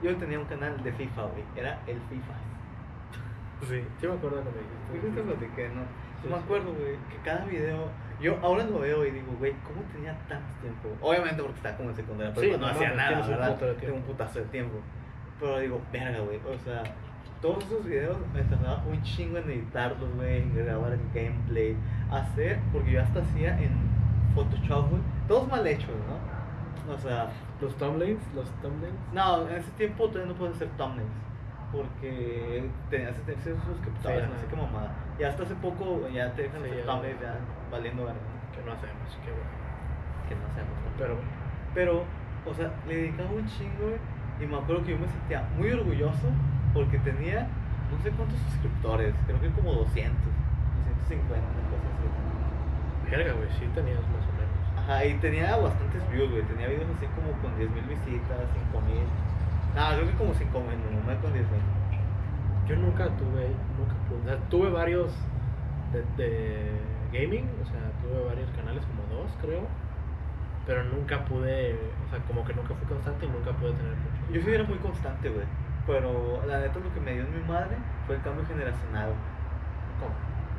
Yo 0.02 0.16
tenía 0.16 0.38
un 0.38 0.46
canal 0.46 0.82
de 0.82 0.92
FIFA, 0.92 1.22
güey. 1.22 1.44
Era 1.56 1.80
el 1.86 2.00
FIFA. 2.08 2.34
Sí, 3.62 3.82
sí 3.98 4.06
me 4.06 4.14
acuerdo 4.14 4.42
dijiste. 4.42 4.76
Creo 4.90 5.02
que 5.02 5.08
te 5.08 5.22
platiqué, 5.22 5.68
¿no? 5.74 5.82
Yo 6.22 6.30
me 6.30 6.36
acuerdo, 6.36 6.72
güey, 6.72 6.96
que 7.10 7.16
cada 7.24 7.44
video. 7.44 7.88
Yo 8.20 8.38
ahora 8.42 8.64
lo 8.64 8.80
veo 8.80 9.04
y 9.04 9.10
digo, 9.10 9.32
güey, 9.38 9.52
¿cómo 9.64 9.82
tenía 9.92 10.12
tanto 10.28 10.46
tiempo? 10.60 10.88
Obviamente 11.00 11.42
porque 11.42 11.56
estaba 11.58 11.76
como 11.76 11.90
en 11.90 11.96
secundaria, 11.96 12.32
pero 12.34 12.46
Sí, 12.46 12.52
no, 12.52 12.58
no 12.58 12.66
hacía 12.66 12.94
nada, 12.94 13.20
un 13.20 13.28
¿verdad? 13.28 13.56
de 13.58 13.74
Tengo 13.74 13.96
un 13.96 14.02
putazo 14.02 14.38
de 14.38 14.44
tiempo. 14.46 14.78
Pero 15.38 15.58
digo, 15.58 15.80
verga, 15.92 16.20
güey, 16.20 16.40
o 16.48 16.58
sea, 16.64 16.82
todos 17.42 17.64
esos 17.64 17.84
videos 17.84 18.16
me 18.32 18.42
tardaba 18.42 18.82
un 18.86 19.02
chingo 19.02 19.36
en 19.36 19.50
editarlos, 19.50 20.14
güey, 20.14 20.38
en 20.38 20.54
grabar 20.54 20.92
el 20.92 21.00
gameplay, 21.14 21.76
hacer, 22.10 22.58
porque 22.72 22.92
yo 22.92 23.02
hasta 23.02 23.20
hacía 23.20 23.58
en 23.60 23.72
Photoshop, 24.34 24.88
güey, 24.88 25.02
todos 25.28 25.46
mal 25.48 25.66
hechos, 25.66 25.90
¿no? 26.08 26.94
O 26.94 26.98
sea, 26.98 27.28
Los 27.60 27.74
thumbnails, 27.76 28.20
los 28.34 28.48
thumbnails. 28.62 28.94
no, 29.12 29.48
en 29.48 29.56
ese 29.56 29.70
tiempo 29.72 30.08
todavía 30.08 30.32
no 30.32 30.38
puedes 30.38 30.56
hacer 30.56 30.68
thumbnails. 30.76 31.10
Porque 31.72 32.68
tenías 32.90 33.14
que 33.16 33.22
tener 33.32 33.40
Sí, 33.42 33.50
sabes, 34.02 34.28
no 34.28 34.36
sé 34.38 34.46
qué 34.48 34.56
mamada. 34.56 34.92
Y 35.18 35.24
hasta 35.24 35.42
hace 35.42 35.54
poco 35.56 36.08
ya 36.08 36.32
te 36.34 36.42
dejan 36.42 36.62
Sí, 36.62 36.68
hacer 36.70 36.84
ya. 36.84 36.92
thumbnails 36.92 37.20
ya 37.20 37.34
valiendo 37.70 38.04
verga. 38.04 38.20
Que 38.54 38.62
no 38.62 38.72
hacemos, 38.72 39.08
que 39.24 39.30
bueno. 39.32 39.50
Que 40.28 40.34
no 40.36 40.42
hacemos. 40.46 40.74
Pero. 40.98 41.14
Pero, 41.74 42.04
o 42.46 42.54
sea, 42.54 42.70
le 42.88 42.96
dedicaba 42.96 43.30
un 43.30 43.46
chingo 43.46 43.92
y 44.40 44.46
me 44.46 44.56
acuerdo 44.56 44.84
que 44.84 44.92
yo 44.92 44.98
me 44.98 45.08
sentía 45.08 45.42
muy 45.58 45.70
orgulloso 45.72 46.28
porque 46.72 46.98
tenía 47.00 47.48
no 47.90 47.98
sé 48.02 48.10
cuántos 48.10 48.38
suscriptores, 48.50 49.14
creo 49.26 49.40
que 49.40 49.50
como 49.50 49.72
200, 49.72 50.12
250, 51.08 51.36
cosas 51.70 51.88
así. 51.96 53.10
Verga, 53.10 53.32
güey, 53.34 53.48
sí 53.58 53.66
tenías 53.74 54.00
más 54.10 54.24
o 54.26 54.32
menos. 54.32 54.35
Ajá, 54.86 55.04
y 55.04 55.14
tenía 55.14 55.56
bastantes 55.56 56.08
views, 56.12 56.30
güey. 56.30 56.42
Tenía 56.44 56.68
videos 56.68 56.86
así 56.96 57.06
como 57.06 57.32
con 57.42 57.50
10.000 57.58 57.88
visitas, 57.88 58.38
5.000. 58.70 59.02
Nada, 59.74 59.96
creo 59.96 60.06
que 60.06 60.14
como 60.14 60.32
5.000, 60.32 60.46
no, 60.46 61.12
no 61.12 61.20
con 61.20 61.32
10.000. 61.34 61.42
Yo 62.68 62.76
nunca 62.76 63.06
tuve, 63.18 63.50
nunca 63.78 63.94
pude. 64.08 64.20
O 64.20 64.24
sea, 64.24 64.36
tuve 64.48 64.70
varios 64.70 65.10
de, 65.92 66.02
de 66.16 66.70
gaming, 67.12 67.48
o 67.62 67.66
sea, 67.66 67.80
tuve 68.00 68.24
varios 68.26 68.50
canales, 68.50 68.84
como 68.86 69.02
dos, 69.22 69.30
creo. 69.40 69.66
Pero 70.66 70.84
nunca 70.84 71.24
pude, 71.24 71.74
o 72.06 72.10
sea, 72.10 72.20
como 72.26 72.44
que 72.44 72.54
nunca 72.54 72.74
fui 72.74 72.86
constante 72.86 73.26
y 73.26 73.28
nunca 73.28 73.50
pude 73.52 73.72
tener 73.72 73.94
mucho. 73.94 74.32
Yo 74.32 74.40
sí 74.40 74.50
era 74.54 74.64
muy 74.64 74.78
constante, 74.78 75.30
güey. 75.30 75.46
Pero 75.86 76.42
la 76.46 76.60
neta 76.60 76.78
lo 76.78 76.92
que 76.94 77.00
me 77.00 77.12
dio 77.12 77.22
en 77.22 77.34
mi 77.34 77.42
madre 77.48 77.76
fue 78.06 78.16
el 78.16 78.22
cambio 78.22 78.46
generacional. 78.46 79.10
¿Cómo? 79.98 80.14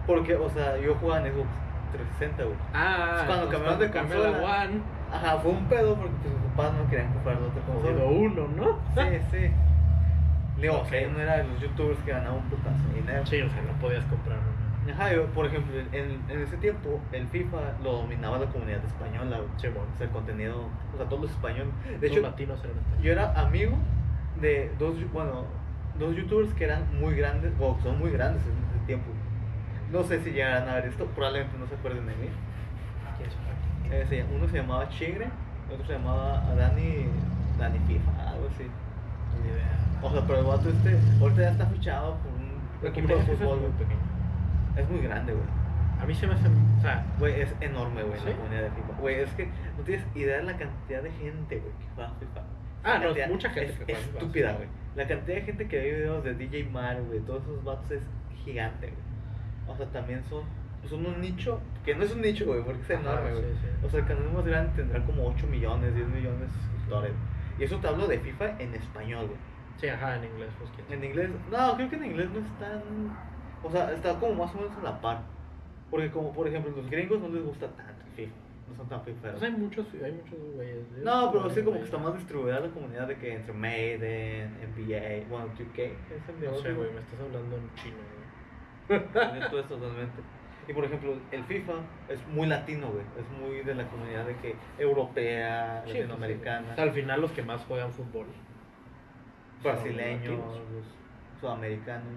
Porque, 0.06 0.36
o 0.36 0.50
sea, 0.50 0.78
yo 0.78 0.96
jugaba 0.96 1.26
en 1.28 1.34
Xbox 1.34 1.50
360, 1.98 2.44
güey. 2.44 2.56
Ah, 2.74 3.18
Es 3.20 3.26
cuando 3.26 3.46
entonces 3.46 3.52
cambiaron 3.52 3.80
de 3.80 3.90
cambió 3.92 4.18
la 4.20 4.32
consola. 4.32 4.64
One, 4.64 4.82
Ajá, 5.12 5.38
fue 5.40 5.52
un 5.52 5.66
pedo 5.66 5.96
porque 5.96 6.14
sus 6.24 6.52
papás 6.56 6.74
no 6.74 6.90
querían 6.90 7.14
comprar 7.14 7.42
la 7.42 7.48
otra 7.48 7.62
consola. 7.64 8.06
uno, 8.06 8.48
¿no? 8.56 8.80
Sí, 8.96 9.18
sí. 9.32 9.52
Digo, 10.62 10.80
o 10.82 10.86
sea, 10.86 11.08
no 11.08 11.20
era 11.20 11.38
de 11.38 11.44
los 11.46 11.60
youtubers 11.62 12.00
que 12.00 12.12
ganaban 12.12 12.40
un 12.40 12.50
putazo 12.50 12.84
de 12.90 12.96
dinero. 12.96 13.26
Sí, 13.26 13.42
o 13.42 13.50
sea, 13.50 13.62
no 13.62 13.74
podías 13.80 14.04
comprar 14.06 14.38
una. 14.40 14.94
Ajá, 14.94 15.14
yo, 15.14 15.26
por 15.28 15.46
ejemplo, 15.46 15.78
en, 15.92 16.22
en 16.30 16.42
ese 16.42 16.56
tiempo 16.58 17.00
el 17.12 17.28
FIFA 17.28 17.58
lo 17.84 17.92
dominaba 17.94 18.40
la 18.40 18.46
comunidad 18.48 18.84
española, 18.86 19.38
güey. 19.38 19.50
Sí, 19.58 19.68
bueno. 19.68 19.88
O 19.94 19.98
sea, 19.98 20.08
el 20.08 20.14
contenido, 20.14 20.62
o 20.94 20.98
sea, 20.98 21.06
todos 21.08 21.24
los 21.24 21.32
españoles. 21.32 21.68
De 22.00 22.08
hecho, 22.08 22.22
latinos 22.22 22.60
eran 22.64 22.78
yo 23.04 23.12
era 23.12 23.34
amigo 23.40 23.78
de 24.42 24.72
dos, 24.80 24.96
bueno, 25.12 25.44
dos 26.00 26.16
youtubers 26.16 26.54
que 26.54 26.64
eran 26.66 26.84
muy 27.00 27.16
grandes, 27.16 27.52
o 27.60 27.78
son 27.84 28.00
muy 28.00 28.12
grandes 28.12 28.42
en 28.44 28.54
ese 28.76 28.86
tiempo. 28.86 29.12
No 29.92 30.04
sé 30.04 30.22
si 30.22 30.32
llegarán 30.32 30.68
a 30.70 30.76
ver 30.76 30.86
esto, 30.86 31.06
probablemente 31.08 31.58
no 31.58 31.68
se 31.68 31.76
acuerden 31.76 32.06
de 32.08 32.16
mí. 32.16 32.28
¿Quién? 33.18 34.12
Eh, 34.12 34.26
uno 34.36 34.48
se 34.50 34.58
llamaba 34.58 34.90
Chigre, 34.90 35.28
otro 35.72 35.86
se 35.86 35.94
llamaba 35.94 36.44
Dani, 36.56 37.06
Dani 37.58 37.80
FIFA, 37.88 38.30
algo 38.32 38.48
así. 38.54 38.66
O 40.02 40.12
sea, 40.12 40.22
pero 40.28 40.40
el 40.40 40.46
vato 40.46 40.70
este, 40.70 40.98
ahorita 41.22 41.42
ya 41.42 41.52
está 41.52 41.66
fichado 41.68 42.18
por 42.18 42.32
un 42.34 42.88
equipo 42.88 43.08
de 43.16 43.20
es 43.22 43.26
fútbol, 43.40 43.60
muy 43.60 43.70
güey. 43.70 43.72
pequeña. 43.80 44.02
Es 44.78 44.90
muy 44.90 45.02
grande, 45.02 45.34
güey. 45.34 45.46
A 46.00 46.06
mí 46.06 46.14
se 46.14 46.28
me 46.28 46.34
hace. 46.34 46.48
O 46.48 46.82
sea, 46.82 47.04
Güey, 47.18 47.42
es 47.42 47.56
enorme, 47.62 48.04
güey, 48.04 48.20
¿Sí? 48.20 48.26
la 48.30 48.36
comunidad 48.36 48.62
de 48.64 48.70
FIFA. 48.72 48.94
Güey, 49.00 49.16
es 49.22 49.30
que 49.32 49.46
no 49.46 49.84
tienes 49.84 50.06
idea 50.16 50.38
de 50.38 50.44
la 50.44 50.58
cantidad 50.58 51.02
de 51.02 51.12
gente, 51.12 51.58
güey, 51.58 51.72
que 51.80 51.86
juega 51.96 52.12
FIFA. 52.20 52.42
Ah, 52.84 53.00
no, 53.00 53.10
es 53.10 53.30
mucha 53.30 53.50
gente 53.50 53.72
es 53.74 53.80
que 53.80 53.86
juega 53.86 54.00
estúpida, 54.00 54.54
güey. 54.54 54.68
La 54.96 55.08
cantidad 55.08 55.36
de 55.38 55.42
gente 55.42 55.68
que 55.68 55.78
ve 55.78 55.92
videos 55.94 56.24
de 56.24 56.34
DJ 56.36 56.66
Mario, 56.66 57.06
güey, 57.06 57.20
todos 57.22 57.42
esos 57.44 57.64
vatos 57.64 57.90
es 57.92 58.02
gigante, 58.46 58.88
güey. 58.88 59.07
O 59.68 59.76
sea, 59.76 59.86
también 59.88 60.24
son, 60.30 60.44
son 60.88 61.06
un 61.06 61.20
nicho, 61.22 61.60
que 61.86 61.96
no 61.96 62.04
es 62.04 62.14
un 62.14 62.22
nicho, 62.22 62.46
güey, 62.46 62.64
porque 62.64 62.82
es 62.82 62.90
enorme, 62.90 63.32
güey. 63.32 63.44
sí, 63.44 63.60
sí. 63.62 63.86
O 63.86 63.90
sea, 63.90 64.00
el 64.00 64.06
canal 64.06 64.32
más 64.34 64.46
grande 64.46 64.72
tendrá 64.76 65.04
como 65.06 65.28
8 65.28 65.48
millones, 65.48 65.96
10 65.96 66.08
millones 66.08 66.42
de 66.42 66.48
suscriptores. 66.48 67.14
Y 67.60 67.64
eso 67.64 67.78
te 67.78 67.88
hablo 67.88 68.08
de 68.08 68.20
FIFA 68.20 68.60
en 68.60 68.76
español, 68.76 69.28
güey. 69.28 69.40
sí, 69.80 69.88
ajá, 69.88 70.18
en 70.18 70.26
inglés, 70.26 70.50
pues 70.58 70.70
quién. 70.76 71.00
En 71.00 71.04
inglés, 71.10 71.30
no, 71.52 71.76
creo 71.76 71.90
que 71.90 71.96
en 71.96 72.06
inglés 72.06 72.30
no 72.32 72.40
es 72.40 72.60
tan. 72.60 72.82
O 73.64 73.72
sea, 73.72 73.92
está 73.92 74.14
como 74.20 74.46
más 74.46 74.54
o 74.56 74.60
menos 74.60 74.78
a 74.78 74.84
la 74.84 75.02
par. 75.02 75.22
Porque, 75.90 76.12
como 76.12 76.34
por 76.34 76.48
ejemplo, 76.48 76.72
los 76.76 76.90
gringos 76.90 77.20
no 77.20 77.30
les 77.30 77.44
gusta 77.44 77.68
tanto 77.68 78.04
el 78.06 78.12
FIFA. 78.14 78.36
No 78.70 78.76
son 78.76 78.90
tan 78.90 79.02
fiferos. 79.04 79.40
Pues 79.40 79.44
hay 79.52 79.58
muchos, 79.58 79.88
hay 80.04 80.12
muchos 80.12 80.38
güeyes. 80.56 80.86
No, 81.02 81.32
pero 81.32 81.50
sí, 81.50 81.62
como 81.64 81.78
que 81.78 81.86
está 81.86 81.98
más 81.98 82.16
distribuida 82.16 82.60
la 82.60 82.70
comunidad 82.70 83.08
de 83.08 83.16
que 83.18 83.34
entre 83.34 83.54
Maiden, 83.54 84.52
NBA, 84.76 85.30
bueno, 85.30 85.48
2K, 85.58 85.80
es 85.80 86.30
el 86.30 86.40
de 86.42 86.48
No 86.48 86.58
sé, 86.58 86.74
güey, 86.74 86.92
me 86.92 87.00
estás 87.00 87.20
hablando 87.22 87.56
en 87.56 87.74
chino, 87.76 87.96
güey. 87.96 88.17
Esto 88.90 89.64
totalmente. 89.64 90.22
Y 90.68 90.74
por 90.74 90.84
ejemplo, 90.84 91.16
el 91.32 91.44
FIFA 91.46 91.74
es 92.10 92.28
muy 92.28 92.48
latino, 92.48 92.88
güey. 92.90 93.06
Es 93.18 93.30
muy 93.40 93.64
de 93.64 93.74
la 93.74 93.88
comunidad 93.88 94.26
de 94.26 94.36
que 94.36 94.56
europea, 94.78 95.82
Sí, 95.86 95.94
latinoamericana, 95.94 96.66
pues, 96.66 96.76
sí. 96.76 96.82
Al 96.82 96.92
final, 96.92 97.22
los 97.22 97.32
que 97.32 97.42
más 97.42 97.64
juegan 97.66 97.92
fútbol. 97.92 98.28
brasileños, 99.64 100.38
los 100.38 100.86
sudamericanos. 101.40 102.14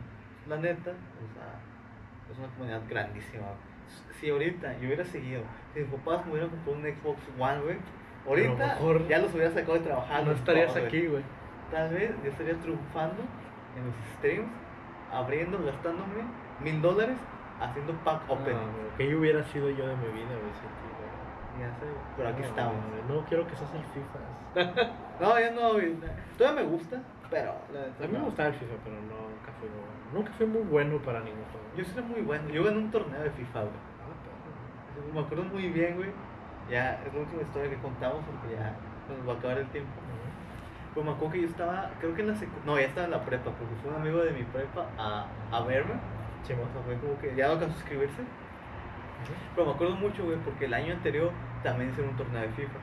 La 0.49 0.57
neta, 0.57 0.91
o 0.91 1.35
sea, 1.35 1.61
es 2.31 2.39
una 2.39 2.49
comunidad 2.49 2.83
grandísima. 2.89 3.47
Si 4.21 4.31
ahorita 4.31 4.79
yo 4.79 4.87
hubiera 4.87 5.05
seguido, 5.05 5.43
si 5.73 5.81
mis 5.81 5.89
papás 5.89 6.27
me 6.27 6.33
hubieran 6.33 6.51
comprado 6.51 6.79
un 6.79 6.85
Xbox 6.85 7.21
One, 7.39 7.61
güey, 7.63 7.77
ahorita 8.27 8.67
mejor 8.67 9.09
ya 9.09 9.19
los 9.19 9.33
hubiera 9.33 9.51
sacado 9.51 9.75
de 9.75 9.81
trabajar. 9.81 10.25
no 10.25 10.33
estarías 10.33 10.75
aquí, 10.77 11.07
güey. 11.07 11.23
Tal 11.71 11.95
vez 11.95 12.11
yo 12.25 12.31
estaría 12.31 12.55
triunfando 12.59 13.23
en 13.77 13.87
los 13.87 13.95
streams, 14.17 14.51
abriendo, 15.13 15.63
gastándome 15.65 16.25
mil 16.63 16.81
dólares, 16.83 17.17
haciendo 17.61 17.93
pack 18.05 18.23
open. 18.29 18.55
No, 18.55 18.97
¿Qué 18.97 19.15
hubiera 19.15 19.43
sido 19.45 19.71
yo 19.71 19.87
de 19.87 19.97
mi 19.97 20.07
vida, 20.09 20.35
güey? 20.41 20.53
sin 20.55 20.71
ti, 20.81 20.89
güey? 20.97 21.11
Ya 21.61 21.69
sé, 21.79 21.87
pero 22.17 22.29
aquí 22.29 22.41
No, 22.43 22.47
estamos. 22.49 22.75
No 23.09 23.25
quiero 23.27 23.47
que 23.47 23.57
seas 23.57 23.71
el 23.75 23.85
FIFA. 23.85 24.21
No, 25.21 25.39
ya 25.39 25.51
no, 25.51 25.73
güey. 25.75 25.95
Todavía 26.39 26.63
me 26.63 26.69
gusta, 26.71 26.97
pero. 27.29 27.51
A 27.51 28.07
mí 28.07 28.09
me 28.13 28.19
no. 28.19 28.25
gustaba 28.25 28.49
el 28.49 28.55
FIFA, 28.55 28.75
pero 28.83 28.97
nunca 29.03 29.53
fui, 29.61 29.69
nunca 30.15 30.33
fui 30.33 30.47
muy 30.47 30.63
bueno 30.63 30.97
para 30.99 31.21
ningún 31.21 31.45
juego. 31.53 31.67
Yo 31.77 31.85
sí 31.85 31.93
era 31.95 32.07
muy 32.07 32.23
bueno. 32.23 32.49
Yo 32.49 32.65
gané 32.65 32.79
un 32.79 32.91
torneo 32.91 33.21
de 33.23 33.31
FIFA, 33.31 33.61
güey. 33.61 33.73
Ah, 34.01 34.17
pero- 34.95 35.13
Me 35.15 35.21
acuerdo 35.21 35.45
muy 35.45 35.69
bien, 35.69 35.97
güey. 35.97 36.09
Ya 36.71 37.03
es 37.05 37.13
la 37.13 37.21
última 37.21 37.43
historia 37.43 37.69
que 37.69 37.77
contamos 37.83 38.25
porque 38.25 38.55
ya 38.57 38.73
nos 39.09 39.29
va 39.29 39.33
a 39.35 39.37
acabar 39.37 39.59
el 39.59 39.67
tiempo. 39.69 39.91
Pues 40.95 41.05
me 41.07 41.13
acuerdo 41.13 41.33
que 41.35 41.43
yo 41.43 41.49
estaba, 41.49 41.91
creo 42.01 42.15
que 42.15 42.23
en 42.23 42.29
la 42.29 42.35
secu- 42.35 42.65
No, 42.65 42.79
ya 42.79 42.87
estaba 42.87 43.05
en 43.05 43.11
la 43.13 43.21
prepa, 43.21 43.51
porque 43.51 43.75
fue 43.83 43.91
un 43.91 43.97
amigo 44.01 44.19
de 44.25 44.31
mi 44.33 44.43
prepa 44.45 44.87
a, 44.99 45.27
a 45.53 45.61
verme. 45.65 45.95
Sí, 46.43 46.53
O 46.55 46.69
sea, 46.71 46.83
fue 46.83 46.99
como 47.01 47.19
que 47.19 47.35
ya 47.35 47.47
no 47.47 47.53
alcanzó 47.55 47.75
a 47.75 47.79
suscribirse. 47.79 48.23
Pero 49.55 49.67
me 49.67 49.73
acuerdo 49.73 49.97
mucho, 49.97 50.25
güey, 50.25 50.39
porque 50.43 50.65
el 50.67 50.75
año 50.75 50.95
anterior 50.95 51.33
también 51.63 51.91
hice 51.91 52.03
un 52.03 52.17
torneo 52.17 52.43
de 52.43 52.51
FIFA. 52.51 52.79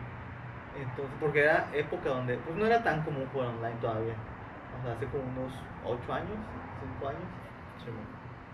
Entonces, 0.74 1.18
porque 1.20 1.42
era 1.42 1.70
época 1.74 2.10
donde, 2.10 2.38
pues 2.38 2.56
no 2.58 2.66
era 2.66 2.84
tan 2.84 3.04
común 3.04 3.28
jugar 3.30 3.50
online 3.50 3.80
todavía. 3.80 4.16
O 4.72 4.82
sea, 4.82 4.94
hace 4.94 5.10
como 5.10 5.24
unos 5.26 5.54
8 5.82 6.14
años, 6.14 6.40
5 6.80 7.08
años. 7.08 7.30
Sí. 7.78 7.92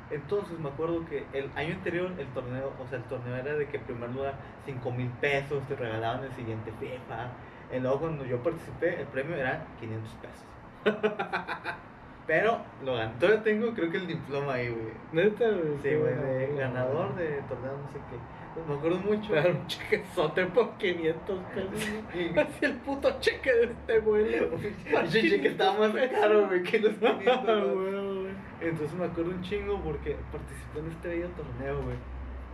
Entonces 0.10 0.60
me 0.60 0.70
acuerdo 0.70 1.06
que 1.06 1.30
el 1.34 1.52
año 1.56 1.74
anterior 1.76 2.14
el 2.20 2.34
torneo, 2.34 2.76
o 2.80 2.88
sea, 2.88 3.00
el 3.00 3.06
torneo 3.08 3.36
era 3.36 3.56
de 3.56 3.68
que 3.70 3.78
en 3.78 3.86
primer 3.86 4.12
lugar 4.12 4.40
5 4.66 4.92
mil 4.92 5.12
pesos 5.12 5.66
te 5.68 5.76
regalaban 5.76 6.24
el 6.24 6.34
siguiente 6.34 6.72
FIFA. 6.74 7.38
Y 7.70 7.80
luego 7.80 8.02
cuando 8.02 8.26
yo 8.26 8.44
participé, 8.44 9.02
el 9.02 9.08
premio 9.08 9.36
era 9.36 9.76
500 9.80 10.16
pesos. 10.16 10.48
Pero 12.26 12.58
lo 12.86 12.96
gané. 12.96 13.14
Todavía 13.20 13.44
tengo, 13.44 13.74
creo 13.74 13.92
que 13.92 13.98
el 13.98 14.08
diploma 14.08 14.54
ahí, 14.54 14.70
güey. 14.70 14.94
Neta, 15.12 15.46
güey. 15.50 15.78
Sí, 15.82 15.94
güey, 15.96 16.16
de 16.16 16.56
ganador 16.58 17.16
de 17.16 17.42
torneo, 17.50 17.78
no 17.78 17.88
sé 17.92 18.00
qué. 18.10 18.18
Pues 18.54 18.68
me 18.68 18.76
acuerdo 18.76 19.00
mucho. 19.00 19.34
Dan 19.34 19.58
un 19.58 19.68
chequezote 19.68 20.46
por 20.46 20.78
500 20.78 21.40
pesos. 21.54 21.90
Así 22.38 22.66
el 22.66 22.74
puto 22.78 23.20
cheque 23.20 23.52
de 23.54 23.64
este 23.66 24.00
vuelo. 24.00 24.50
Ese 25.04 25.22
cheque 25.30 25.48
estaba 25.50 25.88
más 25.88 25.92
caro, 26.10 26.48
güey, 26.48 26.64
que 26.64 26.80
los 26.80 26.94
500, 26.94 27.28
Ah, 27.28 27.42
güey. 27.46 27.74
güey, 27.74 27.92
güey. 28.22 28.34
Entonces 28.62 28.98
me 28.98 29.06
acuerdo 29.06 29.32
un 29.32 29.42
chingo 29.42 29.82
porque 29.84 30.16
participé 30.32 30.80
en 30.80 30.92
este 30.92 31.08
bello 31.10 31.28
torneo, 31.30 31.82
güey. 31.84 31.98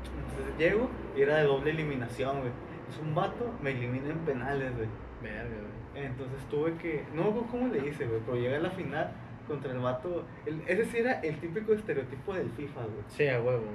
Entonces 0.01 0.57
llego 0.57 0.89
y 1.15 1.21
era 1.21 1.37
de 1.37 1.43
doble 1.43 1.69
eliminación, 1.71 2.39
güey. 2.39 2.51
Es 2.89 2.97
un 2.97 3.13
vato, 3.13 3.53
me 3.61 3.71
elimina 3.71 4.09
en 4.09 4.19
penales, 4.19 4.75
güey. 4.75 4.87
Verga, 5.21 5.43
güey. 5.43 6.05
Entonces 6.05 6.39
tuve 6.49 6.73
que. 6.75 7.03
No 7.13 7.23
me 7.23 7.29
acuerdo 7.29 7.47
cómo 7.51 7.67
le 7.67 7.87
hice, 7.87 8.05
güey, 8.07 8.21
pero 8.25 8.37
llegué 8.37 8.55
a 8.55 8.59
la 8.59 8.71
final 8.71 9.11
contra 9.49 9.71
el 9.73 9.79
vato. 9.79 10.23
el- 10.45 10.61
ese 10.67 10.85
sí 10.85 10.97
era 10.99 11.19
el 11.19 11.37
típico 11.39 11.73
estereotipo 11.73 12.33
del 12.33 12.49
FIFA, 12.51 12.81
güey. 12.81 13.03
Sí, 13.07 13.27
a 13.27 13.41
huevo. 13.41 13.65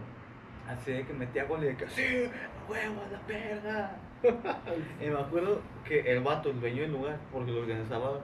Así 0.69 0.93
de 0.93 1.05
que 1.05 1.13
metía 1.13 1.45
gol 1.45 1.63
y 1.63 1.67
de 1.67 1.77
que, 1.77 1.87
sí, 1.91 2.03
a 2.25 2.71
huevo, 2.71 3.03
a 3.07 3.13
la 3.13 3.21
verga. 3.29 3.97
y 5.03 5.11
me 5.11 5.19
acuerdo 5.21 5.61
que 5.85 6.01
el 6.11 6.21
vato, 6.23 6.49
el 6.51 6.61
dueño 6.61 6.83
del 6.83 6.93
lugar, 6.93 7.19
porque 7.31 7.51
lo 7.53 7.61
organizaba, 7.61 8.21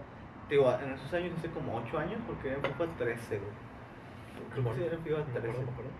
digo, 0.48 0.72
en 0.82 0.92
esos 0.92 1.12
años, 1.12 1.32
hace 1.36 1.50
como 1.50 1.76
8 1.76 1.98
años, 1.98 2.18
porque 2.26 2.48
era 2.48 2.56
en 2.56 2.62
FIFA 2.62 2.86
13, 2.96 3.38
güey. 3.38 3.50
Creo 4.52 4.64
que 4.64 4.78
sí 4.78 4.84
era 4.86 4.94
en 4.96 5.02
FIFA 5.02 5.16
Me 5.18 5.22
acuerdo, 5.24 5.40
13. 5.42 5.58
me 5.64 5.70
acuerdo. 5.70 5.90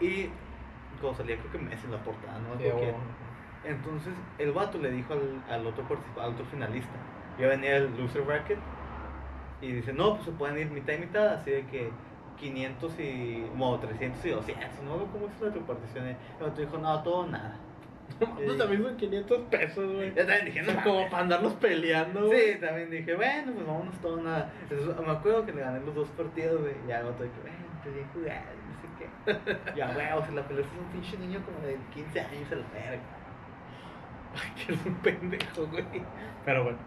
Y 0.00 0.30
cuando 1.00 1.18
salía, 1.18 1.36
creo 1.38 1.52
que 1.52 1.58
Messi 1.58 1.86
en 1.86 1.92
la 1.92 1.98
portada, 2.04 2.38
no 2.38 2.54
me 2.54 2.62
Sí. 2.62 2.70
Entonces, 3.64 4.14
el 4.38 4.52
vato 4.52 4.78
le 4.78 4.90
dijo 4.90 5.12
al, 5.12 5.42
al 5.50 5.66
otro 5.66 5.84
al 6.18 6.30
otro 6.30 6.44
finalista, 6.46 6.94
ya 7.38 7.48
venía 7.48 7.76
el 7.76 7.94
loser 7.98 8.22
bracket, 8.22 8.58
y 9.60 9.72
dice, 9.72 9.92
no, 9.92 10.14
pues 10.14 10.24
se 10.24 10.32
pueden 10.32 10.58
ir 10.58 10.70
mitad 10.70 10.94
y 10.94 10.98
mitad, 10.98 11.34
así 11.34 11.50
de 11.50 11.66
que 11.66 11.90
500 12.38 13.00
y, 13.00 13.44
bueno, 13.54 13.78
300 13.78 14.24
y 14.24 14.30
200, 14.30 14.82
no 14.84 15.06
cómo 15.12 15.26
es 15.26 15.40
la 15.40 15.50
repartición. 15.50 16.08
Y 16.08 16.44
el 16.44 16.54
dijo, 16.54 16.78
no, 16.78 17.02
todo 17.02 17.26
nada. 17.26 17.56
No, 18.46 18.56
también 18.56 18.82
son 18.82 18.96
500 18.96 19.40
pesos, 19.50 19.92
güey. 19.94 20.14
Ya 20.14 20.26
también 20.26 20.46
dije, 20.46 20.62
no, 20.62 20.82
como 20.82 21.08
para 21.08 21.22
andarlos 21.22 21.54
peleando, 21.54 22.26
güey. 22.26 22.54
Sí, 22.54 22.60
también 22.60 22.90
dije, 22.90 23.14
bueno, 23.14 23.52
pues 23.52 23.66
vámonos 23.66 23.94
todo 24.00 24.20
nada. 24.20 24.52
Entonces, 24.62 25.06
me 25.06 25.12
acuerdo 25.12 25.46
que 25.46 25.52
le 25.52 25.60
gané 25.60 25.80
los 25.80 25.94
dos 25.94 26.08
partidos, 26.10 26.60
güey, 26.60 26.74
y 26.88 26.90
el 26.90 27.06
otro 27.06 27.24
dije, 27.24 27.36
bueno, 27.42 27.56
te 27.82 27.90
bien 27.90 28.08
jugar, 28.12 28.42
no 28.66 28.80
sé 28.80 28.88
qué. 28.98 29.74
Ya, 29.76 29.92
güey, 29.92 30.06
o 30.12 30.22
sea, 30.22 30.30
la 30.32 30.42
pelea 30.42 30.64
es 30.64 30.78
un 30.78 30.92
pinche 30.92 31.18
niño 31.18 31.40
como 31.44 31.66
de 31.66 31.76
15 31.94 32.20
años 32.20 32.52
a 32.52 32.56
la 32.56 32.66
verga. 32.72 33.02
Ay, 34.34 34.64
que 34.64 34.72
es 34.72 34.86
un 34.86 34.94
pendejo, 34.96 35.66
güey. 35.66 35.84
Pero 36.44 36.64
bueno. 36.64 36.78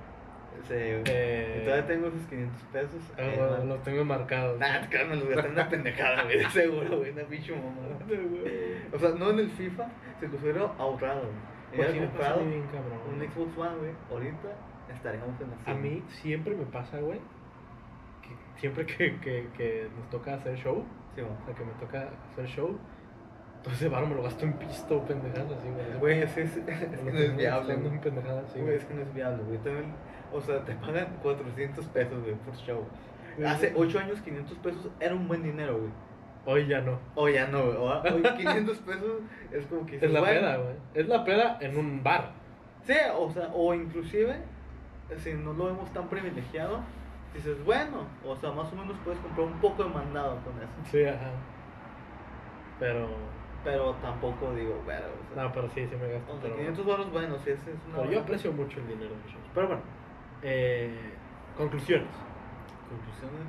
Sí, 0.68 0.74
güey. 0.74 1.04
Eh, 1.06 1.60
Y 1.62 1.66
todavía 1.66 1.88
tengo 1.88 2.08
esos 2.08 2.22
500 2.30 2.62
pesos. 2.72 3.02
ah, 3.18 3.22
eh, 3.22 3.36
bueno, 3.38 3.66
los 3.66 3.84
tengo 3.84 4.06
marcados. 4.06 4.60
Nah, 4.60 4.80
claro, 4.90 5.10
me 5.10 5.16
los 5.18 5.28
gasté 5.28 5.48
en 5.48 5.54
una 5.54 5.70
pendejada, 5.70 6.24
güey, 6.24 6.38
de 6.40 6.50
seguro, 6.50 6.98
güey, 7.00 7.12
una 7.12 7.24
pinche 7.24 7.54
mamada. 7.56 7.98
O 8.94 9.00
sea, 9.00 9.10
no 9.12 9.30
en 9.32 9.40
el 9.40 9.52
FIFA, 9.52 9.88
se 10.20 10.28
los 10.28 10.42
hubiera 10.42 10.62
ahorrado, 10.78 11.22
güey. 11.22 11.54
Pues 11.76 11.88
pasa 11.88 12.00
comprado 12.00 12.46
bien 12.46 12.64
cabrón. 12.68 13.00
un 13.10 13.18
güey. 13.18 13.30
Xbox 13.30 13.58
One, 13.58 13.78
güey, 13.80 13.92
ahorita 14.12 14.48
estaríamos 14.94 15.42
en 15.42 15.48
la 15.50 15.72
A 15.72 15.76
mí 15.76 16.04
siempre 16.22 16.56
me 16.56 16.66
pasa, 16.66 17.00
güey, 17.00 17.20
que 18.22 18.60
siempre 18.60 18.86
que, 18.86 19.18
que, 19.20 19.48
que 19.58 19.88
nos 19.98 20.10
toca 20.10 20.36
hacer 20.36 20.56
show, 20.58 20.86
Sí, 21.16 21.22
o 21.22 21.46
sea, 21.46 21.56
que 21.56 21.64
me 21.66 21.72
toca 21.74 22.10
hacer 22.32 22.46
show, 22.48 22.78
entonces 23.58 23.90
varo 23.90 24.06
me 24.08 24.16
lo 24.16 24.24
gasto 24.24 24.46
en 24.46 24.54
pisto, 24.54 25.04
pendejadas 25.06 25.52
así, 25.58 25.68
güey. 25.70 26.00
Güey, 26.00 26.22
es, 26.22 26.38
es, 26.38 26.58
es 26.58 26.64
que 26.66 27.12
no 27.12 27.20
es 27.20 27.36
viable, 27.36 27.76
güey. 27.76 27.96
es 27.96 28.86
que 28.86 28.94
no 28.94 29.02
es 29.02 29.14
viable, 29.14 29.44
güey. 29.44 29.58
También, 29.60 29.86
o 30.34 30.42
sea, 30.42 30.64
te 30.66 30.74
pagan 30.76 31.08
400 31.22 31.86
pesos, 31.88 32.22
güey, 32.24 32.34
por 32.36 32.56
show. 32.56 32.86
Hace 33.46 33.70
güey. 33.72 33.88
8 33.90 34.00
años, 34.00 34.22
500 34.22 34.58
pesos 34.60 34.90
era 35.00 35.14
un 35.16 35.28
buen 35.28 35.44
dinero, 35.44 35.78
güey. 35.78 35.92
Hoy 36.46 36.68
ya 36.68 36.82
no. 36.82 37.00
Hoy 37.16 37.34
ya 37.34 37.48
no, 37.48 37.64
güey. 37.64 37.78
Hoy 38.14 38.24
500 38.38 38.78
pesos 38.80 39.22
es 39.52 39.66
como 39.68 39.86
que... 39.86 39.96
Es 39.98 40.12
la 40.12 40.20
bueno. 40.20 40.40
peda, 40.40 40.58
güey. 40.58 40.76
Es 40.94 41.08
la 41.08 41.24
peda 41.24 41.58
en 41.62 41.78
un 41.78 42.04
bar. 42.04 42.32
Sí, 42.86 42.94
o 43.18 43.32
sea, 43.32 43.50
o 43.54 43.74
inclusive, 43.74 44.36
si 45.18 45.34
no 45.36 45.54
lo 45.54 45.66
vemos 45.68 45.90
tan 45.94 46.10
privilegiado, 46.10 46.82
dices, 47.34 47.64
bueno, 47.64 48.06
o 48.26 48.36
sea, 48.36 48.52
más 48.52 48.72
o 48.74 48.76
menos 48.76 48.98
puedes 49.06 49.20
comprar 49.22 49.48
un 49.48 49.60
poco 49.62 49.84
de 49.86 49.90
mandado 49.90 50.38
con 50.44 50.54
eso. 50.58 50.92
Sí, 50.92 51.04
ajá. 51.06 51.32
Pero. 52.80 53.08
Pero 53.64 53.94
tampoco 54.02 54.54
digo, 54.54 54.82
pero, 54.86 55.06
o 55.08 55.34
sea, 55.34 55.44
No, 55.44 55.52
pero 55.54 55.70
sí, 55.70 55.88
sí 55.88 55.96
me 55.96 56.12
gasto. 56.12 56.34
o 56.34 56.36
sea, 56.36 56.42
pero- 56.44 56.56
500 56.58 56.86
baros, 56.86 57.12
bueno, 57.14 57.38
sí, 57.38 57.52
ese 57.52 57.72
es 57.72 57.78
una... 57.88 58.00
pero 58.00 58.12
yo 58.12 58.20
aprecio 58.20 58.52
mucho 58.52 58.80
el 58.82 58.88
dinero, 58.90 59.12
muchachos. 59.16 59.50
Pero 59.56 59.68
bueno, 59.68 59.82
eh, 60.44 61.14
conclusiones. 61.58 62.08
Conclusión, 62.90 63.32
güey. 63.32 63.44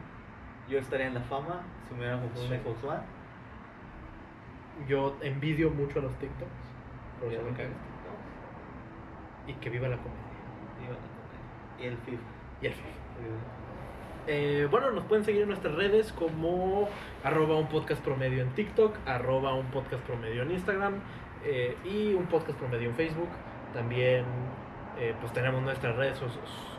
Yo 0.68 0.78
estaría 0.78 1.06
en 1.08 1.14
la 1.14 1.20
fama 1.20 1.60
si 1.88 1.94
me 1.94 2.00
hubiera 2.00 2.20
comprado 2.20 2.46
Sí. 2.46 2.52
un 2.54 2.60
Xbox 2.60 2.84
One. 2.84 3.02
Yo 4.88 5.16
envidio 5.20 5.70
mucho 5.70 5.98
a 5.98 6.02
los 6.02 6.14
TikToks. 6.18 6.50
Por 7.20 7.32
eso 7.32 7.40
Y 7.40 7.44
me 7.44 7.50
el 7.50 7.56
cagas. 7.56 7.72
Y 9.46 9.52
que 9.54 9.70
viva 9.70 9.88
la 9.88 9.96
comedia. 9.96 10.20
Y 11.78 11.84
el 11.86 11.96
FIFA. 11.98 12.22
Y 12.62 12.66
el 12.66 12.72
FIFA. 12.72 12.88
Eh, 14.26 14.66
bueno, 14.70 14.90
nos 14.92 15.04
pueden 15.04 15.22
seguir 15.24 15.42
en 15.42 15.48
nuestras 15.48 15.74
redes 15.74 16.12
como 16.12 16.88
arroba 17.22 17.56
un 17.56 17.68
podcast 17.68 18.02
promedio 18.02 18.42
en 18.42 18.48
TikTok, 18.54 18.96
arroba 19.06 19.52
un 19.54 19.66
podcast 19.66 20.02
promedio 20.04 20.42
en 20.42 20.52
Instagram 20.52 20.94
eh, 21.44 21.76
y 21.84 22.14
un 22.14 22.24
podcast 22.26 22.58
promedio 22.58 22.88
en 22.88 22.94
Facebook. 22.94 23.28
También 23.74 24.24
eh, 24.98 25.14
pues 25.20 25.32
tenemos 25.32 25.62
nuestras 25.62 25.96
redes 25.96 26.18
so- 26.18 26.28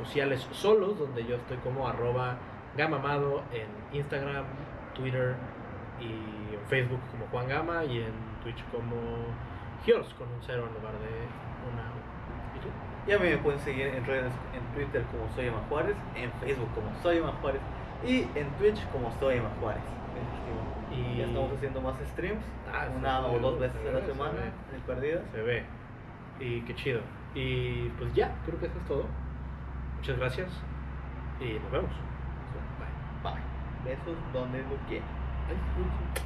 sociales 0.03 0.47
solos, 0.51 0.97
donde 0.99 1.25
yo 1.25 1.35
estoy 1.35 1.57
como 1.57 1.87
arroba 1.87 2.37
gamamado 2.77 3.41
en 3.53 3.67
Instagram, 3.97 4.43
Twitter 4.93 5.35
y 5.99 6.53
en 6.55 6.61
Facebook 6.67 6.99
como 7.11 7.25
Juan 7.27 7.47
Gama 7.47 7.83
y 7.85 7.99
en 7.99 8.13
Twitch 8.43 8.63
como 8.71 8.95
Giors 9.85 10.13
con 10.15 10.27
un 10.27 10.39
cero 10.41 10.65
en 10.67 10.73
lugar 10.73 10.93
de 10.93 11.71
una. 11.71 11.83
¿Y 12.55 12.59
tú? 12.59 12.67
Y 13.07 13.13
a 13.13 13.19
mí 13.19 13.29
me 13.29 13.37
pueden 13.37 13.59
seguir 13.59 13.87
en 13.87 14.05
redes, 14.05 14.33
en 14.53 14.63
Twitter 14.75 15.03
como 15.11 15.31
Soy 15.35 15.47
Emma 15.47 15.59
Juárez, 15.69 15.95
en 16.15 16.31
Facebook 16.33 16.69
como 16.73 16.87
Soy 17.03 17.17
Emma 17.17 17.31
Juárez 17.41 17.61
y 18.05 18.21
en 18.37 18.49
Twitch 18.57 18.85
como 18.91 19.11
Soy 19.19 19.37
Emma 19.37 19.49
Juárez. 19.61 19.83
Y- 20.91 21.17
ya 21.17 21.25
estamos 21.25 21.51
haciendo 21.53 21.81
más 21.81 21.95
streams, 22.11 22.43
Ah, 22.73 22.87
una 22.97 23.19
o 23.27 23.37
dos 23.39 23.55
se 23.55 23.59
veces 23.67 23.83
ve, 23.83 23.89
a 23.89 23.93
la 23.93 23.99
se 24.01 24.05
semana, 24.07 24.31
ve. 24.33 24.75
en 24.75 24.81
perdidas. 24.83 25.21
Se 25.33 25.41
ve. 25.41 25.63
Y 26.39 26.61
qué 26.61 26.75
chido. 26.75 27.01
Y 27.35 27.89
pues 27.97 28.13
ya, 28.13 28.33
creo 28.45 28.59
que 28.59 28.67
eso 28.67 28.77
es 28.77 28.85
todo. 28.85 29.05
Muchas 29.97 30.17
gracias. 30.17 30.49
Y 31.39 31.59
nos 31.59 31.71
vemos. 31.71 31.91
Bye. 33.23 33.33
Bye. 33.33 33.41
Besos 33.83 34.17
donde 34.33 34.59
lo 34.59 34.77
quieran. 34.87 36.24